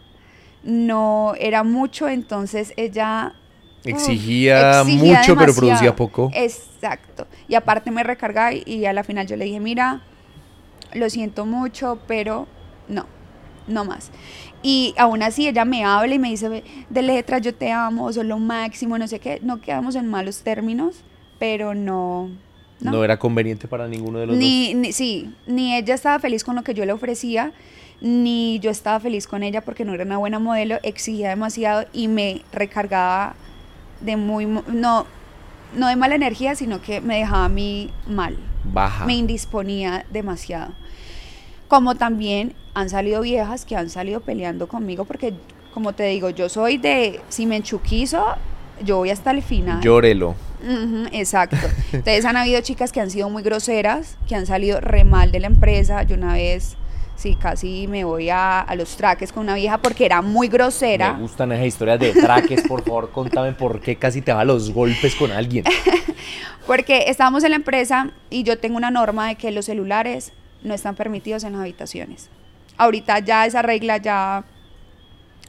no 0.62 1.34
era 1.38 1.62
mucho, 1.62 2.08
entonces 2.08 2.72
ella 2.76 3.34
uf, 3.80 3.86
Exigía 3.86 4.84
mucho, 4.84 5.36
pero 5.36 5.52
producía 5.52 5.66
demasiado. 5.66 5.96
poco. 5.96 6.30
Exacto. 6.34 7.26
Y 7.48 7.54
aparte 7.54 7.90
me 7.90 8.02
recargaba 8.02 8.52
y, 8.52 8.62
y 8.66 8.86
a 8.86 8.92
la 8.92 9.04
final 9.04 9.26
yo 9.26 9.36
le 9.36 9.44
dije, 9.44 9.60
mira, 9.60 10.02
lo 10.94 11.08
siento 11.10 11.46
mucho, 11.46 11.98
pero 12.06 12.46
no, 12.88 13.06
no 13.66 13.84
más. 13.84 14.10
Y 14.62 14.94
aún 14.96 15.22
así 15.22 15.48
ella 15.48 15.64
me 15.64 15.84
habla 15.84 16.14
y 16.14 16.18
me 16.18 16.30
dice, 16.30 16.62
de 16.88 17.02
letra, 17.02 17.38
yo 17.38 17.54
te 17.54 17.72
amo, 17.72 18.12
sos 18.12 18.24
lo 18.24 18.38
máximo, 18.38 18.96
no 18.96 19.08
sé 19.08 19.18
qué. 19.18 19.40
No 19.42 19.60
quedamos 19.60 19.96
en 19.96 20.06
malos 20.08 20.42
términos, 20.42 21.02
pero 21.38 21.74
no... 21.74 22.30
No, 22.80 23.04
era 23.04 23.16
conveniente 23.16 23.68
para 23.68 23.86
ninguno 23.86 24.18
de 24.18 24.26
los 24.26 24.36
Ni, 24.36 24.74
ni, 24.74 24.92
sí, 24.92 25.32
ni 25.46 25.76
ella 25.76 25.94
estaba 25.94 26.18
feliz 26.18 26.42
con 26.42 26.56
lo 26.56 26.64
que 26.64 26.74
yo 26.74 26.84
le 26.84 26.92
ofrecía, 26.92 27.52
ni 28.02 28.58
yo 28.58 28.70
estaba 28.70 28.98
feliz 28.98 29.28
con 29.28 29.44
ella 29.44 29.60
porque 29.60 29.84
no 29.84 29.94
era 29.94 30.04
una 30.04 30.18
buena 30.18 30.40
modelo, 30.40 30.78
exigía 30.82 31.28
demasiado 31.28 31.86
y 31.92 32.08
me 32.08 32.42
recargaba 32.52 33.34
de 34.00 34.16
muy, 34.16 34.44
no, 34.44 35.06
no 35.76 35.86
de 35.86 35.96
mala 35.96 36.16
energía, 36.16 36.56
sino 36.56 36.82
que 36.82 37.00
me 37.00 37.18
dejaba 37.18 37.44
a 37.44 37.48
mí 37.48 37.90
mal. 38.06 38.36
Baja. 38.64 39.06
me 39.06 39.14
indisponía 39.14 40.04
demasiado. 40.12 40.72
Como 41.68 41.94
también 41.94 42.54
han 42.74 42.90
salido 42.90 43.22
viejas 43.22 43.64
que 43.64 43.76
han 43.76 43.88
salido 43.90 44.20
peleando 44.20 44.68
conmigo 44.68 45.04
porque, 45.04 45.34
como 45.72 45.94
te 45.94 46.04
digo, 46.04 46.30
yo 46.30 46.48
soy 46.48 46.78
de, 46.78 47.20
si 47.28 47.46
me 47.46 47.56
enchuquizo, 47.56 48.24
yo 48.84 48.98
voy 48.98 49.10
hasta 49.10 49.30
el 49.30 49.42
final. 49.42 49.80
Llórelo. 49.80 50.34
Ujú, 50.62 51.08
exacto. 51.12 51.56
Entonces 51.92 52.24
han 52.24 52.36
habido 52.36 52.60
chicas 52.60 52.92
que 52.92 53.00
han 53.00 53.10
sido 53.10 53.30
muy 53.30 53.42
groseras, 53.42 54.16
que 54.28 54.34
han 54.34 54.46
salido 54.46 54.80
re 54.80 55.04
mal 55.04 55.32
de 55.32 55.40
la 55.40 55.48
empresa. 55.48 56.02
Yo 56.04 56.14
una 56.14 56.34
vez, 56.34 56.76
sí, 57.22 57.36
casi 57.36 57.86
me 57.86 58.02
voy 58.04 58.30
a, 58.30 58.60
a 58.60 58.74
los 58.74 58.96
traques 58.96 59.32
con 59.32 59.44
una 59.44 59.54
vieja 59.54 59.78
porque 59.78 60.04
era 60.04 60.22
muy 60.22 60.48
grosera. 60.48 61.12
Me 61.12 61.20
gustan 61.20 61.52
esas 61.52 61.66
historias 61.66 62.00
de 62.00 62.12
traques, 62.12 62.62
por 62.66 62.82
favor, 62.82 63.10
contame 63.12 63.52
por 63.52 63.80
qué 63.80 63.94
casi 63.94 64.20
te 64.22 64.32
va 64.32 64.40
a 64.40 64.44
los 64.44 64.72
golpes 64.72 65.14
con 65.14 65.30
alguien. 65.30 65.64
Porque 66.66 67.06
estábamos 67.08 67.42
en 67.42 67.50
la 67.50 67.56
empresa 67.56 68.10
y 68.30 68.44
yo 68.44 68.56
tengo 68.56 68.76
una 68.76 68.92
norma 68.92 69.26
de 69.26 69.34
que 69.34 69.50
los 69.50 69.64
celulares 69.64 70.32
no 70.62 70.74
están 70.74 70.94
permitidos 70.94 71.42
en 71.42 71.52
las 71.52 71.62
habitaciones. 71.62 72.30
Ahorita 72.76 73.18
ya 73.18 73.46
esa 73.46 73.62
regla 73.62 73.96
ya 73.96 74.44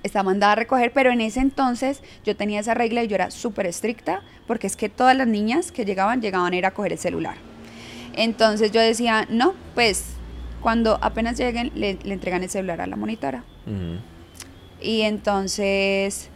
está 0.01 0.23
mandada 0.23 0.53
a 0.53 0.55
recoger, 0.55 0.91
pero 0.91 1.11
en 1.11 1.21
ese 1.21 1.39
entonces 1.39 2.01
yo 2.25 2.35
tenía 2.35 2.61
esa 2.61 2.73
regla 2.73 3.03
y 3.03 3.07
yo 3.07 3.15
era 3.15 3.29
súper 3.29 3.67
estricta 3.67 4.21
porque 4.47 4.65
es 4.65 4.75
que 4.75 4.89
todas 4.89 5.15
las 5.15 5.27
niñas 5.27 5.71
que 5.71 5.85
llegaban, 5.85 6.19
llegaban 6.19 6.51
a 6.51 6.55
ir 6.55 6.65
a 6.65 6.71
coger 6.71 6.93
el 6.93 6.99
celular. 6.99 7.35
Entonces 8.15 8.71
yo 8.71 8.81
decía, 8.81 9.27
no, 9.29 9.53
pues 9.75 10.12
cuando 10.63 10.97
apenas 11.01 11.37
lleguen 11.37 11.71
le, 11.75 11.99
le 12.01 12.13
entregan 12.13 12.41
el 12.41 12.49
celular 12.49 12.81
a 12.81 12.87
la 12.87 12.95
monitora. 12.95 13.43
Y 14.81 15.01
entonces 15.01 16.29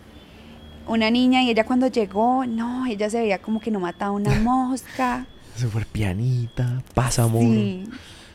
una 0.88 1.10
niña 1.12 1.44
y 1.44 1.50
ella 1.50 1.66
cuando 1.66 1.88
llegó, 1.88 2.46
no, 2.46 2.86
ella 2.86 3.10
se 3.10 3.20
veía 3.22 3.40
como 3.40 3.60
que 3.60 3.72
no 3.72 3.80
mataba 3.80 4.12
una 4.12 4.36
mosca. 4.42 5.26
Súper 5.56 5.86
pianita, 5.86 6.84
pasa 6.94 7.24
amor. 7.24 7.42
Sí, 7.42 7.84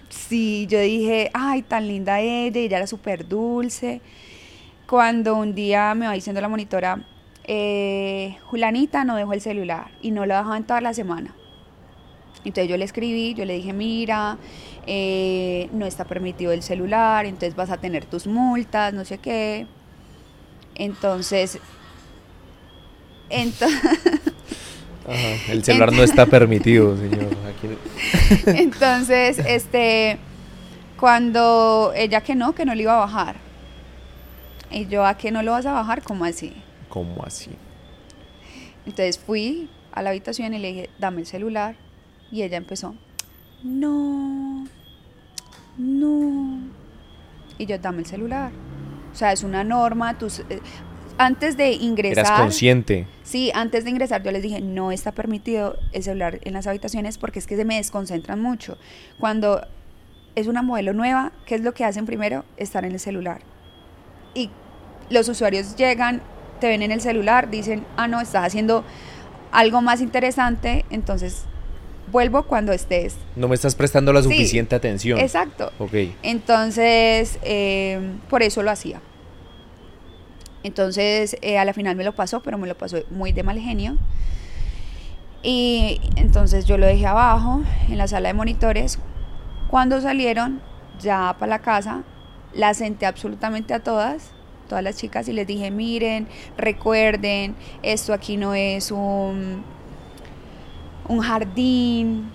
sí, 0.09 0.67
yo 0.69 0.81
dije, 0.81 1.31
ay, 1.35 1.63
tan 1.63 1.87
linda 1.87 2.21
ella, 2.21 2.61
y 2.61 2.65
ella 2.65 2.79
era 2.79 2.87
súper 2.87 3.29
dulce. 3.29 4.01
Cuando 4.89 5.37
un 5.37 5.55
día 5.55 5.95
me 5.95 6.07
va 6.07 6.13
diciendo 6.13 6.41
la 6.41 6.49
monitora, 6.49 7.01
eh, 7.45 8.37
Julanita 8.47 9.05
no 9.05 9.17
dejó 9.17 9.33
el 9.33 9.41
celular 9.41 9.91
y 10.03 10.11
no 10.11 10.27
lo 10.27 10.35
dejaba 10.35 10.57
en 10.57 10.65
toda 10.65 10.81
la 10.81 10.95
semana. 10.95 11.35
Entonces 12.45 12.69
yo 12.69 12.77
le 12.77 12.85
escribí, 12.85 13.35
yo 13.35 13.45
le 13.45 13.55
dije, 13.55 13.73
mira, 13.73 14.37
eh, 14.87 15.69
no 15.73 15.87
está 15.87 16.05
permitido 16.05 16.53
el 16.53 16.63
celular, 16.63 17.25
entonces 17.25 17.55
vas 17.55 17.71
a 17.71 17.77
tener 17.77 18.05
tus 18.05 18.27
multas, 18.27 18.93
no 18.93 19.05
sé 19.05 19.19
qué. 19.19 19.67
Entonces, 20.75 21.59
ento- 23.31 23.67
Ajá, 25.07 25.53
El 25.53 25.65
celular 25.65 25.93
no 25.93 26.03
está 26.03 26.27
permitido, 26.27 26.97
señor. 26.97 27.29
Aquí- 27.47 28.47
Entonces, 28.63 29.39
este, 29.39 30.19
cuando 30.99 31.93
ella 31.95 32.21
que 32.23 32.35
no, 32.35 32.55
que 32.55 32.65
no 32.65 32.75
le 32.75 32.83
iba 32.83 32.95
a 32.95 33.01
bajar. 33.01 33.37
Y 34.71 34.87
yo, 34.87 35.05
¿a 35.05 35.17
qué 35.17 35.31
no 35.31 35.43
lo 35.43 35.53
vas 35.53 35.67
a 35.67 35.73
bajar? 35.73 36.03
¿Cómo 36.03 36.25
así? 36.25 36.53
¿Cómo 36.89 37.23
así? 37.25 37.51
Entonces 38.87 39.19
fui 39.19 39.69
a 39.93 40.03
la 40.03 40.11
habitación 40.11 40.55
y 40.55 40.59
le 40.59 40.69
dije, 40.69 40.91
dame 40.99 41.21
el 41.21 41.27
celular. 41.27 41.77
Y 42.33 42.43
ella 42.43 42.57
empezó, 42.57 42.95
no, 43.63 44.67
no. 45.77 46.61
Y 47.59 47.67
yo, 47.67 47.79
dame 47.79 47.99
el 47.99 48.07
celular. 48.07 48.51
O 49.13 49.15
sea, 49.15 49.33
es 49.33 49.45
una 49.45 49.63
norma. 49.63 50.17
Tus, 50.19 50.41
eh, 50.41 50.61
antes 51.19 51.59
de 51.59 51.73
ingresar... 51.73 52.25
Eras 52.25 52.41
consciente. 52.41 53.07
Sí, 53.23 53.53
antes 53.55 53.85
de 53.85 53.91
ingresar 53.91 54.23
yo 54.23 54.33
les 54.33 54.43
dije, 54.43 54.63
no 54.63 54.93
está 54.93 55.13
permitido 55.13 55.77
el 55.93 56.03
celular 56.03 56.41
en 56.43 56.55
las 56.55 56.67
habitaciones 56.67 57.19
porque 57.19 57.39
es 57.39 57.47
que 57.47 57.57
se 57.57 57.67
me 57.67 57.77
desconcentran 57.77 58.41
mucho. 58.41 58.79
Cuando 59.21 59.67
es 60.35 60.47
una 60.47 60.63
modelo 60.63 60.95
nueva, 60.95 61.33
¿qué 61.47 61.55
es 61.55 61.61
lo 61.61 61.75
que 61.75 61.85
hacen 61.85 62.07
primero? 62.07 62.47
Estar 62.57 62.87
en 62.87 62.93
el 62.93 63.01
celular. 63.01 63.43
Y 64.35 64.51
los 65.11 65.29
usuarios 65.29 65.77
llegan, 65.77 66.23
te 66.61 66.69
ven 66.69 66.81
en 66.81 66.91
el 66.93 67.03
celular, 67.03 67.51
dicen, 67.51 67.85
ah, 67.99 68.09
no, 68.09 68.23
estás 68.23 68.47
haciendo 68.47 68.85
algo 69.51 69.83
más 69.83 70.01
interesante, 70.01 70.87
entonces 70.89 71.45
vuelvo 72.13 72.45
cuando 72.45 72.73
estés. 72.73 73.17
No 73.35 73.49
me 73.49 73.57
estás 73.57 73.75
prestando 73.75 74.13
la 74.13 74.23
Sí, 74.23 74.29
suficiente 74.29 74.77
atención. 74.77 75.19
Exacto. 75.19 75.73
Ok. 75.79 75.95
Entonces, 76.23 77.39
eh, 77.43 77.99
por 78.29 78.43
eso 78.43 78.63
lo 78.63 78.71
hacía. 78.71 79.01
Entonces, 80.63 81.37
eh, 81.43 81.59
a 81.59 81.65
la 81.65 81.73
final 81.73 81.97
me 81.97 82.05
lo 82.05 82.15
pasó, 82.15 82.41
pero 82.41 82.59
me 82.59 82.69
lo 82.69 82.77
pasó 82.77 82.99
muy 83.11 83.33
de 83.33 83.43
mal 83.43 83.59
genio. 83.59 83.97
Y 85.43 86.01
entonces 86.15 86.67
yo 86.67 86.79
lo 86.79 86.87
dejé 86.87 87.07
abajo 87.07 87.63
en 87.89 87.99
la 87.99 88.07
sala 88.07 88.29
de 88.29 88.35
monitores. 88.35 89.01
Cuando 89.69 90.01
salieron 90.01 90.61
ya 91.01 91.35
para 91.39 91.51
la 91.51 91.59
casa, 91.61 92.05
la 92.55 92.75
senté 92.75 93.07
absolutamente 93.07 93.75
a 93.75 93.81
todas, 93.81 94.31
todas 94.69 94.85
las 94.85 94.97
chicas, 94.97 95.27
y 95.29 95.33
les 95.33 95.47
dije, 95.47 95.71
miren, 95.71 96.29
recuerden, 96.57 97.57
esto 97.83 98.13
aquí 98.13 98.37
no 98.37 98.55
es 98.55 98.93
un, 98.93 99.65
un 101.09 101.21
jardín, 101.21 102.31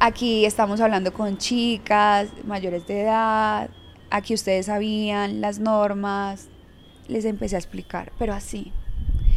aquí 0.00 0.44
estamos 0.44 0.80
hablando 0.80 1.12
con 1.12 1.38
chicas 1.38 2.28
mayores 2.44 2.86
de 2.86 3.02
edad, 3.02 3.70
aquí 4.10 4.34
ustedes 4.34 4.66
sabían 4.66 5.40
las 5.40 5.58
normas, 5.58 6.48
les 7.08 7.24
empecé 7.24 7.56
a 7.56 7.58
explicar, 7.58 8.12
pero 8.18 8.34
así. 8.34 8.72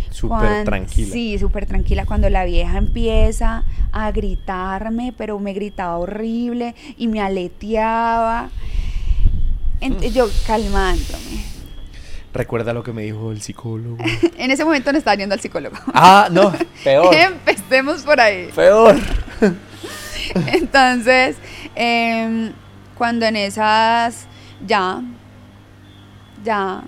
Súper 0.09 0.63
tranquila. 0.63 1.11
Sí, 1.11 1.37
súper 1.37 1.65
tranquila. 1.65 2.05
Cuando 2.05 2.29
la 2.29 2.45
vieja 2.45 2.77
empieza 2.77 3.65
a 3.91 4.11
gritarme, 4.11 5.13
pero 5.17 5.37
me 5.39 5.51
gritaba 5.51 5.97
horrible 5.97 6.73
y 6.97 7.07
me 7.07 7.19
aleteaba. 7.19 8.49
Mm. 9.81 9.99
Yo 10.13 10.27
calmándome. 10.47 11.54
Recuerda 12.35 12.73
lo 12.73 12.83
que 12.83 12.91
me 12.91 13.03
dijo 13.03 13.31
el 13.31 13.41
psicólogo. 13.41 13.97
en 14.37 14.51
ese 14.51 14.65
momento 14.65 14.91
no 14.91 14.97
estaba 14.97 15.15
yendo 15.15 15.33
al 15.33 15.39
psicólogo. 15.39 15.77
Ah, 15.93 16.27
no, 16.29 16.51
peor. 16.83 17.15
Empecemos 17.15 18.01
por 18.01 18.19
ahí. 18.19 18.49
Peor. 18.53 18.97
Entonces, 20.47 21.37
em, 21.75 22.51
cuando 22.97 23.25
en 23.25 23.37
esas 23.37 24.27
ya, 24.67 25.01
ya. 26.43 26.83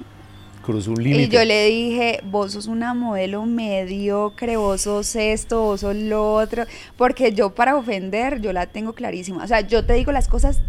Cruzó 0.63 0.91
un 0.91 1.01
límite. 1.01 1.23
Y 1.23 1.27
yo 1.29 1.45
le 1.45 1.67
dije, 1.67 2.19
vos 2.25 2.51
sos 2.51 2.67
una 2.67 2.93
modelo 2.93 3.45
mediocre, 3.45 4.57
vos 4.57 4.81
sos 4.81 5.15
esto, 5.15 5.61
vos 5.61 5.79
sos 5.79 5.95
lo 5.95 6.33
otro. 6.33 6.65
Porque 6.97 7.31
yo 7.31 7.55
para 7.55 7.77
ofender, 7.77 8.41
yo 8.41 8.51
la 8.51 8.65
tengo 8.65 8.91
clarísima. 8.91 9.45
O 9.45 9.47
sea, 9.47 9.61
yo 9.61 9.85
te 9.85 9.93
digo 9.93 10.11
las 10.11 10.27
cosas 10.27 10.59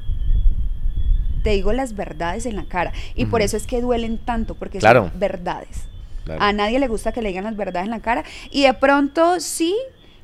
te 1.49 1.55
digo 1.55 1.73
las 1.73 1.97
verdades 1.97 2.45
en 2.45 2.57
la 2.57 2.67
cara. 2.67 2.93
Y 3.15 3.25
por 3.25 3.41
eso 3.41 3.57
es 3.57 3.67
que 3.67 3.81
duelen 3.81 4.19
tanto, 4.19 4.55
porque 4.55 4.83
son 4.83 5.11
verdades. 5.15 5.89
A 6.39 6.53
nadie 6.53 6.79
le 6.79 6.89
gusta 6.89 7.11
que 7.11 7.23
le 7.23 7.31
digan 7.31 7.45
las 7.45 7.57
verdades 7.57 7.87
en 7.87 7.91
la 7.91 8.01
cara. 8.01 8.23
Y 8.51 8.65
de 8.65 8.75
pronto 8.75 9.41
sí, 9.41 9.75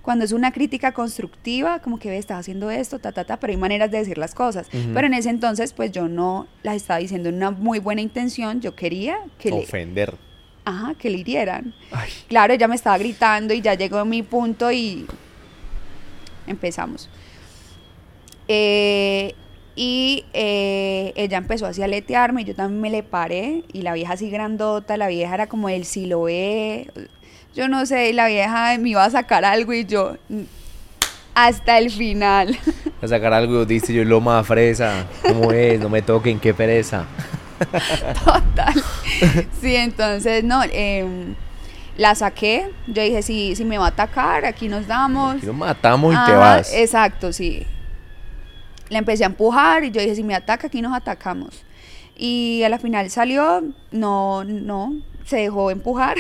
cuando 0.03 0.27
es 0.27 0.33
una 0.33 0.53
crítica 0.53 0.93
constructiva, 0.93 1.79
como 1.79 1.99
que 1.99 2.11
ve, 2.11 2.18
estás 2.18 2.41
haciendo 2.41 2.70
esto, 2.70 2.99
ta, 2.99 3.12
ta, 3.12 3.25
ta, 3.25 3.41
pero 3.41 3.53
hay 3.53 3.57
maneras 3.57 3.91
de 3.91 4.01
decir 4.01 4.18
las 4.18 4.35
cosas. 4.35 4.68
Pero 4.70 5.07
en 5.07 5.14
ese 5.14 5.31
entonces, 5.31 5.72
pues 5.72 5.93
yo 5.93 6.09
no 6.09 6.47
las 6.62 6.77
estaba 6.77 7.01
diciendo 7.01 7.31
en 7.31 7.37
una 7.37 7.51
muy 7.51 7.79
buena 7.79 8.03
intención, 8.03 8.61
yo 8.61 8.75
quería 8.75 9.16
que 9.39 9.51
Ofender. 9.51 10.12
Le, 10.12 10.18
ajá, 10.66 10.95
que 10.95 11.09
le 11.09 11.16
hirieran. 11.16 11.72
Claro, 12.29 12.53
ella 12.53 12.68
me 12.68 12.75
estaba 12.75 12.99
gritando 12.99 13.55
y 13.55 13.62
ya 13.62 13.72
llegó 13.72 14.05
mi 14.05 14.22
punto 14.22 14.70
y 14.70 15.07
empezamos. 16.47 17.09
Eh, 18.47 19.35
y 19.77 20.25
eh, 20.33 21.12
ella 21.16 21.39
empezó 21.39 21.66
así 21.66 21.83
a 21.83 21.89
letearme, 21.89 22.43
y 22.43 22.45
yo 22.45 22.55
también 22.55 22.81
me 22.81 22.91
le 22.91 23.03
paré, 23.03 23.64
y 23.72 23.83
la 23.83 23.93
vieja 23.93 24.14
así 24.14 24.31
grandota, 24.31 24.97
la 24.97 25.09
vieja 25.09 25.35
era 25.35 25.47
como 25.49 25.68
el 25.68 25.85
ve 26.25 26.91
yo 27.55 27.68
no 27.68 27.87
sé, 27.87 28.11
y 28.11 28.12
la 28.12 28.27
vieja 28.27 28.77
me 28.79 28.91
iba 28.91 29.05
a 29.05 29.11
sacar 29.11 29.45
algo 29.45 29.72
y 29.72 29.85
yo 29.85 30.16
hasta 31.35 31.79
el 31.79 31.91
final. 31.91 32.59
A 33.03 33.09
sacar 33.09 33.33
algo, 33.33 33.64
dice 33.64 33.93
yo, 33.93 34.03
loma 34.05 34.43
fresa, 34.45 35.07
¿cómo 35.22 35.53
es? 35.53 35.79
No 35.79 35.89
me 35.89 36.01
toquen, 36.01 36.41
qué 36.41 36.55
pereza. 36.55 37.05
Total. 38.25 38.75
Sí, 39.61 39.77
entonces, 39.77 40.43
no, 40.43 40.62
em, 40.72 41.35
la 41.99 42.14
saqué, 42.14 42.70
yo 42.87 43.03
dije, 43.03 43.22
si, 43.22 43.55
si 43.57 43.64
me 43.64 43.79
va 43.79 43.87
a 43.87 43.89
atacar, 43.89 44.47
aquí 44.47 44.68
nos 44.68 44.87
damos. 44.87 45.37
Aquí 45.37 45.47
nos 45.47 45.57
matamos 45.57 46.14
y 46.14 46.25
te 46.25 46.33
vas. 46.33 46.72
Exacto, 46.72 47.33
sí 47.33 47.66
le 48.95 48.99
empecé 49.01 49.24
a 49.24 49.26
empujar 49.26 49.84
y 49.84 49.90
yo 49.90 50.01
dije, 50.01 50.14
si 50.14 50.22
me 50.22 50.34
ataca, 50.34 50.68
aquí 50.68 50.80
nos 50.80 50.95
atacamos. 50.95 51.62
Y 52.16 52.62
a 52.64 52.68
la 52.68 52.78
final 52.78 53.11
salió, 53.11 53.64
no, 53.90 54.45
no, 54.45 54.95
se 55.24 55.36
dejó 55.38 55.72
empujar. 55.72 56.16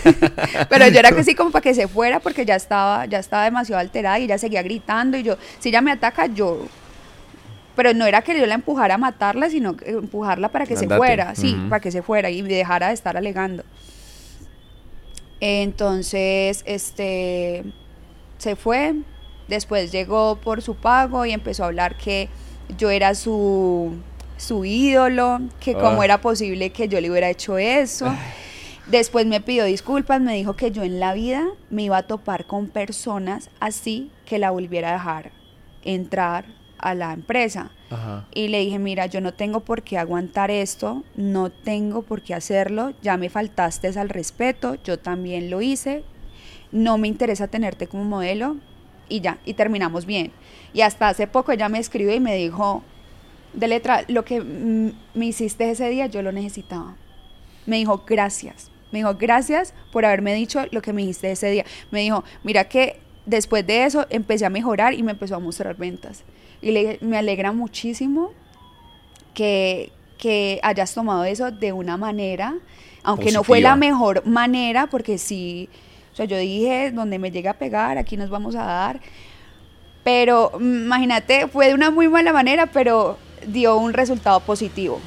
Pero 0.70 0.88
yo 0.88 0.98
era 0.98 1.12
que 1.12 1.22
sí 1.22 1.34
como 1.34 1.50
para 1.50 1.62
que 1.62 1.74
se 1.74 1.86
fuera 1.86 2.18
porque 2.18 2.46
ya 2.46 2.56
estaba, 2.56 3.04
ya 3.04 3.18
estaba 3.18 3.44
demasiado 3.44 3.78
alterada 3.78 4.18
y 4.18 4.24
ella 4.24 4.38
seguía 4.38 4.62
gritando 4.62 5.18
y 5.18 5.22
yo, 5.22 5.36
si 5.58 5.68
ella 5.68 5.82
me 5.82 5.92
ataca, 5.92 6.26
yo... 6.26 6.66
Pero 7.76 7.94
no 7.94 8.06
era 8.06 8.22
que 8.22 8.36
yo 8.36 8.44
la 8.46 8.54
empujara 8.54 8.94
a 8.94 8.98
matarla, 8.98 9.50
sino 9.50 9.76
empujarla 9.84 10.48
para 10.48 10.66
que 10.66 10.76
se 10.76 10.88
fuera, 10.88 11.36
sí, 11.36 11.56
para 11.68 11.80
que 11.80 11.92
se 11.92 12.02
fuera 12.02 12.28
y 12.28 12.42
dejara 12.42 12.88
de 12.88 12.94
estar 12.94 13.16
alegando. 13.16 13.62
Entonces, 15.38 16.64
este, 16.66 17.62
se 18.38 18.56
fue, 18.56 18.96
Después 19.48 19.90
llegó 19.90 20.36
por 20.36 20.62
su 20.62 20.74
pago 20.74 21.24
y 21.24 21.32
empezó 21.32 21.64
a 21.64 21.66
hablar 21.66 21.96
que 21.96 22.28
yo 22.76 22.90
era 22.90 23.14
su, 23.14 23.94
su 24.36 24.64
ídolo, 24.64 25.40
que 25.60 25.74
cómo 25.74 26.02
ah. 26.02 26.04
era 26.04 26.20
posible 26.20 26.70
que 26.70 26.88
yo 26.88 27.00
le 27.00 27.10
hubiera 27.10 27.30
hecho 27.30 27.58
eso. 27.58 28.14
Después 28.86 29.26
me 29.26 29.40
pidió 29.40 29.64
disculpas, 29.64 30.20
me 30.20 30.34
dijo 30.34 30.56
que 30.56 30.70
yo 30.70 30.82
en 30.82 30.98
la 31.00 31.12
vida 31.12 31.46
me 31.68 31.82
iba 31.82 31.98
a 31.98 32.02
topar 32.04 32.46
con 32.46 32.68
personas 32.68 33.50
así 33.60 34.10
que 34.24 34.38
la 34.38 34.50
volviera 34.50 34.90
a 34.90 34.92
dejar 34.92 35.32
entrar 35.84 36.46
a 36.78 36.94
la 36.94 37.12
empresa. 37.12 37.70
Y 38.34 38.48
le 38.48 38.60
dije, 38.60 38.78
mira, 38.78 39.06
yo 39.06 39.20
no 39.20 39.32
tengo 39.32 39.60
por 39.60 39.82
qué 39.82 39.96
aguantar 39.96 40.50
esto, 40.50 41.04
no 41.16 41.50
tengo 41.50 42.02
por 42.02 42.22
qué 42.22 42.34
hacerlo, 42.34 42.92
ya 43.02 43.16
me 43.16 43.30
faltaste 43.30 43.88
al 43.98 44.10
respeto, 44.10 44.76
yo 44.84 44.98
también 44.98 45.48
lo 45.48 45.62
hice, 45.62 46.04
no 46.70 46.98
me 46.98 47.08
interesa 47.08 47.48
tenerte 47.48 47.86
como 47.86 48.04
modelo, 48.04 48.56
y 49.08 49.20
ya, 49.20 49.38
y 49.44 49.54
terminamos 49.54 50.06
bien. 50.06 50.32
Y 50.72 50.82
hasta 50.82 51.08
hace 51.08 51.26
poco 51.26 51.52
ella 51.52 51.68
me 51.68 51.78
escribió 51.78 52.14
y 52.14 52.20
me 52.20 52.36
dijo, 52.36 52.82
de 53.52 53.68
letra, 53.68 54.04
lo 54.08 54.24
que 54.24 54.40
me 54.40 55.26
hiciste 55.26 55.70
ese 55.70 55.88
día 55.88 56.06
yo 56.06 56.22
lo 56.22 56.32
necesitaba. 56.32 56.96
Me 57.66 57.76
dijo, 57.76 58.04
gracias. 58.06 58.70
Me 58.92 59.00
dijo, 59.00 59.14
gracias 59.14 59.74
por 59.92 60.04
haberme 60.04 60.34
dicho 60.34 60.64
lo 60.70 60.80
que 60.80 60.92
me 60.92 61.02
dijiste 61.02 61.30
ese 61.30 61.50
día. 61.50 61.64
Me 61.90 62.00
dijo, 62.00 62.24
mira 62.42 62.68
que 62.68 63.00
después 63.26 63.66
de 63.66 63.84
eso 63.84 64.06
empecé 64.10 64.46
a 64.46 64.50
mejorar 64.50 64.94
y 64.94 65.02
me 65.02 65.12
empezó 65.12 65.36
a 65.36 65.38
mostrar 65.38 65.76
ventas. 65.76 66.24
Y 66.62 66.72
le 66.72 66.98
me 67.00 67.18
alegra 67.18 67.52
muchísimo 67.52 68.32
que, 69.34 69.92
que 70.16 70.60
hayas 70.62 70.94
tomado 70.94 71.24
eso 71.24 71.50
de 71.50 71.72
una 71.72 71.96
manera, 71.96 72.56
aunque 73.02 73.30
no 73.30 73.44
fue 73.44 73.60
la 73.60 73.76
mejor 73.76 74.26
manera, 74.26 74.88
porque 74.88 75.18
sí 75.18 75.68
sea, 76.18 76.26
yo 76.26 76.36
dije, 76.36 76.90
donde 76.90 77.18
me 77.18 77.30
llega 77.30 77.52
a 77.52 77.54
pegar, 77.54 77.96
aquí 77.96 78.16
nos 78.16 78.28
vamos 78.28 78.56
a 78.56 78.64
dar. 78.64 79.00
Pero 80.02 80.52
mm, 80.58 80.84
imagínate, 80.84 81.46
fue 81.46 81.68
de 81.68 81.74
una 81.74 81.90
muy 81.90 82.08
mala 82.08 82.32
manera, 82.32 82.66
pero 82.66 83.18
dio 83.46 83.76
un 83.76 83.92
resultado 83.92 84.40
positivo. 84.40 85.00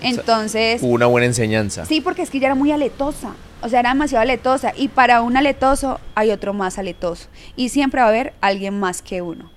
Entonces... 0.00 0.82
hubo 0.82 0.92
una 0.92 1.06
buena 1.06 1.26
enseñanza. 1.26 1.84
Sí, 1.84 2.00
porque 2.00 2.22
es 2.22 2.30
que 2.30 2.38
ella 2.38 2.48
era 2.48 2.54
muy 2.54 2.72
aletosa. 2.72 3.34
O 3.62 3.68
sea, 3.68 3.80
era 3.80 3.90
demasiado 3.90 4.22
aletosa. 4.22 4.72
Y 4.76 4.88
para 4.88 5.22
un 5.22 5.36
aletoso 5.36 6.00
hay 6.14 6.30
otro 6.30 6.52
más 6.52 6.78
aletoso. 6.78 7.28
Y 7.56 7.70
siempre 7.70 8.00
va 8.00 8.06
a 8.06 8.10
haber 8.10 8.34
alguien 8.40 8.78
más 8.78 9.02
que 9.02 9.22
uno. 9.22 9.50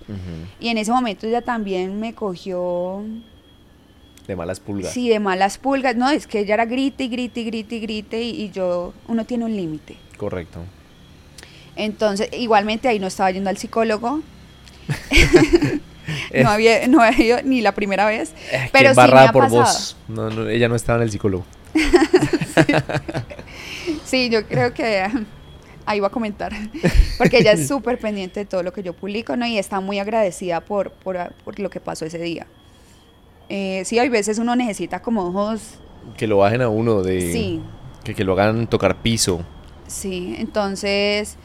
Y 0.59 0.69
en 0.69 0.77
ese 0.77 0.91
momento 0.91 1.27
ella 1.27 1.41
también 1.41 1.99
me 1.99 2.13
cogió... 2.13 3.03
De 4.25 4.35
malas 4.35 4.59
pulgas. 4.59 4.91
Sí, 4.91 5.07
de 5.07 5.19
malas 5.19 5.57
pulgas. 5.57 5.95
No, 5.95 6.09
es 6.09 6.27
que 6.27 6.39
ella 6.39 6.55
era 6.55 6.65
grite 6.65 7.05
y 7.05 7.07
grite 7.07 7.41
y 7.41 7.45
grite 7.45 7.75
y 7.75 7.79
grite. 7.79 8.21
y 8.21 8.49
yo, 8.51 8.93
uno 9.07 9.25
tiene 9.25 9.45
un 9.45 9.55
límite. 9.55 9.97
Correcto. 10.17 10.59
Entonces, 11.75 12.29
igualmente 12.33 12.87
ahí 12.87 12.99
no 12.99 13.07
estaba 13.07 13.31
yendo 13.31 13.49
al 13.49 13.57
psicólogo. 13.57 14.21
no, 16.33 16.49
había, 16.49 16.87
no 16.87 17.01
había 17.01 17.25
ido 17.25 17.37
ni 17.43 17.61
la 17.61 17.73
primera 17.73 18.07
vez. 18.07 18.33
pero 18.71 18.93
sí 18.93 19.11
me 19.13 19.19
ha 19.19 19.31
por 19.31 19.49
vos. 19.49 19.97
ella 20.49 20.67
no 20.67 20.75
estaba 20.75 20.97
en 20.97 21.03
el 21.03 21.11
psicólogo. 21.11 21.45
sí. 24.05 24.29
yo 24.29 24.47
creo 24.47 24.73
que 24.73 25.05
ahí 25.85 25.99
va 25.99 26.07
a 26.07 26.11
comentar. 26.11 26.51
Porque 27.17 27.39
ella 27.39 27.51
es 27.51 27.67
súper 27.67 27.99
pendiente 27.99 28.41
de 28.41 28.45
todo 28.45 28.63
lo 28.63 28.73
que 28.73 28.81
yo 28.81 28.93
publico, 28.93 29.35
¿no? 29.35 29.45
Y 29.45 29.59
está 29.59 29.79
muy 29.79 29.99
agradecida 29.99 30.61
por, 30.61 30.91
por, 30.91 31.33
por 31.43 31.59
lo 31.59 31.69
que 31.69 31.79
pasó 31.79 32.05
ese 32.05 32.17
día. 32.17 32.47
Eh, 33.49 33.83
sí, 33.85 33.99
hay 33.99 34.09
veces 34.09 34.39
uno 34.39 34.55
necesita 34.55 35.01
como 35.01 35.27
ojos... 35.27 35.75
Que 36.17 36.27
lo 36.27 36.37
bajen 36.37 36.61
a 36.61 36.69
uno 36.69 37.03
de... 37.03 37.31
Sí. 37.31 37.61
Que, 38.03 38.15
que 38.15 38.23
lo 38.23 38.33
hagan 38.33 38.67
tocar 38.67 39.01
piso. 39.01 39.43
Sí, 39.87 40.35
entonces, 40.37 41.37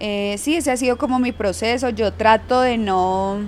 eh, 0.00 0.36
sí, 0.38 0.56
ese 0.56 0.70
ha 0.70 0.76
sido 0.76 0.98
como 0.98 1.18
mi 1.18 1.32
proceso. 1.32 1.90
Yo 1.90 2.12
trato 2.12 2.60
de 2.60 2.78
no, 2.78 3.38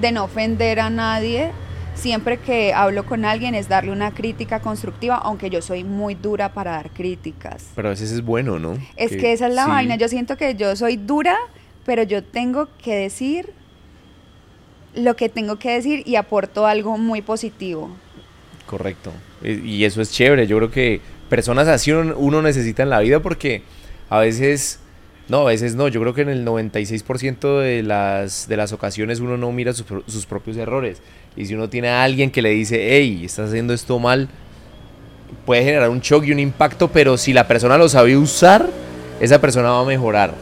de 0.00 0.12
no 0.12 0.24
ofender 0.24 0.80
a 0.80 0.90
nadie. 0.90 1.50
Siempre 1.94 2.38
que 2.38 2.74
hablo 2.74 3.06
con 3.06 3.24
alguien 3.24 3.54
es 3.54 3.68
darle 3.68 3.90
una 3.90 4.12
crítica 4.12 4.60
constructiva, 4.60 5.16
aunque 5.16 5.48
yo 5.48 5.62
soy 5.62 5.82
muy 5.82 6.14
dura 6.14 6.52
para 6.52 6.72
dar 6.72 6.90
críticas. 6.90 7.70
Pero 7.74 7.88
a 7.88 7.90
veces 7.92 8.12
es 8.12 8.22
bueno, 8.22 8.58
¿no? 8.58 8.76
Es 8.96 9.16
que, 9.16 9.32
esa 9.32 9.48
es 9.48 9.54
la 9.54 9.66
vaina. 9.66 9.96
Yo 9.96 10.06
siento 10.08 10.36
que 10.36 10.54
yo 10.54 10.76
soy 10.76 10.98
dura, 10.98 11.38
pero 11.86 12.02
yo 12.02 12.22
tengo 12.22 12.68
que 12.82 12.94
decir 12.94 13.54
lo 14.94 15.16
que 15.16 15.30
tengo 15.30 15.56
que 15.56 15.70
decir 15.70 16.02
y 16.06 16.16
aporto 16.16 16.66
algo 16.66 16.98
muy 16.98 17.22
positivo. 17.22 17.90
Correcto. 18.66 19.12
Y 19.42 19.84
eso 19.84 20.02
es 20.02 20.10
chévere. 20.10 20.46
Yo 20.46 20.56
creo 20.58 20.70
que 20.70 21.00
personas 21.28 21.68
así 21.68 21.92
uno, 21.92 22.42
necesita 22.42 22.82
en 22.82 22.90
la 22.90 23.00
vida 23.00 23.20
porque 23.20 23.62
a 24.08 24.18
veces, 24.20 24.80
no, 25.28 25.40
a 25.40 25.44
veces 25.44 25.74
no, 25.74 25.88
yo 25.88 26.00
creo 26.00 26.14
que 26.14 26.22
en 26.22 26.28
el 26.28 26.44
96% 26.46 27.60
de 27.60 27.82
las, 27.82 28.48
de 28.48 28.56
las 28.56 28.72
ocasiones 28.72 29.20
uno 29.20 29.36
no 29.36 29.52
mira 29.52 29.72
sus, 29.72 29.86
sus 30.06 30.26
propios 30.26 30.56
errores. 30.56 31.02
Y 31.36 31.46
si 31.46 31.54
uno 31.54 31.68
tiene 31.68 31.88
a 31.88 32.02
alguien 32.02 32.30
que 32.30 32.42
le 32.42 32.50
dice, 32.50 32.96
hey, 32.96 33.22
estás 33.24 33.50
haciendo 33.50 33.74
esto 33.74 33.98
mal, 33.98 34.28
puede 35.44 35.64
generar 35.64 35.90
un 35.90 36.00
shock 36.00 36.24
y 36.24 36.32
un 36.32 36.38
impacto, 36.38 36.88
pero 36.88 37.16
si 37.18 37.32
la 37.32 37.46
persona 37.46 37.76
lo 37.76 37.88
sabe 37.88 38.16
usar, 38.16 38.68
esa 39.20 39.40
persona 39.40 39.70
va 39.70 39.80
a 39.80 39.84
mejorar. 39.84 40.34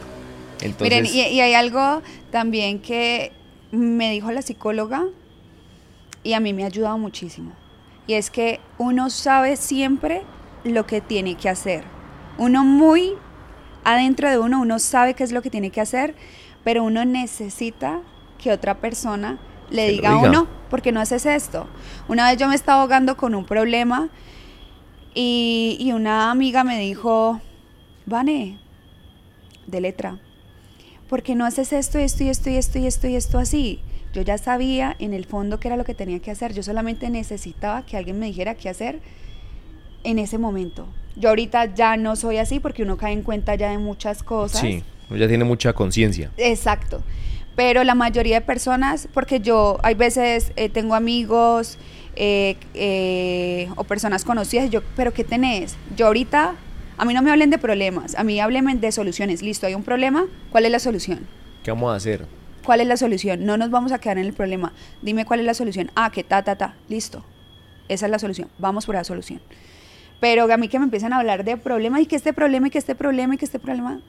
Entonces... 0.61 1.01
Miren, 1.01 1.05
y, 1.05 1.35
y 1.35 1.41
hay 1.41 1.53
algo 1.53 2.01
también 2.31 2.79
que 2.79 3.31
me 3.71 4.11
dijo 4.11 4.31
la 4.31 4.41
psicóloga 4.41 5.03
y 6.23 6.33
a 6.33 6.39
mí 6.39 6.53
me 6.53 6.63
ha 6.63 6.67
ayudado 6.67 6.97
muchísimo. 6.97 7.51
Y 8.07 8.13
es 8.13 8.29
que 8.29 8.59
uno 8.77 9.09
sabe 9.09 9.55
siempre 9.55 10.21
lo 10.65 10.85
que 10.85 10.99
tiene 10.99 11.35
que 11.35 11.47
hacer. 11.47 11.83
Uno 12.37 12.65
muy 12.65 13.13
adentro 13.83 14.29
de 14.29 14.39
uno, 14.39 14.59
uno 14.59 14.79
sabe 14.79 15.13
qué 15.13 15.23
es 15.23 15.31
lo 15.31 15.41
que 15.41 15.49
tiene 15.49 15.69
que 15.69 15.79
hacer, 15.79 16.15
pero 16.63 16.83
uno 16.83 17.05
necesita 17.05 18.01
que 18.37 18.51
otra 18.51 18.81
persona 18.81 19.39
le 19.69 19.89
diga, 19.89 20.11
a 20.11 20.17
uno, 20.17 20.47
porque 20.69 20.91
no 20.91 20.99
haces 20.99 21.25
esto? 21.25 21.67
Una 22.07 22.29
vez 22.29 22.37
yo 22.37 22.47
me 22.47 22.55
estaba 22.55 22.81
ahogando 22.81 23.15
con 23.15 23.35
un 23.35 23.45
problema 23.45 24.09
y, 25.13 25.77
y 25.79 25.91
una 25.93 26.31
amiga 26.31 26.63
me 26.63 26.79
dijo, 26.79 27.39
Vane, 28.05 28.57
de 29.67 29.81
letra, 29.81 30.19
¿por 31.07 31.23
qué 31.23 31.35
no 31.35 31.45
haces 31.45 31.73
esto, 31.73 31.99
esto 31.99 32.23
y 32.23 32.29
esto 32.29 32.49
y 32.49 32.57
esto 32.57 32.79
y 32.79 32.87
esto 32.87 33.07
y 33.07 33.15
esto 33.15 33.39
así? 33.39 33.79
Yo 34.13 34.21
ya 34.21 34.37
sabía 34.37 34.95
en 34.99 35.13
el 35.13 35.25
fondo 35.25 35.59
qué 35.59 35.67
era 35.67 35.77
lo 35.77 35.83
que 35.83 35.93
tenía 35.93 36.19
que 36.19 36.31
hacer, 36.31 36.53
yo 36.53 36.63
solamente 36.63 37.09
necesitaba 37.09 37.85
que 37.85 37.97
alguien 37.97 38.19
me 38.19 38.27
dijera 38.27 38.55
qué 38.55 38.69
hacer 38.69 39.01
en 40.05 40.19
ese 40.19 40.37
momento. 40.37 40.87
Yo 41.15 41.29
ahorita 41.29 41.73
ya 41.73 41.97
no 41.97 42.15
soy 42.15 42.37
así 42.37 42.59
porque 42.59 42.83
uno 42.83 42.97
cae 42.97 43.13
en 43.13 43.23
cuenta 43.23 43.55
ya 43.55 43.71
de 43.71 43.77
muchas 43.77 44.23
cosas. 44.23 44.61
Sí, 44.61 44.83
ya 45.09 45.27
tiene 45.27 45.43
mucha 45.43 45.73
conciencia. 45.73 46.31
Exacto. 46.37 47.01
Pero 47.55 47.83
la 47.83 47.95
mayoría 47.95 48.39
de 48.39 48.45
personas, 48.45 49.07
porque 49.13 49.39
yo 49.39 49.79
hay 49.81 49.95
veces 49.95 50.51
eh, 50.57 50.69
tengo 50.69 50.93
amigos 50.93 51.77
eh, 52.15 52.57
eh, 52.73 53.69
o 53.75 53.85
personas 53.85 54.25
conocidas, 54.25 54.69
yo, 54.69 54.81
pero 54.95 55.13
¿qué 55.13 55.23
tenés? 55.23 55.77
Yo 55.95 56.07
ahorita, 56.07 56.55
a 56.97 57.05
mí 57.05 57.13
no 57.13 57.21
me 57.21 57.31
hablen 57.31 57.49
de 57.49 57.57
problemas, 57.57 58.15
a 58.15 58.23
mí 58.23 58.39
háblenme 58.39 58.75
de 58.75 58.91
soluciones. 58.91 59.41
Listo, 59.41 59.67
hay 59.67 59.73
un 59.73 59.83
problema, 59.83 60.25
¿cuál 60.51 60.65
es 60.65 60.71
la 60.71 60.79
solución? 60.79 61.27
¿Qué 61.63 61.71
vamos 61.71 61.93
a 61.93 61.95
hacer? 61.95 62.25
¿Cuál 62.65 62.81
es 62.81 62.87
la 62.87 62.97
solución? 62.97 63.45
No 63.45 63.57
nos 63.57 63.69
vamos 63.69 63.91
a 63.91 63.99
quedar 63.99 64.17
en 64.17 64.25
el 64.25 64.33
problema. 64.33 64.73
Dime 65.01 65.23
cuál 65.23 65.39
es 65.39 65.45
la 65.45 65.53
solución. 65.53 65.91
Ah, 65.95 66.11
que 66.11 66.23
ta, 66.23 66.43
ta, 66.43 66.55
ta. 66.55 66.75
Listo. 66.89 67.23
Esa 67.87 68.07
es 68.07 68.11
la 68.11 68.19
solución. 68.19 68.49
Vamos 68.57 68.85
por 68.87 68.95
la 68.95 69.03
solución. 69.03 69.39
Pero 70.19 70.51
a 70.51 70.57
mí 70.57 70.67
que 70.67 70.79
me 70.79 70.85
empiezan 70.85 71.13
a 71.13 71.17
hablar 71.17 71.43
de 71.43 71.57
problemas 71.57 72.01
y 72.01 72.05
que 72.05 72.15
este 72.15 72.33
problema 72.33 72.67
y 72.67 72.69
que 72.69 72.77
este 72.77 72.95
problema 72.95 73.35
y 73.35 73.37
que 73.37 73.45
este 73.45 73.59
problema. 73.59 74.01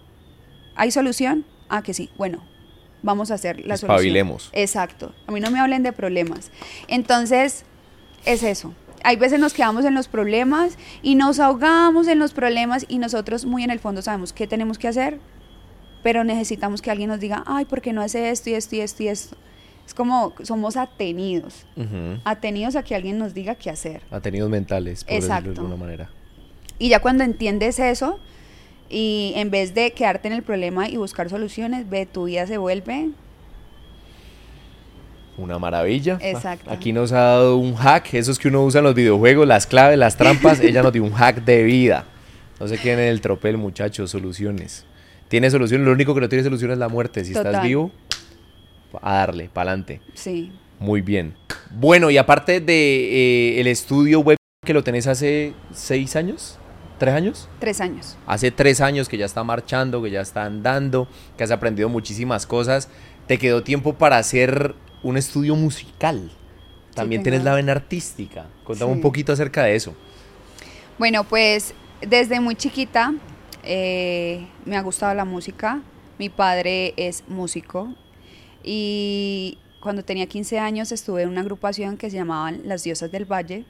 ¿Hay 0.75 0.91
solución? 0.91 1.45
Ah, 1.69 1.83
que 1.83 1.95
sí. 1.95 2.11
Bueno, 2.17 2.43
vamos 3.03 3.31
a 3.31 3.35
hacer 3.35 3.61
la 3.67 3.77
solución. 3.77 3.99
Exacto. 4.53 5.13
A 5.27 5.33
mí 5.33 5.41
no 5.41 5.51
me 5.51 5.59
hablen 5.59 5.83
de 5.83 5.93
problemas. 5.93 6.51
Entonces, 6.89 7.65
es 8.25 8.43
eso. 8.43 8.75
Hay 9.05 9.17
veces 9.17 9.39
nos 9.39 9.55
quedamos 9.55 9.85
en 9.85 9.95
los 9.95 10.09
problemas 10.09 10.79
y 11.03 11.15
nos 11.15 11.39
ahogamos 11.39 12.09
en 12.09 12.19
los 12.19 12.33
problemas 12.33 12.85
y 12.89 12.99
nosotros 12.99 13.45
muy 13.45 13.63
en 13.63 13.71
el 13.71 13.79
fondo 13.79 14.03
sabemos 14.03 14.33
qué 14.33 14.47
tenemos 14.47 14.79
que 14.79 14.89
hacer, 14.89 15.21
pero 16.03 16.25
necesitamos 16.25 16.83
que 16.83 16.91
alguien 16.91 17.11
nos 17.11 17.21
diga, 17.21 17.45
ay, 17.47 17.67
¿por 17.67 17.81
qué 17.81 17.93
no 17.93 18.03
hace 18.03 18.31
esto 18.31 18.51
y 18.51 18.55
esto 18.55 18.75
y 18.75 18.81
esto 18.81 19.03
y 19.05 19.09
esto? 19.09 19.37
Es 19.87 19.95
como 19.95 20.35
somos 20.43 20.77
atenidos, 20.77 21.65
atenidos 22.25 22.75
a 22.75 22.83
que 22.83 22.95
alguien 22.95 23.19
nos 23.19 23.35
diga 23.35 23.55
qué 23.55 23.71
hacer. 23.71 24.03
Atenidos 24.11 24.51
mentales, 24.51 25.05
por 25.05 25.15
decirlo 25.15 25.53
de 25.53 25.61
alguna 25.61 25.77
manera. 25.77 26.11
Y 26.79 26.89
ya 26.89 27.01
cuando 27.01 27.25
entiendes 27.25 27.79
eso, 27.79 28.19
y 28.91 29.33
en 29.37 29.51
vez 29.51 29.75
de 29.75 29.93
quedarte 29.93 30.29
en 30.29 30.35
el 30.35 30.43
problema 30.43 30.89
y 30.89 30.97
buscar 30.97 31.31
soluciones, 31.31 31.89
ve, 31.89 32.07
tu 32.07 32.25
vida 32.25 32.47
se 32.47 32.59
vuelve... 32.59 33.11
Una 35.39 35.59
maravilla. 35.59 36.19
Exacto. 36.23 36.71
Aquí 36.71 36.93
nos 36.93 37.13
ha 37.13 37.21
dado 37.21 37.59
un 37.59 37.75
hack, 37.75 38.15
esos 38.15 38.39
que 38.39 38.49
uno 38.49 38.65
usa 38.65 38.79
en 38.79 38.85
los 38.85 38.95
videojuegos, 38.95 39.47
las 39.47 39.67
claves, 39.67 39.99
las 39.99 40.17
trampas, 40.17 40.61
ella 40.61 40.83
nos 40.83 40.93
dio 40.93 41.05
un 41.05 41.13
hack 41.13 41.45
de 41.45 41.63
vida. 41.63 42.07
No 42.59 42.67
se 42.69 42.79
queden 42.79 43.01
en 43.01 43.09
el 43.09 43.21
tropel, 43.21 43.59
muchachos, 43.59 44.11
soluciones. 44.11 44.87
Tiene 45.29 45.51
solución, 45.51 45.85
lo 45.85 45.93
único 45.93 46.15
que 46.15 46.21
no 46.23 46.29
tiene 46.29 46.43
solución 46.43 46.71
es 46.71 46.79
la 46.79 46.89
muerte. 46.89 47.25
Si 47.25 47.33
estás 47.33 47.63
vivo, 47.63 47.91
a 49.01 49.15
darle, 49.15 49.49
para 49.53 49.71
adelante. 49.71 50.01
Sí. 50.15 50.53
Muy 50.79 51.01
bien. 51.01 51.35
Bueno, 51.71 52.11
y 52.11 52.19
aparte 52.19 52.61
de 52.61 53.55
eh, 53.55 53.61
el 53.61 53.67
estudio 53.67 54.21
web 54.21 54.37
que 54.65 54.75
lo 54.75 54.83
tenés 54.83 55.07
hace 55.07 55.55
seis 55.73 56.17
años, 56.17 56.59
¿Tres 56.99 57.15
años? 57.15 57.49
Tres 57.59 57.81
años. 57.81 58.17
Hace 58.27 58.51
tres 58.51 58.81
años 58.81 59.09
que 59.09 59.19
ya 59.19 59.27
está 59.27 59.45
marchando, 59.45 60.03
que 60.03 60.11
ya 60.11 60.23
está 60.23 60.45
andando, 60.45 61.09
que 61.37 61.45
has 61.45 61.51
aprendido 61.51 61.89
muchísimas 61.89 62.47
cosas. 62.47 62.89
¿Te 63.27 63.39
quedó 63.39 63.63
tiempo 63.63 63.95
para 63.95 64.17
hacer 64.17 64.75
un 65.03 65.19
estudio 65.19 65.57
musical? 65.57 66.31
También 66.95 67.23
tienes 67.23 67.45
la 67.45 67.55
vena 67.55 67.73
artística. 67.73 68.47
Contame 68.65 68.93
un 68.93 69.03
poquito 69.03 69.33
acerca 69.33 69.65
de 69.65 69.77
eso. 69.77 69.95
Bueno, 70.99 71.25
pues 71.25 71.75
desde 72.01 72.41
muy 72.41 72.55
chiquita 72.55 73.13
eh, 73.63 74.47
me 74.65 74.79
ha 74.79 74.81
gustado 74.81 75.13
la 75.13 75.27
música. 75.27 75.83
Mi 76.19 76.31
padre 76.31 76.95
es 76.97 77.25
músico, 77.29 77.95
y 78.67 79.59
cuando 79.81 80.03
tenía 80.05 80.27
15 80.27 80.59
años 80.59 80.91
estuve 80.91 81.23
en 81.23 81.29
una 81.29 81.43
agrupación 81.43 81.97
que 81.97 82.11
se 82.11 82.17
llamaban 82.17 82.63
Las 82.65 82.83
Diosas 82.83 83.11
del 83.13 83.25
Valle. 83.25 83.65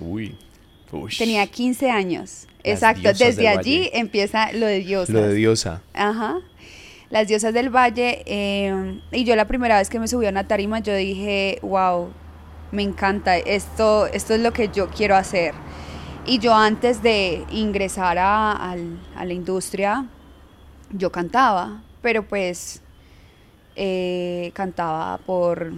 Uy. 0.00 0.34
Tenía 1.18 1.46
15 1.46 1.90
años. 1.90 2.46
Exacto, 2.64 3.12
desde 3.12 3.46
allí 3.46 3.90
empieza 3.92 4.52
lo 4.52 4.66
de 4.66 4.80
diosa. 4.80 5.12
Lo 5.12 5.28
de 5.28 5.34
diosa. 5.34 5.82
Ajá. 5.94 6.40
Las 7.10 7.28
diosas 7.28 7.54
del 7.54 7.70
valle. 7.70 8.22
Em, 8.26 9.00
y 9.12 9.24
yo 9.24 9.36
la 9.36 9.46
primera 9.46 9.78
vez 9.78 9.88
que 9.88 10.00
me 10.00 10.08
subí 10.08 10.26
a 10.26 10.30
una 10.30 10.46
tarima, 10.46 10.80
yo 10.80 10.94
dije, 10.94 11.58
wow, 11.62 12.08
me 12.72 12.82
encanta, 12.82 13.36
esto, 13.36 14.06
esto 14.06 14.34
es 14.34 14.40
lo 14.40 14.52
que 14.52 14.68
yo 14.68 14.88
quiero 14.88 15.16
hacer. 15.16 15.54
Y 16.26 16.38
yo 16.38 16.54
antes 16.54 17.02
de 17.02 17.44
ingresar 17.50 18.18
a, 18.18 18.52
a 18.52 19.24
la 19.24 19.32
industria, 19.32 20.06
yo 20.90 21.10
cantaba, 21.10 21.82
pero 22.02 22.26
pues 22.26 22.82
eh, 23.76 24.50
cantaba 24.54 25.18
por 25.18 25.72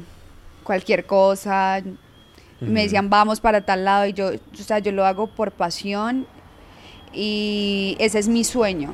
cualquier 0.62 1.06
cosa. 1.06 1.82
Me 2.60 2.82
decían, 2.82 3.10
vamos 3.10 3.40
para 3.40 3.60
tal 3.62 3.84
lado. 3.84 4.06
Y 4.06 4.12
yo, 4.12 4.28
o 4.28 4.56
sea, 4.56 4.78
yo 4.78 4.92
lo 4.92 5.04
hago 5.04 5.26
por 5.26 5.50
pasión. 5.50 6.26
Y 7.12 7.96
ese 7.98 8.18
es 8.18 8.28
mi 8.28 8.44
sueño. 8.44 8.92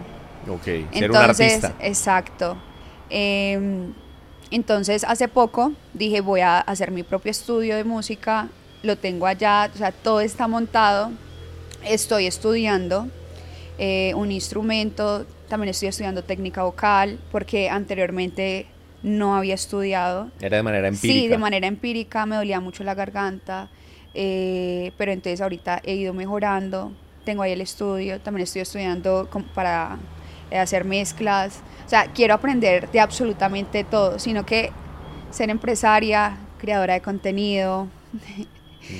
Ok, 0.48 0.64
ser 0.64 0.86
entonces, 0.92 1.64
artista. 1.64 1.74
Exacto. 1.86 2.56
Em, 3.10 3.92
entonces, 4.50 5.04
hace 5.04 5.28
poco 5.28 5.72
dije, 5.92 6.20
voy 6.20 6.40
a 6.40 6.60
hacer 6.60 6.90
mi 6.90 7.02
propio 7.02 7.30
estudio 7.30 7.76
de 7.76 7.84
música. 7.84 8.48
Lo 8.82 8.96
tengo 8.96 9.26
allá, 9.26 9.70
o 9.72 9.76
sea, 9.76 9.92
todo 9.92 10.20
está 10.20 10.48
montado. 10.48 11.10
Estoy 11.84 12.26
estudiando 12.26 13.08
eh, 13.78 14.12
un 14.14 14.32
instrumento. 14.32 15.26
También 15.48 15.70
estoy 15.70 15.88
estudiando 15.88 16.22
técnica 16.24 16.62
vocal, 16.62 17.18
porque 17.30 17.68
anteriormente 17.68 18.66
no 19.02 19.36
había 19.36 19.54
estudiado. 19.54 20.30
Era 20.40 20.56
de 20.56 20.62
manera 20.62 20.88
empírica. 20.88 21.20
Sí, 21.20 21.28
de 21.28 21.38
manera 21.38 21.66
empírica, 21.66 22.26
me 22.26 22.36
dolía 22.36 22.60
mucho 22.60 22.84
la 22.84 22.94
garganta, 22.94 23.68
eh, 24.14 24.92
pero 24.96 25.12
entonces 25.12 25.40
ahorita 25.40 25.80
he 25.84 25.94
ido 25.94 26.14
mejorando, 26.14 26.92
tengo 27.24 27.42
ahí 27.42 27.52
el 27.52 27.60
estudio, 27.60 28.20
también 28.20 28.44
estoy 28.44 28.62
estudiando 28.62 29.28
para 29.54 29.98
eh, 30.50 30.58
hacer 30.58 30.84
mezclas, 30.84 31.60
o 31.86 31.88
sea, 31.88 32.06
quiero 32.12 32.34
aprender 32.34 32.90
de 32.90 33.00
absolutamente 33.00 33.84
todo, 33.84 34.18
sino 34.18 34.44
que 34.44 34.70
ser 35.30 35.50
empresaria, 35.50 36.38
creadora 36.58 36.94
de 36.94 37.00
contenido. 37.00 37.88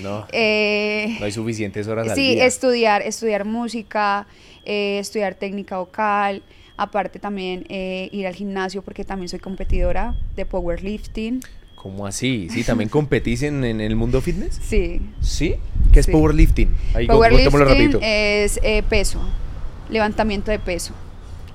No, 0.03 0.27
eh, 0.33 1.17
no 1.19 1.25
hay 1.25 1.33
suficientes 1.33 1.89
horas 1.89 2.13
sí, 2.15 2.29
al 2.29 2.35
día. 2.35 2.45
estudiar, 2.45 3.01
estudiar 3.01 3.47
música, 3.47 4.27
estudiar 4.67 5.35
técnica 5.37 5.79
vocal, 5.79 6.43
Aparte 6.79 7.19
también 7.19 7.67
eh, 7.69 8.09
ir 8.13 8.29
al 8.29 8.35
gimnasio 8.35 8.83
porque 8.83 9.05
también 9.05 9.29
soy 9.29 9.41
competidora 9.41 10.15
de 10.37 10.47
powerlifting. 10.47 11.41
¿Cómo 11.75 12.07
así? 12.07 12.49
¿Sí? 12.51 12.63
¿También 12.63 12.89
competís 12.89 13.43
en, 13.43 13.65
el 13.65 13.97
mundo 13.97 14.21
fitness? 14.21 14.61
Sí. 14.63 15.01
¿Sí? 15.21 15.57
¿Qué 15.93 15.99
es 15.99 16.07
powerlifting? 16.07 16.71
Ahí 16.95 17.09
powerlifting 17.09 17.99
es 18.01 18.61
eh, 18.63 18.85
peso, 18.89 19.21
levantamiento 19.91 20.53
de 20.53 20.61
peso. 20.61 20.95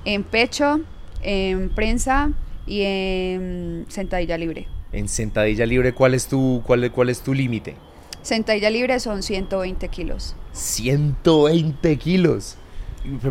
En 0.04 0.24
pecho, 0.24 0.80
en 1.22 1.70
prensa 1.70 2.30
y 2.66 2.82
en 2.82 3.86
sentadilla 3.88 4.36
libre. 4.36 4.68
En 4.92 5.08
sentadilla 5.08 5.64
libre, 5.64 5.94
¿cuál 5.94 6.12
es 6.12 6.26
tu, 6.26 6.62
cuál, 6.66 6.92
cuál 6.92 7.08
es 7.08 7.22
tu 7.22 7.32
límite? 7.32 7.76
Sentadilla 8.20 8.68
libre 8.68 9.00
son 9.00 9.22
120 9.22 9.88
kilos. 9.88 10.36
120 10.52 11.96
kilos. 11.96 12.58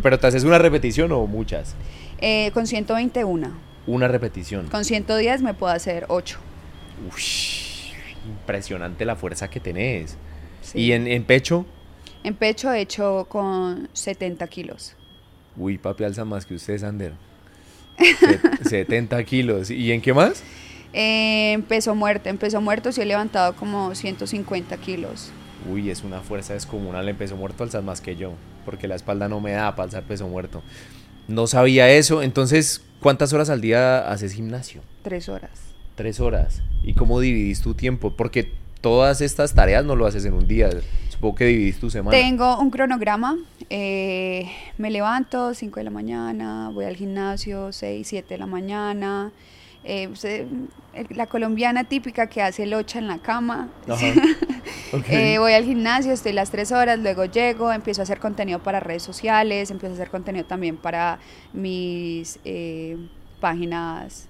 ¿Pero 0.02 0.20
te 0.20 0.28
haces 0.28 0.44
una 0.44 0.58
repetición 0.60 1.12
o 1.12 1.26
muchas? 1.28 1.76
Eh, 2.20 2.52
con 2.54 2.68
121. 2.68 3.52
Una 3.88 4.08
repetición. 4.08 4.68
Con 4.68 4.86
110 4.86 5.42
me 5.42 5.54
puedo 5.54 5.74
hacer 5.74 6.06
8. 6.10 6.40
impresionante 8.26 9.06
la 9.06 9.16
fuerza 9.16 9.50
que 9.50 9.60
tenés. 9.60 10.18
¿Y 10.74 10.92
en, 10.94 11.24
pecho? 11.26 11.66
En 12.24 12.36
pecho 12.36 12.72
he 12.72 12.82
hecho 12.82 13.26
con 13.30 13.90
70 13.94 14.48
kilos. 14.48 14.96
Uy, 15.58 15.78
papi 15.78 16.04
alza 16.06 16.24
más 16.26 16.46
que 16.46 16.56
usted, 16.56 16.78
Sander. 16.80 17.14
Se- 18.00 18.64
70 18.70 19.24
kilos. 19.26 19.70
¿Y 19.70 19.92
en 19.92 20.02
qué 20.02 20.14
más? 20.14 20.42
Eh, 20.94 21.54
en 21.54 21.64
peso 21.64 21.96
muerto, 21.96 22.30
en 22.30 22.38
peso 22.38 22.62
muerto 22.62 22.92
sí 22.92 23.02
he 23.02 23.06
levantado 23.06 23.56
como 23.56 23.94
150 23.94 24.78
kilos. 24.78 25.32
Uy, 25.70 25.89
es 25.89 26.03
una 26.03 26.22
fuerza 26.22 26.53
descomunal. 26.53 27.07
En 27.09 27.16
peso 27.16 27.36
muerto 27.36 27.64
alzas 27.64 27.84
más 27.84 28.01
que 28.01 28.16
yo. 28.16 28.34
Porque 28.66 28.88
la 28.88 28.95
espalda 28.95 29.28
no 29.28 29.39
me 29.39 29.51
da 29.51 29.76
para 29.76 29.86
alzar 29.86 30.03
peso 30.03 30.28
muerto. 30.28 30.61
No 31.28 31.47
sabía 31.47 31.89
eso. 31.89 32.22
Entonces, 32.22 32.82
¿cuántas 32.99 33.34
horas 33.34 33.49
al 33.49 33.61
día 33.61 34.09
haces 34.09 34.34
gimnasio? 34.34 34.82
Tres 35.03 35.30
horas. 35.30 35.51
Tres 35.95 36.20
horas. 36.20 36.61
¿Y 36.84 36.93
cómo 36.95 37.20
dividís 37.20 37.61
tu 37.61 37.74
tiempo? 37.76 38.11
Porque 38.16 38.51
todas 38.82 39.22
estas 39.22 39.53
tareas 39.53 39.86
no 39.86 39.95
lo 39.95 40.05
haces 40.05 40.26
en 40.26 40.34
un 40.34 40.47
día. 40.47 40.70
Supongo 41.09 41.36
que 41.36 41.45
dividís 41.45 41.80
tu 41.80 41.89
semana. 41.89 42.18
Tengo 42.18 42.59
un 42.59 42.70
cronograma. 42.70 43.38
eh, 43.70 44.49
me 44.78 44.91
levanto 44.91 45.53
5 45.53 45.80
de 45.80 45.84
la 45.86 45.89
mañana, 45.89 46.70
voy 46.74 46.86
al 46.86 46.95
gimnasio 46.95 47.72
6, 47.72 48.05
7 48.05 48.34
de 48.34 48.38
la 48.38 48.45
mañana. 48.45 49.32
Eh, 49.84 50.10
la 51.10 51.28
colombiana 51.28 51.84
típica 51.84 52.28
que 52.28 52.42
hace 52.42 52.64
el 52.64 52.74
8 52.74 53.00
en 53.00 53.08
la 53.08 53.20
cama. 53.20 53.70
Eh, 55.10 55.40
voy 55.40 55.54
al 55.54 55.64
gimnasio, 55.64 56.12
estoy 56.12 56.34
las 56.34 56.52
tres 56.52 56.72
horas, 56.72 57.00
luego 57.00 57.26
llego, 57.26 57.72
empiezo 57.72 58.02
a 58.02 58.04
hacer 58.04 58.20
contenido 58.20 58.60
para 58.60 58.80
redes 58.80 59.02
sociales, 59.02 59.72
empiezo 59.72 59.94
a 59.94 59.96
hacer 59.96 60.12
contenido 60.12 60.46
también 60.46 60.78
para 60.78 61.18
mis 61.52 62.38
eh, 62.46 62.98
páginas 63.40 64.28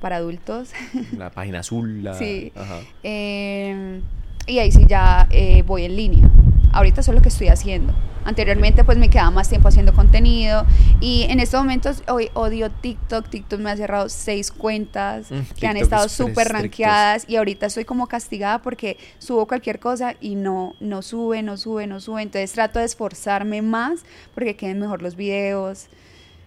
para 0.00 0.16
adultos. 0.16 0.70
La 1.16 1.30
página 1.30 1.60
azul. 1.60 2.02
La... 2.02 2.14
Sí. 2.14 2.52
Ajá. 2.56 2.80
Eh, 3.04 4.00
y 4.46 4.58
ahí 4.58 4.70
sí 4.70 4.84
ya 4.88 5.26
eh, 5.30 5.62
voy 5.66 5.84
en 5.84 5.96
línea. 5.96 6.30
Ahorita 6.76 7.00
eso 7.00 7.10
es 7.10 7.14
lo 7.16 7.22
que 7.22 7.28
estoy 7.28 7.48
haciendo. 7.48 7.94
Anteriormente 8.24 8.82
pues 8.82 8.98
me 8.98 9.08
quedaba 9.08 9.30
más 9.30 9.48
tiempo 9.48 9.68
haciendo 9.68 9.94
contenido 9.94 10.66
y 11.00 11.26
en 11.30 11.38
estos 11.38 11.60
momentos 11.60 12.02
hoy 12.08 12.28
odio 12.34 12.70
TikTok. 12.70 13.28
TikTok 13.28 13.60
me 13.60 13.70
ha 13.70 13.76
cerrado 13.76 14.08
seis 14.08 14.50
cuentas 14.50 15.30
Mm, 15.30 15.40
que 15.58 15.66
han 15.66 15.76
estado 15.76 16.06
es 16.06 16.12
súper 16.12 16.48
rankeadas 16.48 17.24
y 17.28 17.36
ahorita 17.36 17.66
estoy 17.66 17.84
como 17.84 18.06
castigada 18.06 18.60
porque 18.62 18.98
subo 19.18 19.46
cualquier 19.46 19.78
cosa 19.78 20.14
y 20.20 20.34
no, 20.34 20.74
no 20.80 21.02
sube, 21.02 21.42
no 21.42 21.56
sube, 21.56 21.86
no 21.86 22.00
sube. 22.00 22.22
Entonces 22.22 22.52
trato 22.52 22.78
de 22.78 22.84
esforzarme 22.84 23.62
más 23.62 24.04
porque 24.34 24.56
queden 24.56 24.80
mejor 24.80 25.02
los 25.02 25.16
videos. 25.16 25.86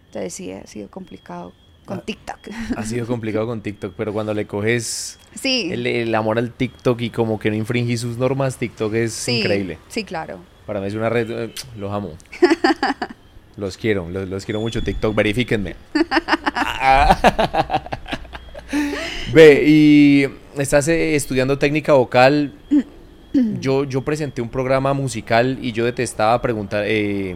Entonces 0.07 0.33
sí, 0.33 0.51
ha 0.51 0.65
sido 0.67 0.89
complicado 0.89 1.53
con 1.89 1.97
Ah. 1.99 2.03
TikTok. 2.05 2.39
Ha 2.77 2.83
sido 2.85 3.05
complicado 3.05 3.45
con 3.47 3.61
TikTok, 3.61 3.93
pero 3.97 4.13
cuando 4.13 4.33
le 4.33 4.45
coges 4.47 5.19
Sí. 5.35 5.69
el, 5.71 5.85
el 5.87 6.15
amor 6.15 6.37
al 6.37 6.51
TikTok 6.51 7.01
y 7.01 7.09
como 7.09 7.39
que 7.39 7.49
no 7.49 7.55
infringís 7.57 8.01
sus 8.01 8.17
normas, 8.17 8.57
TikTok 8.57 8.93
es 8.93 9.13
sí, 9.13 9.39
increíble. 9.39 9.77
Sí, 9.89 10.03
claro. 10.03 10.39
Para 10.65 10.79
mí 10.81 10.87
es 10.87 10.93
una 10.93 11.09
red, 11.09 11.29
eh, 11.29 11.53
los 11.77 11.91
amo. 11.91 12.13
los 13.57 13.75
quiero, 13.77 14.09
los, 14.09 14.29
los 14.29 14.45
quiero 14.45 14.61
mucho. 14.61 14.81
TikTok, 14.81 15.13
verifíquenme. 15.15 15.75
Ve, 19.33 19.63
y 19.67 20.25
estás 20.57 20.87
eh, 20.87 21.15
estudiando 21.15 21.57
técnica 21.57 21.93
vocal. 21.93 22.53
Yo, 23.59 23.83
yo 23.83 24.01
presenté 24.01 24.41
un 24.41 24.49
programa 24.49 24.93
musical 24.93 25.59
y 25.61 25.71
yo 25.71 25.85
detestaba 25.85 26.41
preguntar, 26.41 26.83
eh, 26.87 27.35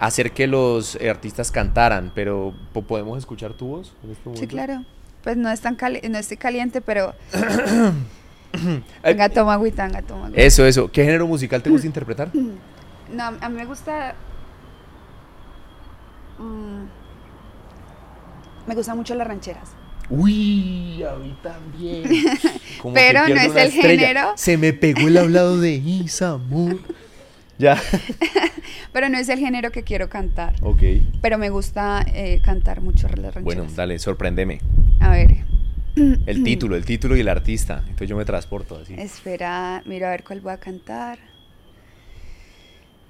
hacer 0.00 0.32
que 0.32 0.46
los 0.48 0.96
eh, 0.96 1.08
artistas 1.10 1.52
cantaran, 1.52 2.10
pero 2.14 2.52
¿po- 2.72 2.82
¿podemos 2.82 3.16
escuchar 3.18 3.52
tu 3.52 3.66
voz? 3.68 3.92
en 4.02 4.10
este 4.10 4.36
Sí, 4.36 4.46
claro. 4.48 4.84
Pues 5.22 5.36
no, 5.36 5.50
es 5.50 5.60
tan 5.60 5.76
cali- 5.76 6.00
no 6.08 6.18
estoy 6.18 6.36
caliente, 6.38 6.80
pero... 6.80 7.14
Venga, 9.04 9.28
toma 9.28 9.52
agüita, 9.54 9.84
venga, 9.86 10.02
toma 10.02 10.26
agüita. 10.26 10.42
Eso, 10.42 10.66
eso. 10.66 10.90
¿Qué 10.90 11.04
género 11.04 11.26
musical 11.28 11.62
te 11.62 11.70
gusta 11.70 11.86
interpretar? 11.92 12.30
No, 12.34 13.22
a 13.24 13.48
mí 13.48 13.56
me 13.56 13.64
gusta... 13.66 14.14
mm, 16.38 16.84
me 18.66 18.74
gustan 18.74 18.96
mucho 18.96 19.14
las 19.14 19.26
rancheras. 19.28 19.70
Uy, 20.08 21.04
a 21.04 21.14
mí 21.16 21.36
también. 21.42 22.02
Como 22.82 22.94
Pero 22.94 23.28
no 23.28 23.34
es 23.36 23.54
el 23.54 23.58
estrella. 23.68 24.00
género. 24.08 24.32
Se 24.36 24.56
me 24.56 24.72
pegó 24.72 25.06
el 25.06 25.16
hablado 25.18 25.60
de 25.60 25.72
Isamur. 25.74 26.80
Ya. 27.60 27.78
Pero 28.92 29.10
no 29.10 29.18
es 29.18 29.28
el 29.28 29.38
género 29.38 29.70
que 29.70 29.82
quiero 29.82 30.08
cantar. 30.08 30.54
Ok. 30.62 30.82
Pero 31.20 31.36
me 31.36 31.50
gusta 31.50 32.02
eh, 32.08 32.40
cantar 32.42 32.80
mucho 32.80 33.06
las 33.08 33.34
rancheras. 33.34 33.44
Bueno, 33.44 33.66
dale, 33.76 33.98
sorpréndeme. 33.98 34.60
A 34.98 35.10
ver, 35.10 35.44
El 36.26 36.42
título, 36.42 36.74
el 36.74 36.86
título 36.86 37.16
y 37.16 37.20
el 37.20 37.28
artista. 37.28 37.80
Entonces 37.82 38.08
yo 38.08 38.16
me 38.16 38.24
transporto 38.24 38.76
así. 38.76 38.94
espera, 38.94 39.82
miro 39.84 40.06
a 40.06 40.10
ver 40.10 40.24
cuál 40.24 40.40
voy 40.40 40.52
a 40.52 40.56
cantar. 40.58 41.18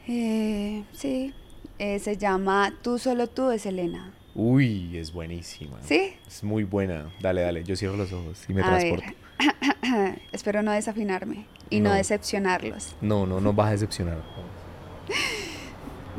Eh, 0.08 0.82
sí, 0.92 1.32
eh, 1.78 2.00
se 2.00 2.16
llama 2.16 2.74
Tú 2.82 2.98
solo 2.98 3.28
tú 3.28 3.48
de 3.48 3.58
Selena. 3.60 4.12
Uy, 4.34 4.96
es 4.96 5.12
buenísima. 5.12 5.78
¿Sí? 5.82 6.14
Es 6.26 6.42
muy 6.42 6.64
buena. 6.64 7.10
Dale, 7.20 7.42
dale. 7.42 7.62
Yo 7.62 7.76
cierro 7.76 7.96
los 7.96 8.12
ojos 8.12 8.44
y 8.48 8.52
me 8.52 8.62
A 8.62 8.66
transporto. 8.66 9.06
ver. 9.06 10.18
Espero 10.32 10.62
no 10.62 10.72
desafinarme 10.72 11.46
y 11.70 11.80
no. 11.80 11.90
No. 11.90 11.94
decepcionarlos. 11.96 12.94
No, 13.00 13.26
no, 13.26 13.40
no 13.40 13.52
vas 13.52 13.68
a 13.68 13.70
decepcionar. 13.72 14.18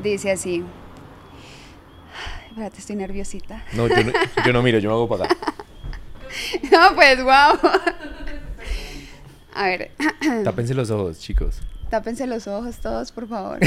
Dice 0.02 0.32
así. 0.32 0.64
Espérate, 2.50 2.80
estoy 2.80 2.96
nerviosita. 2.98 3.64
No, 3.74 3.88
yo 3.88 4.04
no, 4.04 4.12
yo 4.46 4.54
no 4.54 4.62
miro, 4.62 4.80
yo 4.80 4.90
me 4.90 4.96
hago 4.96 5.08
para 5.08 5.26
acá. 5.26 5.36
No, 6.72 6.96
pues, 6.96 7.24
wow. 7.24 7.58
A 9.54 9.66
ver, 9.68 9.92
Tápense 10.44 10.74
los 10.74 10.90
ojos, 10.92 11.20
chicos. 11.20 11.60
tápense 11.90 12.26
los 12.26 12.48
ojos 12.48 12.78
todos, 12.78 13.12
por 13.12 13.28
favor. 13.28 13.60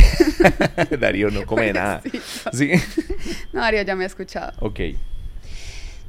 Darío 0.99 1.31
no 1.31 1.45
come 1.47 1.73
nada. 1.75 2.03
Sí. 2.53 2.73
No, 3.53 3.61
Darío 3.61 3.83
ya 3.83 3.95
me 3.95 4.05
ha 4.05 4.07
escuchado. 4.07 4.53
Ok. 4.61 4.81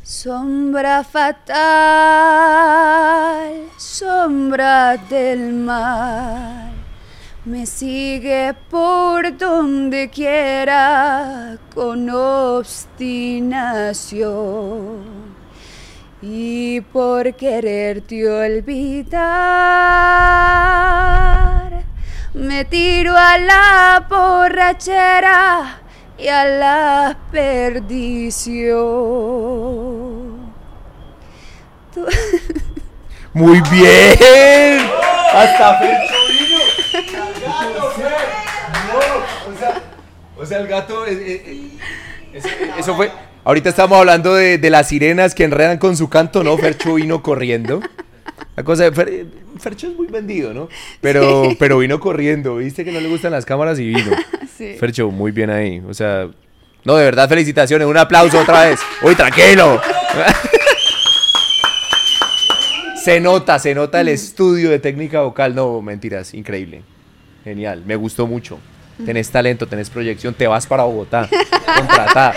Sombra 0.07 1.03
fatal, 1.03 1.57
sombra 3.75 4.97
del 5.09 5.51
mal, 5.51 6.73
me 7.43 7.65
sigue 7.65 8.53
por 8.69 9.35
donde 9.35 10.11
quiera 10.11 11.57
con 11.73 12.07
obstinación. 12.11 13.33
Y 16.21 16.81
por 16.81 17.33
quererte 17.33 18.29
olvidar, 18.29 19.23
me 22.35 22.63
tiro 22.65 23.17
a 23.17 23.39
la 23.39 24.05
borrachera 24.07 25.79
y 26.17 26.27
a 26.27 26.45
la 26.45 27.17
perdición. 27.31 28.75
Tú- 31.95 32.05
Muy 33.33 33.59
bien. 33.71 34.79
Hasta 35.33 35.79
Fercho 35.79 36.13
vino. 36.29 36.59
o, 39.47 39.57
sea, 39.59 39.81
o 40.37 40.45
sea, 40.45 40.59
el 40.59 40.67
gato. 40.67 41.05
es- 41.05 41.17
es- 41.17 41.41
es- 42.33 42.51
eso 42.79 42.95
fue. 42.95 43.11
Ahorita 43.43 43.69
estamos 43.69 43.97
hablando 43.99 44.33
de, 44.35 44.57
de 44.57 44.69
las 44.69 44.87
sirenas 44.89 45.35
que 45.35 45.43
enredan 45.43 45.77
con 45.77 45.95
su 45.97 46.09
canto, 46.09 46.43
¿no? 46.43 46.57
Fercho 46.57 46.95
vino 46.95 47.21
corriendo. 47.23 47.79
La 48.55 48.63
cosa 48.63 48.83
de 48.83 48.93
Fer- 48.93 49.25
Fercho 49.59 49.87
es 49.87 49.95
muy 49.95 50.07
vendido, 50.07 50.53
¿no? 50.53 50.67
Pero, 51.01 51.45
Sí. 51.49 51.55
pero 51.59 51.77
vino 51.77 51.99
corriendo. 51.99 52.55
Viste 52.57 52.83
que 52.83 52.91
no 52.91 52.99
le 52.99 53.07
gustan 53.07 53.31
las 53.31 53.45
cámaras 53.45 53.77
y 53.79 53.85
vino. 53.87 54.11
Sí. 54.57 54.75
Fercho, 54.79 55.11
muy 55.11 55.31
bien 55.31 55.49
ahí. 55.49 55.81
O 55.87 55.93
sea, 55.93 56.27
no, 56.83 56.95
de 56.95 57.05
verdad, 57.05 57.29
felicitaciones. 57.29 57.87
Un 57.87 57.97
aplauso 57.97 58.39
otra 58.39 58.65
vez. 58.65 58.79
Uy, 59.01 59.15
tranquilo. 59.15 59.79
Se 63.05 63.19
nota, 63.19 63.59
se 63.59 63.75
nota 63.75 64.01
el 64.01 64.07
estudio 64.07 64.71
de 64.71 64.79
técnica 64.79 65.21
vocal. 65.21 65.53
No, 65.53 65.79
mentiras, 65.79 66.33
increíble. 66.33 66.81
Genial, 67.43 67.83
me 67.85 67.95
gustó 67.95 68.25
mucho. 68.25 68.57
Tenés 69.05 69.29
talento, 69.29 69.67
tenés 69.67 69.91
proyección, 69.91 70.33
te 70.33 70.47
vas 70.47 70.65
para 70.65 70.85
Bogotá. 70.85 71.29
Contratá. 71.77 72.33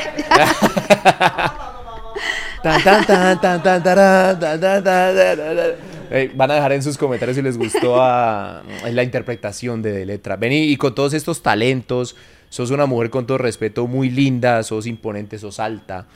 Eh, 6.10 6.30
van 6.34 6.50
a 6.50 6.54
dejar 6.54 6.72
en 6.72 6.82
sus 6.82 6.98
comentarios 6.98 7.36
si 7.36 7.42
les 7.42 7.56
gustó 7.56 8.02
a- 8.02 8.62
la 8.90 9.02
interpretación 9.02 9.80
de 9.80 10.04
letra. 10.04 10.36
Ven 10.36 10.52
y, 10.52 10.64
y 10.64 10.76
con 10.76 10.94
todos 10.94 11.14
estos 11.14 11.40
talentos, 11.42 12.14
sos 12.50 12.70
una 12.70 12.84
mujer 12.84 13.08
con 13.08 13.26
todo 13.26 13.38
respeto 13.38 13.86
muy 13.86 14.10
linda, 14.10 14.62
sos 14.62 14.86
imponente, 14.86 15.38
sos 15.38 15.60
alta, 15.60 16.06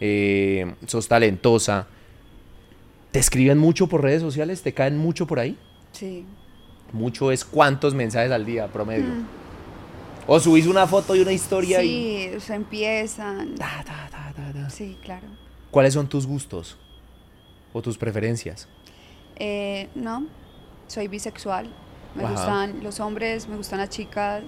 eh, 0.00 0.74
sos 0.86 1.08
talentosa. 1.08 1.86
¿Te 3.12 3.18
escriben 3.18 3.58
mucho 3.58 3.86
por 3.86 4.02
redes 4.02 4.22
sociales? 4.22 4.62
¿Te 4.62 4.74
caen 4.74 4.98
mucho 4.98 5.26
por 5.26 5.38
ahí? 5.38 5.56
Sí. 5.92 6.24
Mucho 6.92 7.32
es 7.32 7.44
cuántos 7.44 7.94
mensajes 7.94 8.30
al 8.30 8.44
día 8.44 8.68
promedio. 8.68 9.06
O 10.26 10.38
subís 10.40 10.66
una 10.66 10.86
foto 10.86 11.16
y 11.16 11.20
una 11.20 11.32
historia 11.32 11.82
y... 11.82 11.88
Sí, 11.88 12.36
o 12.36 12.40
sea, 12.40 12.56
empiezan. 12.56 13.54
Ta, 13.54 13.82
ta, 13.84 14.08
ta. 14.10 14.70
Sí, 14.70 14.96
claro. 15.02 15.26
¿Cuáles 15.70 15.94
son 15.94 16.08
tus 16.08 16.26
gustos? 16.26 16.76
¿O 17.72 17.82
tus 17.82 17.98
preferencias? 17.98 18.68
Eh, 19.36 19.88
no, 19.94 20.26
soy 20.86 21.08
bisexual. 21.08 21.70
Me 22.14 22.24
gustan 22.24 22.82
los 22.82 23.00
hombres, 23.00 23.48
me 23.48 23.56
gustan 23.56 23.78
las 23.78 23.90
chicas. 23.90 24.42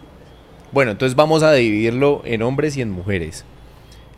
Bueno, 0.72 0.92
entonces 0.92 1.14
vamos 1.14 1.42
a 1.42 1.52
dividirlo 1.52 2.22
en 2.24 2.42
hombres 2.42 2.76
y 2.76 2.82
en 2.82 2.90
mujeres. 2.90 3.44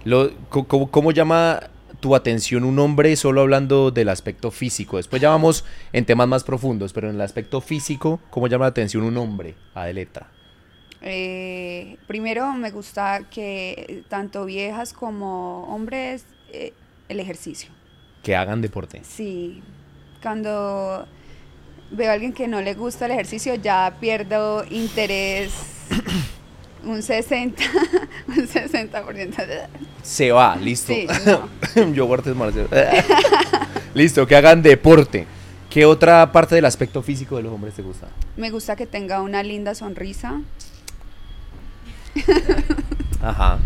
Lo, 0.04 0.30
¿cómo, 0.48 1.12
llama 1.12 1.60
tu 2.02 2.14
atención 2.14 2.64
un 2.64 2.78
hombre 2.80 3.16
solo 3.16 3.40
hablando 3.40 3.90
del 3.90 4.10
aspecto 4.10 4.50
físico? 4.50 4.98
Después 4.98 5.22
ya 5.22 5.30
vamos 5.30 5.64
en 5.94 6.04
temas 6.04 6.28
más 6.28 6.44
profundos, 6.44 6.92
pero 6.92 7.08
en 7.08 7.14
el 7.14 7.20
aspecto 7.22 7.62
físico, 7.62 8.20
¿cómo 8.28 8.48
llama 8.48 8.66
la 8.66 8.70
atención 8.70 9.04
un 9.04 9.16
hombre, 9.16 9.54
Adeleta? 9.72 10.28
Eh, 11.00 11.96
primero 12.06 12.52
me 12.52 12.70
gusta 12.70 13.22
que 13.30 14.04
tanto 14.08 14.44
viejas 14.44 14.92
como 14.92 15.64
hombres 15.74 16.26
eh, 16.52 16.74
el 17.08 17.20
ejercicio. 17.20 17.70
Que 18.22 18.36
hagan 18.36 18.60
deporte. 18.60 19.00
Sí. 19.04 19.62
Cuando 20.20 21.06
veo 21.92 22.10
a 22.10 22.14
alguien 22.14 22.32
que 22.32 22.48
no 22.48 22.60
le 22.60 22.74
gusta 22.74 23.06
el 23.06 23.12
ejercicio, 23.12 23.54
ya 23.54 23.96
pierdo 24.00 24.64
interés 24.70 25.52
un 26.84 27.02
60, 27.02 27.62
un 28.28 28.48
60% 28.48 29.46
de... 29.46 29.60
Se 30.02 30.32
va, 30.32 30.56
listo. 30.56 30.92
Sí, 30.92 31.06
no. 31.26 31.48
listo, 33.94 34.26
que 34.26 34.36
hagan 34.36 34.62
deporte. 34.62 35.26
¿Qué 35.70 35.86
otra 35.86 36.32
parte 36.32 36.54
del 36.54 36.66
aspecto 36.66 37.02
físico 37.02 37.36
de 37.36 37.44
los 37.44 37.52
hombres 37.52 37.74
te 37.74 37.82
gusta? 37.82 38.08
Me 38.36 38.50
gusta 38.50 38.76
que 38.76 38.86
tenga 38.86 39.22
una 39.22 39.42
linda 39.42 39.74
sonrisa. 39.74 40.42
Ajá. 43.22 43.58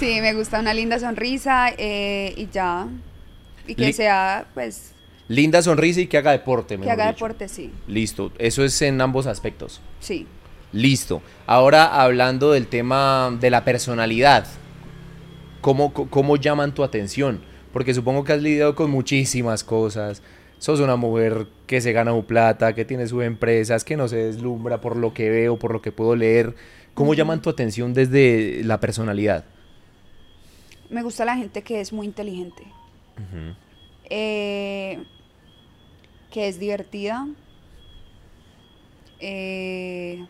sí, 0.00 0.20
me 0.20 0.34
gusta 0.34 0.58
una 0.58 0.74
linda 0.74 0.98
sonrisa 0.98 1.68
eh, 1.78 2.34
y 2.36 2.48
ya. 2.52 2.88
Y 3.68 3.76
que 3.76 3.92
sea, 3.92 4.46
pues... 4.54 4.90
Linda 5.28 5.62
sonrisa 5.62 6.00
y 6.00 6.08
que 6.08 6.18
haga 6.18 6.32
deporte. 6.32 6.78
Que 6.78 6.90
haga 6.90 7.06
deporte, 7.06 7.48
sí. 7.48 7.70
Listo. 7.86 8.32
Eso 8.38 8.64
es 8.64 8.82
en 8.82 9.00
ambos 9.00 9.26
aspectos. 9.26 9.80
Sí. 10.00 10.26
Listo. 10.74 11.22
Ahora 11.46 12.02
hablando 12.02 12.52
del 12.52 12.66
tema 12.66 13.34
de 13.40 13.48
la 13.48 13.64
personalidad. 13.64 14.46
¿Cómo, 15.62 15.94
cómo 15.94 16.36
llaman 16.36 16.74
tu 16.74 16.84
atención? 16.84 17.40
Porque 17.72 17.94
supongo 17.94 18.24
que 18.24 18.34
has 18.34 18.42
lidiado 18.42 18.74
con 18.74 18.90
muchísimas 18.90 19.64
cosas 19.64 20.20
sos 20.64 20.80
una 20.80 20.96
mujer 20.96 21.46
que 21.66 21.82
se 21.82 21.92
gana 21.92 22.12
su 22.12 22.24
plata, 22.24 22.74
que 22.74 22.86
tiene 22.86 23.06
sus 23.06 23.22
empresas, 23.22 23.84
que 23.84 23.98
no 23.98 24.08
se 24.08 24.16
deslumbra 24.16 24.80
por 24.80 24.96
lo 24.96 25.12
que 25.12 25.28
veo, 25.28 25.58
por 25.58 25.72
lo 25.74 25.82
que 25.82 25.92
puedo 25.92 26.16
leer. 26.16 26.54
¿Cómo 26.94 27.12
llaman 27.12 27.42
tu 27.42 27.50
atención 27.50 27.92
desde 27.92 28.62
la 28.64 28.80
personalidad? 28.80 29.44
Me 30.88 31.02
gusta 31.02 31.26
la 31.26 31.36
gente 31.36 31.60
que 31.60 31.82
es 31.82 31.92
muy 31.92 32.06
inteligente, 32.06 32.62
eh, 34.08 35.02
que 36.30 36.48
es 36.48 36.58
divertida 36.58 37.26
eh, 39.20 40.24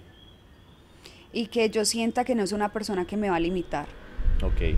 y 1.34 1.48
que 1.48 1.68
yo 1.68 1.84
sienta 1.84 2.24
que 2.24 2.34
no 2.34 2.42
es 2.44 2.52
una 2.52 2.72
persona 2.72 3.04
que 3.04 3.16
me 3.16 3.28
va 3.28 3.36
a 3.36 3.40
limitar. 3.40 3.86
Ok. 4.42 4.76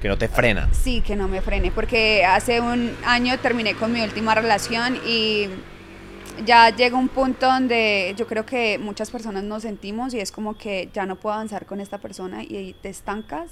Que 0.00 0.08
no 0.08 0.16
te 0.16 0.28
frena. 0.28 0.72
Sí, 0.72 1.00
que 1.00 1.16
no 1.16 1.26
me 1.26 1.40
frene, 1.42 1.72
porque 1.72 2.24
hace 2.24 2.60
un 2.60 2.96
año 3.04 3.36
terminé 3.40 3.74
con 3.74 3.92
mi 3.92 4.00
última 4.00 4.34
relación 4.34 4.96
y 5.04 5.48
ya 6.46 6.70
llega 6.70 6.96
un 6.96 7.08
punto 7.08 7.46
donde 7.46 8.14
yo 8.16 8.28
creo 8.28 8.46
que 8.46 8.78
muchas 8.78 9.10
personas 9.10 9.42
nos 9.42 9.62
sentimos 9.62 10.14
y 10.14 10.20
es 10.20 10.30
como 10.30 10.56
que 10.56 10.88
ya 10.94 11.04
no 11.04 11.16
puedo 11.16 11.34
avanzar 11.34 11.66
con 11.66 11.80
esta 11.80 11.98
persona 11.98 12.44
y 12.44 12.76
te 12.80 12.88
estancas 12.88 13.50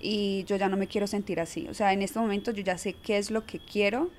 y 0.00 0.44
yo 0.44 0.54
ya 0.54 0.68
no 0.68 0.76
me 0.76 0.86
quiero 0.86 1.08
sentir 1.08 1.40
así. 1.40 1.66
O 1.68 1.74
sea, 1.74 1.92
en 1.92 2.02
este 2.02 2.20
momento 2.20 2.52
yo 2.52 2.62
ya 2.62 2.78
sé 2.78 2.92
qué 2.92 3.18
es 3.18 3.32
lo 3.32 3.44
que 3.44 3.58
quiero 3.58 4.10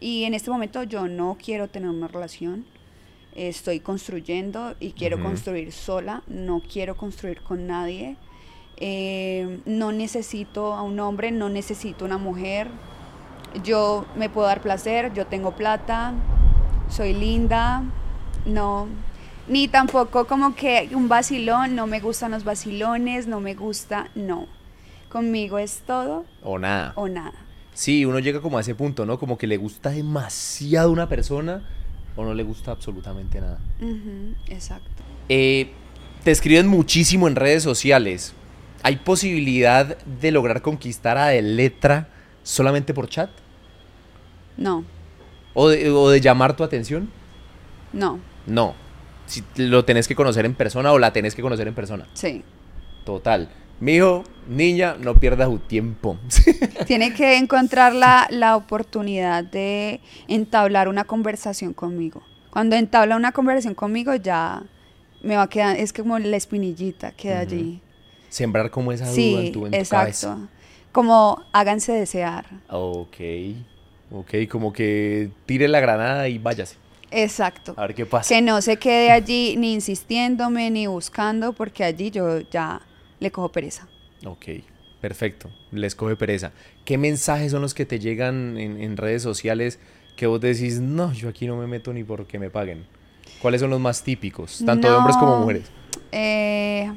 y 0.00 0.24
en 0.24 0.34
este 0.34 0.50
momento 0.50 0.82
yo 0.82 1.06
no 1.06 1.38
quiero 1.42 1.68
tener 1.68 1.90
una 1.90 2.08
relación. 2.08 2.66
Estoy 3.40 3.80
construyendo 3.80 4.74
y 4.80 4.92
quiero 4.92 5.18
construir 5.22 5.72
sola, 5.72 6.22
no 6.26 6.60
quiero 6.60 6.94
construir 6.94 7.40
con 7.40 7.66
nadie. 7.66 8.18
Eh, 8.76 9.60
no 9.64 9.92
necesito 9.92 10.74
a 10.74 10.82
un 10.82 11.00
hombre, 11.00 11.30
no 11.30 11.48
necesito 11.48 12.04
una 12.04 12.18
mujer. 12.18 12.68
Yo 13.64 14.04
me 14.14 14.28
puedo 14.28 14.46
dar 14.46 14.60
placer, 14.60 15.14
yo 15.14 15.26
tengo 15.26 15.52
plata, 15.52 16.12
soy 16.90 17.14
linda, 17.14 17.82
no. 18.44 18.88
Ni 19.48 19.68
tampoco 19.68 20.26
como 20.26 20.54
que 20.54 20.90
un 20.92 21.08
vacilón, 21.08 21.74
no 21.74 21.86
me 21.86 22.00
gustan 22.00 22.32
los 22.32 22.44
vacilones, 22.44 23.26
no 23.26 23.40
me 23.40 23.54
gusta, 23.54 24.10
no. 24.14 24.48
Conmigo 25.08 25.58
es 25.58 25.80
todo. 25.86 26.26
O 26.42 26.58
nada. 26.58 26.92
O 26.94 27.08
nada. 27.08 27.32
Sí, 27.72 28.04
uno 28.04 28.18
llega 28.18 28.42
como 28.42 28.58
a 28.58 28.60
ese 28.60 28.74
punto, 28.74 29.06
¿no? 29.06 29.18
Como 29.18 29.38
que 29.38 29.46
le 29.46 29.56
gusta 29.56 29.88
demasiado 29.88 30.92
una 30.92 31.08
persona 31.08 31.62
o 32.20 32.24
no 32.24 32.34
le 32.34 32.42
gusta 32.42 32.70
absolutamente 32.70 33.40
nada. 33.40 33.58
exacto. 34.48 35.02
Eh, 35.28 35.70
te 36.22 36.30
escriben 36.30 36.66
muchísimo 36.66 37.28
en 37.28 37.36
redes 37.36 37.62
sociales. 37.62 38.34
¿Hay 38.82 38.96
posibilidad 38.96 39.98
de 39.98 40.30
lograr 40.30 40.62
conquistar 40.62 41.16
a 41.18 41.28
de 41.28 41.42
letra 41.42 42.08
solamente 42.42 42.94
por 42.94 43.08
chat? 43.08 43.30
No. 44.56 44.84
¿O 45.54 45.68
de, 45.68 46.20
llamar 46.20 46.56
tu 46.56 46.62
atención? 46.62 47.10
No. 47.92 48.20
No. 48.46 48.74
Si 49.26 49.42
lo 49.56 49.84
tenés 49.84 50.06
que 50.06 50.14
conocer 50.14 50.44
en 50.44 50.54
persona 50.54 50.92
o 50.92 50.98
la 50.98 51.12
tenés 51.12 51.34
que 51.34 51.42
conocer 51.42 51.68
en 51.68 51.74
persona. 51.74 52.06
Sí. 52.14 52.42
Total. 53.04 53.48
Mijo, 53.80 54.24
niña, 54.48 54.96
no 55.00 55.16
pierdas 55.18 55.48
tu 55.48 55.58
tiempo. 55.58 56.18
Tiene 56.86 57.14
que 57.14 57.38
encontrar 57.38 57.94
la, 57.94 58.26
la, 58.30 58.56
oportunidad 58.56 59.42
de 59.42 60.00
entablar 60.28 60.88
una 60.88 61.04
conversación 61.04 61.72
conmigo. 61.72 62.22
Cuando 62.50 62.76
entabla 62.76 63.16
una 63.16 63.32
conversación 63.32 63.74
conmigo 63.74 64.14
ya 64.14 64.62
me 65.22 65.36
va 65.36 65.42
a 65.42 65.48
quedar, 65.48 65.76
es 65.76 65.92
como 65.92 66.18
la 66.18 66.36
espinillita 66.36 67.12
queda 67.12 67.40
allí 67.40 67.80
sembrar 68.30 68.70
como 68.70 68.92
esa 68.92 69.10
duda 69.10 69.40
en 69.42 69.52
tu, 69.52 69.66
en 69.66 69.74
exacto. 69.74 70.48
Como 70.92 71.44
háganse 71.52 71.92
desear. 71.92 72.46
Ok, 72.68 73.16
ok, 74.10 74.34
como 74.50 74.72
que 74.72 75.30
tire 75.46 75.68
la 75.68 75.80
granada 75.80 76.28
y 76.28 76.38
váyase. 76.38 76.76
Exacto. 77.10 77.74
A 77.76 77.82
ver 77.82 77.94
qué 77.94 78.06
pasa. 78.06 78.34
Que 78.34 78.40
no 78.40 78.62
se 78.62 78.76
quede 78.76 79.10
allí 79.10 79.56
ni 79.56 79.74
insistiéndome 79.74 80.70
ni 80.70 80.86
buscando, 80.86 81.52
porque 81.52 81.84
allí 81.84 82.10
yo 82.10 82.40
ya 82.50 82.80
le 83.20 83.30
cojo 83.30 83.52
pereza. 83.52 83.86
Ok, 84.24 84.46
perfecto. 85.00 85.50
Les 85.70 85.94
coge 85.94 86.16
pereza. 86.16 86.52
¿Qué 86.84 86.98
mensajes 86.98 87.52
son 87.52 87.62
los 87.62 87.74
que 87.74 87.86
te 87.86 88.00
llegan 88.00 88.58
en, 88.58 88.96
redes 88.96 89.22
sociales 89.22 89.78
que 90.16 90.26
vos 90.26 90.40
decís, 90.40 90.80
no, 90.80 91.12
yo 91.12 91.28
aquí 91.28 91.46
no 91.46 91.56
me 91.56 91.66
meto 91.66 91.92
ni 91.92 92.02
porque 92.02 92.38
me 92.38 92.50
paguen? 92.50 92.86
¿Cuáles 93.40 93.60
son 93.60 93.70
los 93.70 93.80
más 93.80 94.02
típicos, 94.02 94.62
tanto 94.66 94.88
de 94.88 94.94
hombres 94.94 95.16
como 95.16 95.38
mujeres? 95.38 95.70
Eh, 96.12 96.92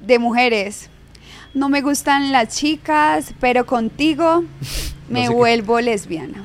de 0.00 0.18
mujeres. 0.18 0.88
No 1.52 1.68
me 1.68 1.82
gustan 1.82 2.32
las 2.32 2.56
chicas, 2.56 3.34
pero 3.40 3.66
contigo 3.66 4.44
me 5.08 5.28
vuelvo 5.28 5.80
lesbiana. 5.80 6.42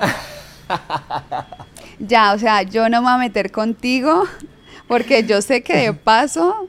ya, 1.99 2.33
o 2.33 2.39
sea, 2.39 2.63
yo 2.63 2.89
no 2.89 3.01
me 3.01 3.07
voy 3.07 3.15
a 3.15 3.17
meter 3.17 3.51
contigo 3.51 4.25
porque 4.87 5.23
yo 5.23 5.41
sé 5.41 5.63
que 5.63 5.77
de 5.77 5.93
paso 5.93 6.67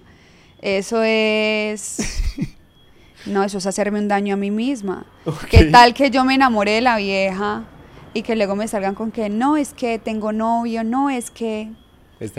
eso 0.61 1.03
es... 1.03 1.99
No, 3.27 3.45
eso 3.45 3.59
es 3.59 3.67
hacerme 3.67 3.99
un 3.99 4.09
daño 4.09 4.33
a 4.33 4.37
mí 4.39 4.51
misma. 4.51 5.05
¿Qué 5.51 5.65
tal 5.65 5.93
que 5.93 6.11
yo 6.11 6.25
me 6.25 6.35
enamore 6.35 6.73
de 6.73 6.81
la 6.81 6.97
vieja 6.97 7.65
y 8.15 8.23
que 8.23 8.35
luego 8.35 8.57
me 8.57 8.67
salgan 8.67 8.95
con 8.95 9.11
que 9.11 9.29
no, 9.29 9.57
es 9.57 9.75
que 9.75 9.99
tengo 9.99 10.33
novio, 10.33 10.85
no, 10.85 11.11
es 11.11 11.31
que... 11.31 11.71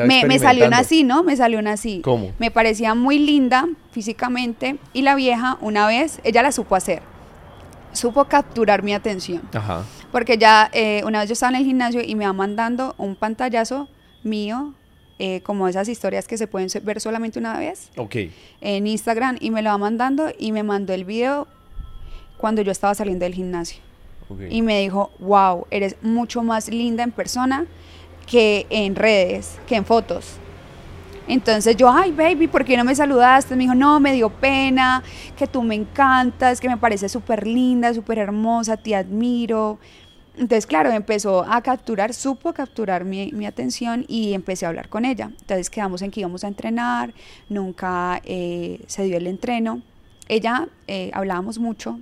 Me, 0.05 0.37
salió 0.37 0.67
una 0.67 0.79
así, 0.79 1.03
¿no? 1.03 1.23
Me 1.23 1.35
salió 1.35 1.57
una 1.57 1.73
así. 1.73 2.01
¿Cómo? 2.03 2.31
Me 2.37 2.51
parecía 2.51 2.93
muy 2.93 3.17
linda 3.17 3.67
físicamente 3.91 4.77
y 4.93 5.01
la 5.01 5.15
vieja 5.15 5.57
una 5.59 5.87
vez, 5.87 6.19
ella 6.23 6.43
la 6.43 6.51
supo 6.51 6.75
hacer. 6.75 7.01
Supo 7.91 8.25
capturar 8.25 8.83
mi 8.83 8.93
atención. 8.93 9.41
Ajá. 9.53 9.83
Porque 10.11 10.37
ya 10.37 10.69
eh, 10.73 11.01
una 11.05 11.19
vez 11.19 11.29
yo 11.29 11.33
estaba 11.33 11.51
en 11.51 11.57
el 11.57 11.65
gimnasio 11.65 12.01
y 12.03 12.15
me 12.15 12.25
va 12.25 12.33
mandando 12.33 12.93
un 12.97 13.15
pantallazo 13.15 13.87
mío, 14.23 14.73
eh, 15.23 15.41
como 15.41 15.67
esas 15.67 15.87
historias 15.87 16.27
que 16.27 16.35
se 16.35 16.47
pueden 16.47 16.67
ver 16.81 16.99
solamente 16.99 17.37
una 17.37 17.55
vez. 17.59 17.91
Ok. 17.95 18.15
En 18.59 18.87
Instagram 18.87 19.37
y 19.39 19.51
me 19.51 19.61
lo 19.61 19.69
va 19.69 19.77
mandando 19.77 20.31
y 20.39 20.51
me 20.51 20.63
mandó 20.63 20.93
el 20.93 21.05
video 21.05 21.47
cuando 22.37 22.63
yo 22.63 22.71
estaba 22.71 22.95
saliendo 22.95 23.23
del 23.25 23.35
gimnasio. 23.35 23.83
Okay. 24.29 24.47
Y 24.49 24.63
me 24.63 24.79
dijo, 24.81 25.11
wow, 25.19 25.67
eres 25.69 25.95
mucho 26.01 26.41
más 26.41 26.69
linda 26.69 27.03
en 27.03 27.11
persona 27.11 27.67
que 28.25 28.65
en 28.71 28.95
redes, 28.95 29.59
que 29.67 29.75
en 29.75 29.85
fotos. 29.85 30.39
Entonces 31.27 31.77
yo, 31.77 31.91
ay, 31.91 32.11
baby, 32.11 32.47
¿por 32.47 32.65
qué 32.65 32.75
no 32.75 32.83
me 32.83 32.95
saludaste? 32.95 33.55
Me 33.55 33.65
dijo, 33.65 33.75
no, 33.75 33.99
me 33.99 34.13
dio 34.13 34.31
pena, 34.31 35.03
que 35.37 35.45
tú 35.45 35.61
me 35.61 35.75
encantas, 35.75 36.59
que 36.59 36.67
me 36.67 36.77
parece 36.77 37.07
súper 37.09 37.45
linda, 37.45 37.93
súper 37.93 38.17
hermosa, 38.17 38.75
te 38.75 38.95
admiro. 38.95 39.77
Entonces, 40.37 40.65
claro, 40.65 40.91
empezó 40.91 41.43
a 41.43 41.61
capturar, 41.61 42.13
supo 42.13 42.53
capturar 42.53 43.03
mi, 43.03 43.31
mi, 43.33 43.45
atención 43.45 44.05
y 44.07 44.33
empecé 44.33 44.65
a 44.65 44.69
hablar 44.69 44.87
con 44.87 45.03
ella. 45.03 45.31
Entonces 45.41 45.69
quedamos 45.69 46.01
en 46.01 46.11
que 46.11 46.21
íbamos 46.21 46.43
a 46.43 46.47
entrenar, 46.47 47.13
nunca 47.49 48.21
eh, 48.23 48.81
se 48.87 49.03
dio 49.03 49.17
el 49.17 49.27
entreno. 49.27 49.81
Ella, 50.29 50.69
eh, 50.87 51.11
hablábamos 51.13 51.59
mucho, 51.59 51.99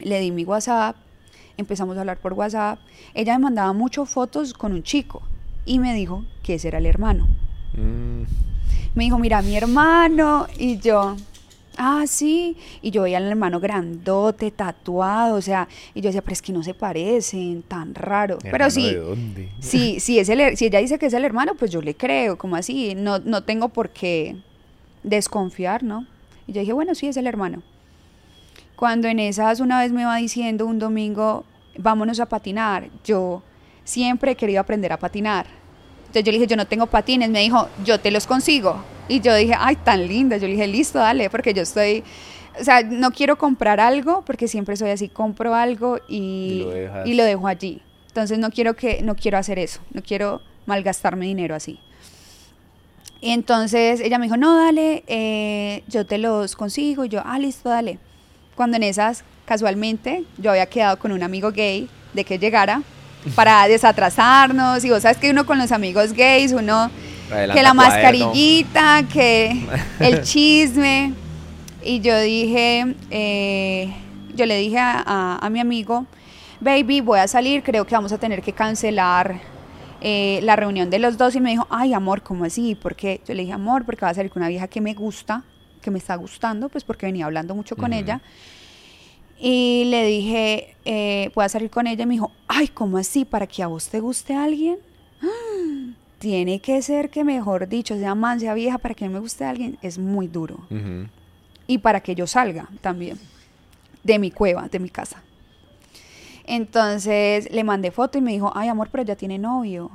le 0.00 0.20
di 0.20 0.30
mi 0.30 0.44
WhatsApp, 0.44 0.96
empezamos 1.56 1.96
a 1.96 2.00
hablar 2.00 2.18
por 2.18 2.34
WhatsApp. 2.34 2.78
Ella 3.14 3.38
me 3.38 3.44
mandaba 3.44 3.72
muchas 3.72 4.08
fotos 4.10 4.52
con 4.52 4.72
un 4.72 4.82
chico 4.82 5.22
y 5.64 5.78
me 5.78 5.94
dijo 5.94 6.24
que 6.42 6.54
ese 6.54 6.68
era 6.68 6.78
el 6.78 6.86
hermano. 6.86 7.26
Mm, 7.74 8.22
Me 8.94 9.04
dijo, 9.04 9.18
mira, 9.18 9.42
mi 9.42 9.56
hermano. 9.56 10.46
Y 10.58 10.78
yo, 10.78 11.16
ah, 11.78 12.04
sí. 12.06 12.56
Y 12.82 12.90
yo 12.90 13.02
veía 13.02 13.18
al 13.18 13.24
hermano 13.24 13.60
grandote, 13.60 14.50
tatuado, 14.50 15.36
o 15.36 15.40
sea, 15.40 15.68
y 15.94 16.00
yo 16.00 16.08
decía, 16.08 16.22
pero 16.22 16.32
es 16.34 16.42
que 16.42 16.52
no 16.52 16.62
se 16.62 16.74
parecen, 16.74 17.62
tan 17.62 17.94
raro. 17.94 18.38
pero 18.42 18.56
¿hermano 18.56 18.70
sí, 18.70 18.90
¿De 18.90 18.96
dónde? 18.96 19.48
sí, 19.60 20.00
sí 20.00 20.18
es 20.18 20.28
el, 20.28 20.56
si 20.56 20.66
ella 20.66 20.80
dice 20.80 20.98
que 20.98 21.06
es 21.06 21.14
el 21.14 21.24
hermano, 21.24 21.54
pues 21.54 21.70
yo 21.70 21.80
le 21.80 21.94
creo, 21.94 22.36
como 22.36 22.56
así, 22.56 22.94
no, 22.94 23.18
no 23.20 23.42
tengo 23.44 23.70
por 23.70 23.90
qué 23.90 24.36
desconfiar, 25.02 25.82
¿no? 25.82 26.06
Y 26.46 26.52
yo 26.52 26.60
dije, 26.60 26.72
bueno, 26.72 26.94
sí 26.94 27.06
es 27.06 27.16
el 27.16 27.26
hermano. 27.26 27.62
Cuando 28.76 29.08
en 29.08 29.18
esas 29.18 29.60
una 29.60 29.80
vez 29.80 29.92
me 29.92 30.04
va 30.04 30.16
diciendo 30.16 30.66
un 30.66 30.78
domingo, 30.78 31.44
vámonos 31.76 32.20
a 32.20 32.26
patinar, 32.26 32.88
yo 33.04 33.42
siempre 33.84 34.32
he 34.32 34.36
querido 34.36 34.60
aprender 34.60 34.92
a 34.92 34.98
patinar. 34.98 35.46
Entonces 36.00 36.24
yo 36.24 36.32
le 36.32 36.38
dije, 36.38 36.46
yo 36.46 36.56
no 36.56 36.66
tengo 36.66 36.86
patines, 36.86 37.28
me 37.28 37.40
dijo, 37.40 37.68
yo 37.84 38.00
te 38.00 38.10
los 38.10 38.26
consigo. 38.26 38.82
Y 39.08 39.20
yo 39.20 39.34
dije, 39.34 39.54
ay, 39.58 39.76
tan 39.76 40.06
linda. 40.06 40.36
Yo 40.36 40.46
le 40.46 40.52
dije, 40.52 40.66
listo, 40.66 40.98
dale, 40.98 41.30
porque 41.30 41.54
yo 41.54 41.62
estoy, 41.62 42.04
o 42.60 42.64
sea, 42.64 42.82
no 42.82 43.10
quiero 43.10 43.36
comprar 43.36 43.80
algo, 43.80 44.22
porque 44.24 44.48
siempre 44.48 44.76
soy 44.76 44.90
así, 44.90 45.08
compro 45.08 45.54
algo 45.54 45.98
y, 46.08 46.14
Y 46.14 46.64
lo 46.64 47.06
y 47.06 47.14
lo 47.14 47.24
dejo 47.24 47.48
allí. 47.48 47.82
Entonces 48.08 48.38
no 48.38 48.50
quiero 48.50 48.74
que, 48.74 49.02
no 49.02 49.14
quiero 49.14 49.38
hacer 49.38 49.58
eso, 49.58 49.80
no 49.92 50.02
quiero 50.02 50.42
malgastarme 50.66 51.26
dinero 51.26 51.54
así. 51.54 51.80
Y 53.20 53.30
entonces 53.30 54.00
ella 54.00 54.18
me 54.18 54.26
dijo, 54.26 54.36
no, 54.36 54.56
dale, 54.56 55.02
eh, 55.06 55.82
yo 55.88 56.06
te 56.06 56.18
los 56.18 56.54
consigo. 56.54 57.04
Y 57.04 57.08
yo, 57.08 57.22
ah, 57.24 57.38
listo, 57.38 57.68
dale. 57.68 57.98
Cuando 58.54 58.76
en 58.76 58.84
esas, 58.84 59.24
casualmente, 59.44 60.24
yo 60.36 60.50
había 60.50 60.66
quedado 60.66 60.98
con 60.98 61.12
un 61.12 61.22
amigo 61.22 61.50
gay 61.50 61.88
de 62.12 62.24
que 62.24 62.38
llegara 62.38 62.82
para 63.34 63.66
desatrasarnos. 63.66 64.84
Y 64.84 64.90
vos 64.90 65.02
sabes 65.02 65.18
que 65.18 65.30
uno 65.30 65.46
con 65.46 65.58
los 65.58 65.72
amigos 65.72 66.12
gays, 66.12 66.52
uno 66.52 66.90
Que 67.54 67.62
la 67.62 67.74
mascarillita, 67.74 69.02
que 69.12 69.66
el 70.00 70.22
chisme. 70.22 71.12
Y 71.82 72.00
yo 72.00 72.18
dije, 72.20 72.94
eh, 73.10 73.92
yo 74.34 74.46
le 74.46 74.56
dije 74.58 74.78
a, 74.78 75.02
a- 75.06 75.38
a 75.46 75.50
mi 75.50 75.60
amigo, 75.60 76.06
baby, 76.60 77.00
voy 77.00 77.20
a 77.20 77.28
salir, 77.28 77.62
creo 77.62 77.86
que 77.86 77.94
vamos 77.94 78.12
a 78.12 78.18
tener 78.18 78.42
que 78.42 78.52
cancelar 78.52 79.40
eh, 80.00 80.40
la 80.42 80.56
reunión 80.56 80.90
de 80.90 80.98
los 80.98 81.16
dos. 81.18 81.34
Y 81.36 81.40
me 81.40 81.50
dijo, 81.50 81.66
ay, 81.70 81.92
amor, 81.94 82.22
¿cómo 82.22 82.44
así? 82.44 82.74
¿Por 82.74 82.94
qué? 82.96 83.20
Yo 83.26 83.34
le 83.34 83.42
dije, 83.42 83.52
amor, 83.54 83.84
porque 83.84 84.04
va 84.04 84.10
a 84.10 84.14
salir 84.14 84.30
con 84.30 84.42
una 84.42 84.48
vieja 84.48 84.66
que 84.68 84.80
me 84.80 84.94
gusta, 84.94 85.44
que 85.82 85.90
me 85.90 85.98
está 85.98 86.16
gustando, 86.16 86.68
pues 86.68 86.82
porque 86.84 87.06
venía 87.06 87.26
hablando 87.26 87.54
mucho 87.54 87.76
con 87.76 87.92
ella. 87.92 88.20
Y 89.40 89.84
le 89.86 90.04
dije, 90.04 90.74
eh, 90.84 91.30
voy 91.34 91.44
a 91.44 91.48
salir 91.48 91.70
con 91.70 91.86
ella. 91.86 92.02
Y 92.02 92.06
me 92.06 92.14
dijo, 92.14 92.32
ay, 92.48 92.68
¿cómo 92.68 92.98
así? 92.98 93.24
¿Para 93.24 93.46
que 93.46 93.62
a 93.62 93.68
vos 93.68 93.88
te 93.88 94.00
guste 94.00 94.34
alguien? 94.34 94.78
Tiene 96.18 96.60
que 96.60 96.82
ser 96.82 97.10
que, 97.10 97.24
mejor 97.24 97.68
dicho, 97.68 97.96
sea 97.96 98.14
man, 98.14 98.40
sea 98.40 98.54
vieja, 98.54 98.78
para 98.78 98.94
que 98.94 99.08
me 99.08 99.20
guste 99.20 99.44
alguien, 99.44 99.78
es 99.82 99.98
muy 99.98 100.26
duro. 100.26 100.58
Y 101.66 101.78
para 101.78 102.00
que 102.00 102.14
yo 102.14 102.26
salga 102.26 102.68
también 102.80 103.18
de 104.02 104.18
mi 104.18 104.30
cueva, 104.30 104.68
de 104.68 104.78
mi 104.78 104.90
casa. 104.90 105.22
Entonces 106.44 107.50
le 107.52 107.62
mandé 107.62 107.90
foto 107.90 108.18
y 108.18 108.22
me 108.22 108.32
dijo, 108.32 108.50
ay, 108.54 108.68
amor, 108.68 108.88
pero 108.90 109.04
ya 109.04 109.16
tiene 109.16 109.38
novio. 109.38 109.90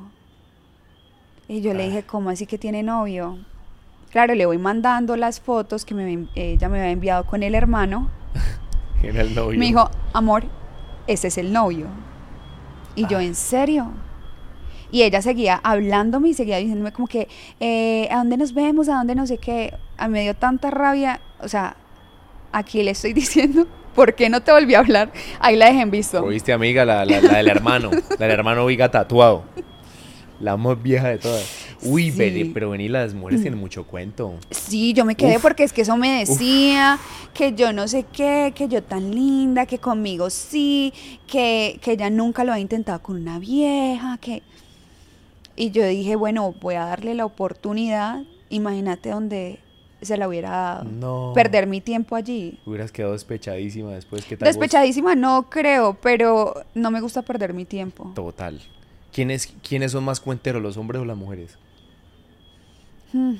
Y 1.47 1.61
yo 1.61 1.73
le 1.73 1.85
dije, 1.85 2.03
¿cómo 2.03 2.29
así 2.29 2.45
que 2.45 2.57
tiene 2.57 2.83
novio? 2.83 3.39
Claro, 4.11 4.35
le 4.35 4.45
voy 4.45 4.59
mandando 4.59 5.17
las 5.17 5.41
fotos 5.41 5.83
que 5.83 5.95
me, 5.95 6.27
ella 6.35 6.69
me 6.69 6.79
había 6.79 6.91
enviado 6.91 7.25
con 7.25 7.41
el 7.41 7.55
hermano. 7.55 8.09
Era 9.03 9.21
el 9.21 9.33
novio. 9.33 9.59
Me 9.59 9.65
dijo, 9.65 9.89
amor, 10.13 10.45
ese 11.07 11.27
es 11.27 11.37
el 11.39 11.51
novio. 11.51 11.87
Y 12.95 13.07
yo, 13.07 13.19
¿en 13.19 13.33
serio? 13.33 13.91
Y 14.93 15.01
ella 15.01 15.23
seguía 15.23 15.59
hablándome 15.63 16.29
y 16.29 16.33
seguía 16.35 16.57
diciéndome 16.57 16.91
como 16.93 17.07
que, 17.07 17.27
eh, 17.59 18.07
¿a 18.11 18.17
dónde 18.17 18.37
nos 18.37 18.53
vemos? 18.53 18.87
¿A 18.89 18.93
dónde 18.97 19.15
no 19.15 19.25
sé 19.25 19.39
qué? 19.39 19.73
A 19.97 20.07
me 20.07 20.21
dio 20.21 20.35
tanta 20.35 20.69
rabia. 20.69 21.19
O 21.41 21.47
sea, 21.47 21.75
aquí 22.51 22.83
le 22.83 22.91
estoy 22.91 23.11
diciendo, 23.21 23.65
¿por 23.95 24.13
qué 24.13 24.29
no 24.29 24.41
te 24.41 24.51
volví 24.51 24.75
a 24.75 24.79
hablar? 24.79 25.11
Ahí 25.39 25.55
la 25.55 25.65
dejé 25.65 25.81
en 25.81 25.89
visto. 25.89 26.23
¿Oíste, 26.23 26.53
amiga? 26.53 26.85
La, 26.85 27.05
la- 27.05 27.21
la 27.21 27.37
del 27.37 27.47
hermano. 27.47 27.89
La 28.19 28.27
del 28.27 28.31
hermano 28.31 28.67
Viga 28.67 28.91
tatuado. 28.91 29.43
La 30.39 30.57
más 30.57 30.81
vieja 30.81 31.07
de 31.09 31.17
todas. 31.17 31.43
Uy, 31.81 32.11
Sí. 32.11 32.51
pero 32.53 32.69
vení, 32.69 32.87
las 32.87 33.13
mujeres 33.15 33.41
tienen 33.41 33.59
mucho 33.59 33.85
cuento. 33.85 34.35
Sí, 34.51 34.93
yo 34.93 35.05
me 35.05 35.15
quedé 35.15 35.37
Uf. 35.37 35.41
porque 35.41 35.63
es 35.63 35.73
que 35.73 35.81
eso 35.81 35.97
me 35.97 36.19
decía, 36.19 36.97
que 37.33 37.53
yo 37.53 37.73
no 37.73 37.87
sé 37.87 38.05
qué, 38.11 38.53
que 38.55 38.67
yo 38.67 38.83
tan 38.83 39.11
linda, 39.11 39.65
que 39.65 39.79
conmigo 39.79 40.29
sí, 40.29 40.93
que, 41.27 41.79
que 41.81 41.93
ella 41.93 42.09
nunca 42.09 42.43
lo 42.43 42.53
ha 42.53 42.59
intentado 42.59 43.01
con 43.01 43.15
una 43.19 43.39
vieja, 43.39 44.17
que... 44.21 44.43
Y 45.55 45.71
yo 45.71 45.85
dije, 45.85 46.15
bueno, 46.15 46.53
voy 46.61 46.75
a 46.75 46.85
darle 46.85 47.13
la 47.13 47.25
oportunidad, 47.25 48.23
imagínate 48.49 49.09
donde 49.09 49.59
se 50.01 50.17
la 50.17 50.27
hubiera 50.27 50.49
dado. 50.49 50.83
No. 50.85 51.31
Perder 51.35 51.67
mi 51.67 51.79
tiempo 51.79 52.15
allí. 52.15 52.59
Hubieras 52.65 52.91
quedado 52.91 53.13
despechadísima 53.13 53.91
después. 53.91 54.25
¿Qué 54.25 54.35
tal 54.35 54.47
vos? 54.47 54.55
Despechadísima 54.55 55.15
no 55.15 55.49
creo, 55.49 55.95
pero 56.01 56.55
no 56.73 56.91
me 56.91 56.99
gusta 57.01 57.21
perder 57.21 57.53
mi 57.53 57.65
tiempo. 57.65 58.11
Total. 58.15 58.59
¿Quiénes, 59.13 59.53
¿Quiénes 59.67 59.91
son 59.91 60.03
más 60.03 60.19
cuenteros, 60.19 60.61
los 60.61 60.75
hombres 60.75 61.01
o 61.01 61.05
las 61.05 61.15
mujeres? 61.17 61.57
Hmm, 63.13 63.35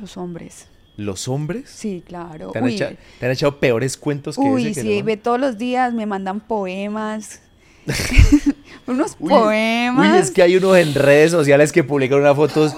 Los 0.00 0.16
hombres. 0.16 0.66
¿Los 0.96 1.28
hombres? 1.28 1.68
Sí, 1.70 2.02
claro. 2.06 2.50
¿Te 2.50 2.58
han, 2.58 2.64
Uy, 2.64 2.74
echa- 2.74 2.92
te 3.20 3.26
han 3.26 3.32
echado 3.32 3.58
peores 3.58 3.96
cuentos 3.96 4.36
que 4.36 4.42
Uy, 4.42 4.66
ese 4.68 4.74
que 4.82 4.88
sí, 4.88 4.98
no? 5.00 5.04
ve 5.04 5.16
todos 5.16 5.38
los 5.40 5.58
días, 5.58 5.92
me 5.92 6.06
mandan 6.06 6.40
poemas. 6.40 7.40
Unos 8.86 9.16
Uy, 9.18 9.30
poemas. 9.30 10.12
Uy, 10.12 10.18
es 10.18 10.30
que 10.30 10.42
hay 10.42 10.56
unos 10.56 10.76
en 10.76 10.94
redes 10.94 11.30
sociales 11.30 11.72
que 11.72 11.84
publican 11.84 12.20
unas 12.20 12.36
fotos. 12.36 12.74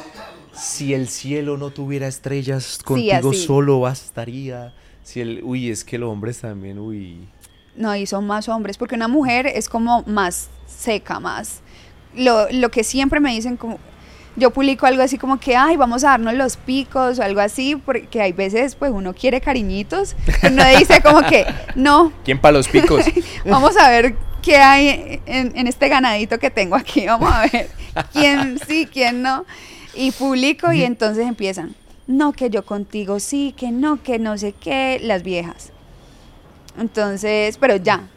Si 0.53 0.95
el 0.95 1.09
cielo 1.09 1.57
no 1.57 1.71
tuviera 1.71 2.07
estrellas, 2.07 2.79
contigo 2.85 3.33
solo 3.33 3.81
bastaría. 3.81 4.73
Si 5.03 5.21
el, 5.21 5.41
uy, 5.43 5.71
es 5.71 5.85
que 5.85 5.99
los 5.99 6.11
hombres 6.11 6.41
también, 6.41 6.79
uy. 6.79 7.27
No, 7.77 7.95
y 7.97 8.07
son 8.07 8.27
más 8.27 8.49
hombres, 8.49 8.79
porque 8.79 8.95
una 8.95 9.09
mujer 9.09 9.47
es 9.47 9.69
como 9.69 10.03
más 10.07 10.49
seca, 10.67 11.21
más... 11.21 11.61
Lo, 12.15 12.47
lo 12.53 12.71
que 12.71 12.85
siempre 12.85 13.19
me 13.21 13.33
dicen 13.33 13.57
como... 13.57 13.79
Yo 14.37 14.51
publico 14.51 14.87
algo 14.87 15.03
así 15.03 15.17
como 15.19 15.39
que, 15.39 15.57
ay, 15.57 15.77
vamos 15.77 16.03
a 16.05 16.11
darnos 16.11 16.35
los 16.35 16.57
picos 16.57 17.19
o 17.19 17.23
algo 17.23 17.41
así, 17.41 17.77
porque 17.77 18.21
hay 18.21 18.33
veces, 18.33 18.75
pues, 18.75 18.91
uno 18.93 19.15
quiere 19.15 19.41
cariñitos. 19.41 20.17
Uno 20.43 20.65
dice 20.79 21.01
como 21.03 21.23
que, 21.23 21.47
no, 21.77 22.13
¿Quién 22.25 22.41
para 22.41 22.59
los 22.59 22.69
picos? 22.69 23.05
Vamos 23.45 23.77
a 23.77 23.89
ver 23.91 24.17
qué 24.45 24.57
hay 24.57 25.21
en, 25.27 25.57
en 25.57 25.67
este 25.67 25.89
ganadito 25.89 26.39
que 26.39 26.51
tengo 26.51 26.77
aquí. 26.77 27.07
Vamos 27.07 27.33
a 27.33 27.47
ver 27.51 27.69
quién 28.13 28.59
sí, 28.67 28.87
quién 28.93 29.23
no. 29.23 29.45
Y 29.95 30.11
publico 30.11 30.73
y 30.73 30.83
entonces 30.83 31.27
empiezan. 31.27 31.75
No, 32.07 32.33
que 32.33 32.51
yo 32.51 32.65
contigo 32.67 33.19
sí, 33.21 33.55
que 33.57 33.71
no, 33.71 34.03
que 34.03 34.19
no 34.19 34.37
sé 34.37 34.53
qué, 34.53 35.01
las 35.03 35.23
viejas. 35.23 35.73
Entonces, 36.79 37.57
pero 37.59 37.77
ya. 37.77 38.09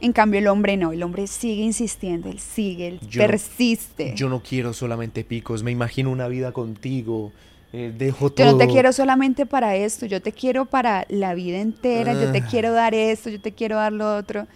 En 0.00 0.12
cambio, 0.12 0.38
el 0.38 0.46
hombre 0.46 0.76
no. 0.76 0.92
El 0.92 1.02
hombre 1.02 1.26
sigue 1.26 1.62
insistiendo, 1.62 2.28
él 2.28 2.38
sigue, 2.38 2.86
él 2.88 3.00
Yo 3.08 3.20
persiste. 3.26 4.12
Yo 4.14 4.28
no 4.28 4.40
quiero 4.42 4.72
solamente 4.72 5.24
picos, 5.24 5.62
me 5.62 5.70
imagino 5.72 6.10
una 6.10 6.28
vida 6.28 6.52
contigo. 6.52 7.32
eh, 7.72 7.92
dejo 7.96 8.28
Yo 8.28 8.30
todo. 8.34 8.52
no 8.52 8.56
te 8.58 8.66
quiero 8.68 8.92
solamente 8.94 9.44
para 9.44 9.76
esto, 9.76 10.06
yo 10.06 10.22
te 10.22 10.32
quiero 10.32 10.64
para 10.64 11.04
la 11.10 11.34
vida 11.34 11.58
entera, 11.58 12.14
yo 12.14 12.32
te 12.32 12.38
Ah. 12.38 12.46
quiero 12.48 12.72
dar 12.72 12.94
esto, 12.94 13.28
yo 13.28 13.38
te 13.40 13.52
quiero 13.52 13.76
dar 13.76 13.92
lo 13.92 14.16
otro. 14.16 14.46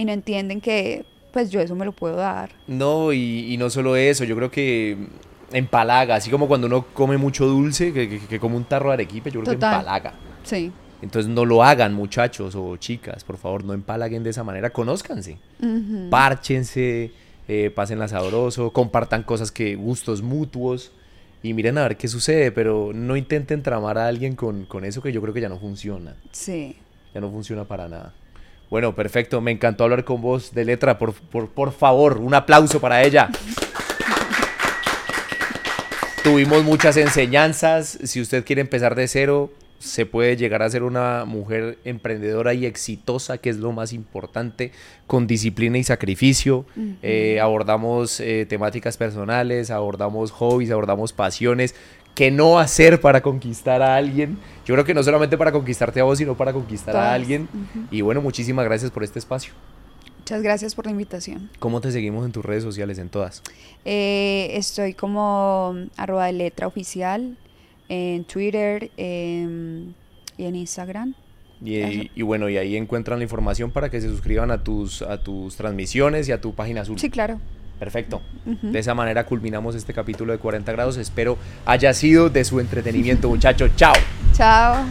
Y 0.00 0.04
no 0.06 0.12
entienden 0.12 0.62
que, 0.62 1.04
pues 1.30 1.50
yo 1.50 1.60
eso 1.60 1.74
me 1.74 1.84
lo 1.84 1.92
puedo 1.92 2.16
dar. 2.16 2.48
No, 2.66 3.12
y, 3.12 3.52
y 3.52 3.58
no 3.58 3.68
solo 3.68 3.96
eso, 3.96 4.24
yo 4.24 4.34
creo 4.34 4.50
que 4.50 4.96
empalaga, 5.52 6.14
así 6.14 6.30
como 6.30 6.48
cuando 6.48 6.68
uno 6.68 6.86
come 6.94 7.18
mucho 7.18 7.46
dulce, 7.46 7.92
que, 7.92 8.08
que- 8.08 8.18
que 8.20 8.40
come 8.40 8.56
un 8.56 8.64
tarro 8.64 8.88
de 8.88 8.94
arequipe, 8.94 9.30
yo 9.30 9.40
creo 9.40 9.58
que 9.58 9.64
empalaga. 9.66 10.14
Sí. 10.42 10.72
Entonces 11.02 11.30
no 11.30 11.44
lo 11.44 11.62
hagan, 11.62 11.92
muchachos 11.92 12.54
o 12.54 12.78
chicas, 12.78 13.24
por 13.24 13.36
favor, 13.36 13.62
no 13.62 13.74
empalaguen 13.74 14.22
de 14.22 14.30
esa 14.30 14.42
manera, 14.42 14.70
conózcanse, 14.70 15.36
Ujú. 15.62 16.08
párchense, 16.08 17.10
eh, 17.48 17.70
pásenla 17.74 18.08
sabroso, 18.08 18.70
compartan 18.70 19.22
cosas 19.22 19.52
que, 19.52 19.74
gustos 19.76 20.22
mutuos, 20.22 20.92
y 21.42 21.52
miren 21.52 21.76
a 21.76 21.82
ver 21.82 21.96
qué 21.98 22.08
sucede, 22.08 22.52
pero 22.52 22.92
no 22.94 23.16
intenten 23.16 23.62
tramar 23.62 23.98
a 23.98 24.08
alguien 24.08 24.34
con, 24.34 24.64
con 24.64 24.84
eso 24.86 25.02
que 25.02 25.12
yo 25.12 25.20
creo 25.20 25.34
que 25.34 25.40
ya 25.42 25.48
no 25.50 25.58
funciona, 25.58 26.14
Sí. 26.32 26.76
ya 27.14 27.20
no 27.20 27.30
funciona 27.30 27.64
para 27.64 27.86
nada. 27.88 28.14
Bueno, 28.70 28.94
perfecto, 28.94 29.40
me 29.40 29.50
encantó 29.50 29.82
hablar 29.82 30.04
con 30.04 30.22
vos 30.22 30.54
de 30.54 30.64
letra, 30.64 30.96
por, 30.96 31.12
por, 31.12 31.48
por 31.48 31.72
favor, 31.72 32.18
un 32.18 32.34
aplauso 32.34 32.80
para 32.80 33.02
ella. 33.02 33.28
Tuvimos 36.22 36.62
muchas 36.62 36.96
enseñanzas. 36.96 37.98
Si 38.04 38.20
usted 38.20 38.44
quiere 38.44 38.60
empezar 38.60 38.94
de 38.94 39.08
cero, 39.08 39.50
se 39.80 40.04
puede 40.04 40.36
llegar 40.36 40.62
a 40.62 40.68
ser 40.68 40.82
una 40.82 41.24
mujer 41.24 41.78
emprendedora 41.84 42.52
y 42.52 42.66
exitosa, 42.66 43.38
que 43.38 43.48
es 43.48 43.56
lo 43.56 43.72
más 43.72 43.94
importante, 43.94 44.72
con 45.06 45.26
disciplina 45.26 45.78
y 45.78 45.84
sacrificio. 45.84 46.66
Eh, 47.02 47.40
abordamos 47.40 48.20
eh, 48.20 48.46
temáticas 48.46 48.98
personales, 48.98 49.70
abordamos 49.70 50.30
hobbies, 50.30 50.70
abordamos 50.70 51.14
pasiones. 51.14 51.74
¿Qué 52.14 52.30
no 52.30 52.58
hacer 52.58 53.00
para 53.00 53.22
conquistar 53.22 53.82
a 53.82 53.96
alguien? 53.96 54.38
Yo 54.66 54.74
creo 54.74 54.84
que 54.84 54.94
no 54.94 55.02
solamente 55.02 55.38
para 55.38 55.52
conquistarte 55.52 56.00
a 56.00 56.04
vos, 56.04 56.18
sino 56.18 56.36
para 56.36 56.52
conquistar 56.52 56.96
a 56.96 57.12
alguien. 57.14 57.48
Y 57.90 58.02
bueno, 58.02 58.20
muchísimas 58.20 58.64
gracias 58.64 58.90
por 58.90 59.04
este 59.04 59.18
espacio. 59.18 59.52
Muchas 60.18 60.42
gracias 60.42 60.74
por 60.74 60.84
la 60.86 60.92
invitación. 60.92 61.50
¿Cómo 61.58 61.80
te 61.80 61.90
seguimos 61.90 62.24
en 62.24 62.30
tus 62.30 62.44
redes 62.44 62.62
sociales, 62.62 62.98
en 62.98 63.08
todas? 63.08 63.42
Eh, 63.84 64.50
estoy 64.52 64.94
como 64.94 65.74
arroba 65.96 66.26
de 66.26 66.34
letra 66.34 66.66
oficial 66.66 67.36
en 67.88 68.24
Twitter 68.24 68.90
em, 68.96 69.92
y 70.36 70.44
en 70.44 70.54
Instagram. 70.54 71.14
Y, 71.64 72.10
y, 72.14 72.22
bueno, 72.22 72.48
y 72.48 72.56
ahí 72.58 72.76
encuentran 72.76 73.18
la 73.18 73.24
información 73.24 73.70
para 73.70 73.90
que 73.90 74.00
se 74.00 74.08
suscriban 74.08 74.50
a 74.50 74.62
tus, 74.62 75.02
a 75.02 75.22
tus 75.22 75.56
transmisiones 75.56 76.28
y 76.28 76.32
a 76.32 76.40
tu 76.40 76.54
página 76.54 76.82
azul. 76.82 76.98
Sí, 76.98 77.10
claro. 77.10 77.40
Perfecto. 77.80 78.20
De 78.44 78.78
esa 78.78 78.94
manera 78.94 79.24
culminamos 79.24 79.74
este 79.74 79.94
capítulo 79.94 80.32
de 80.32 80.38
40 80.38 80.70
grados. 80.70 80.98
Espero 80.98 81.38
haya 81.64 81.94
sido 81.94 82.28
de 82.28 82.44
su 82.44 82.60
entretenimiento, 82.60 83.30
muchachos. 83.30 83.70
Chao. 83.74 83.94
Chao. 84.34 84.84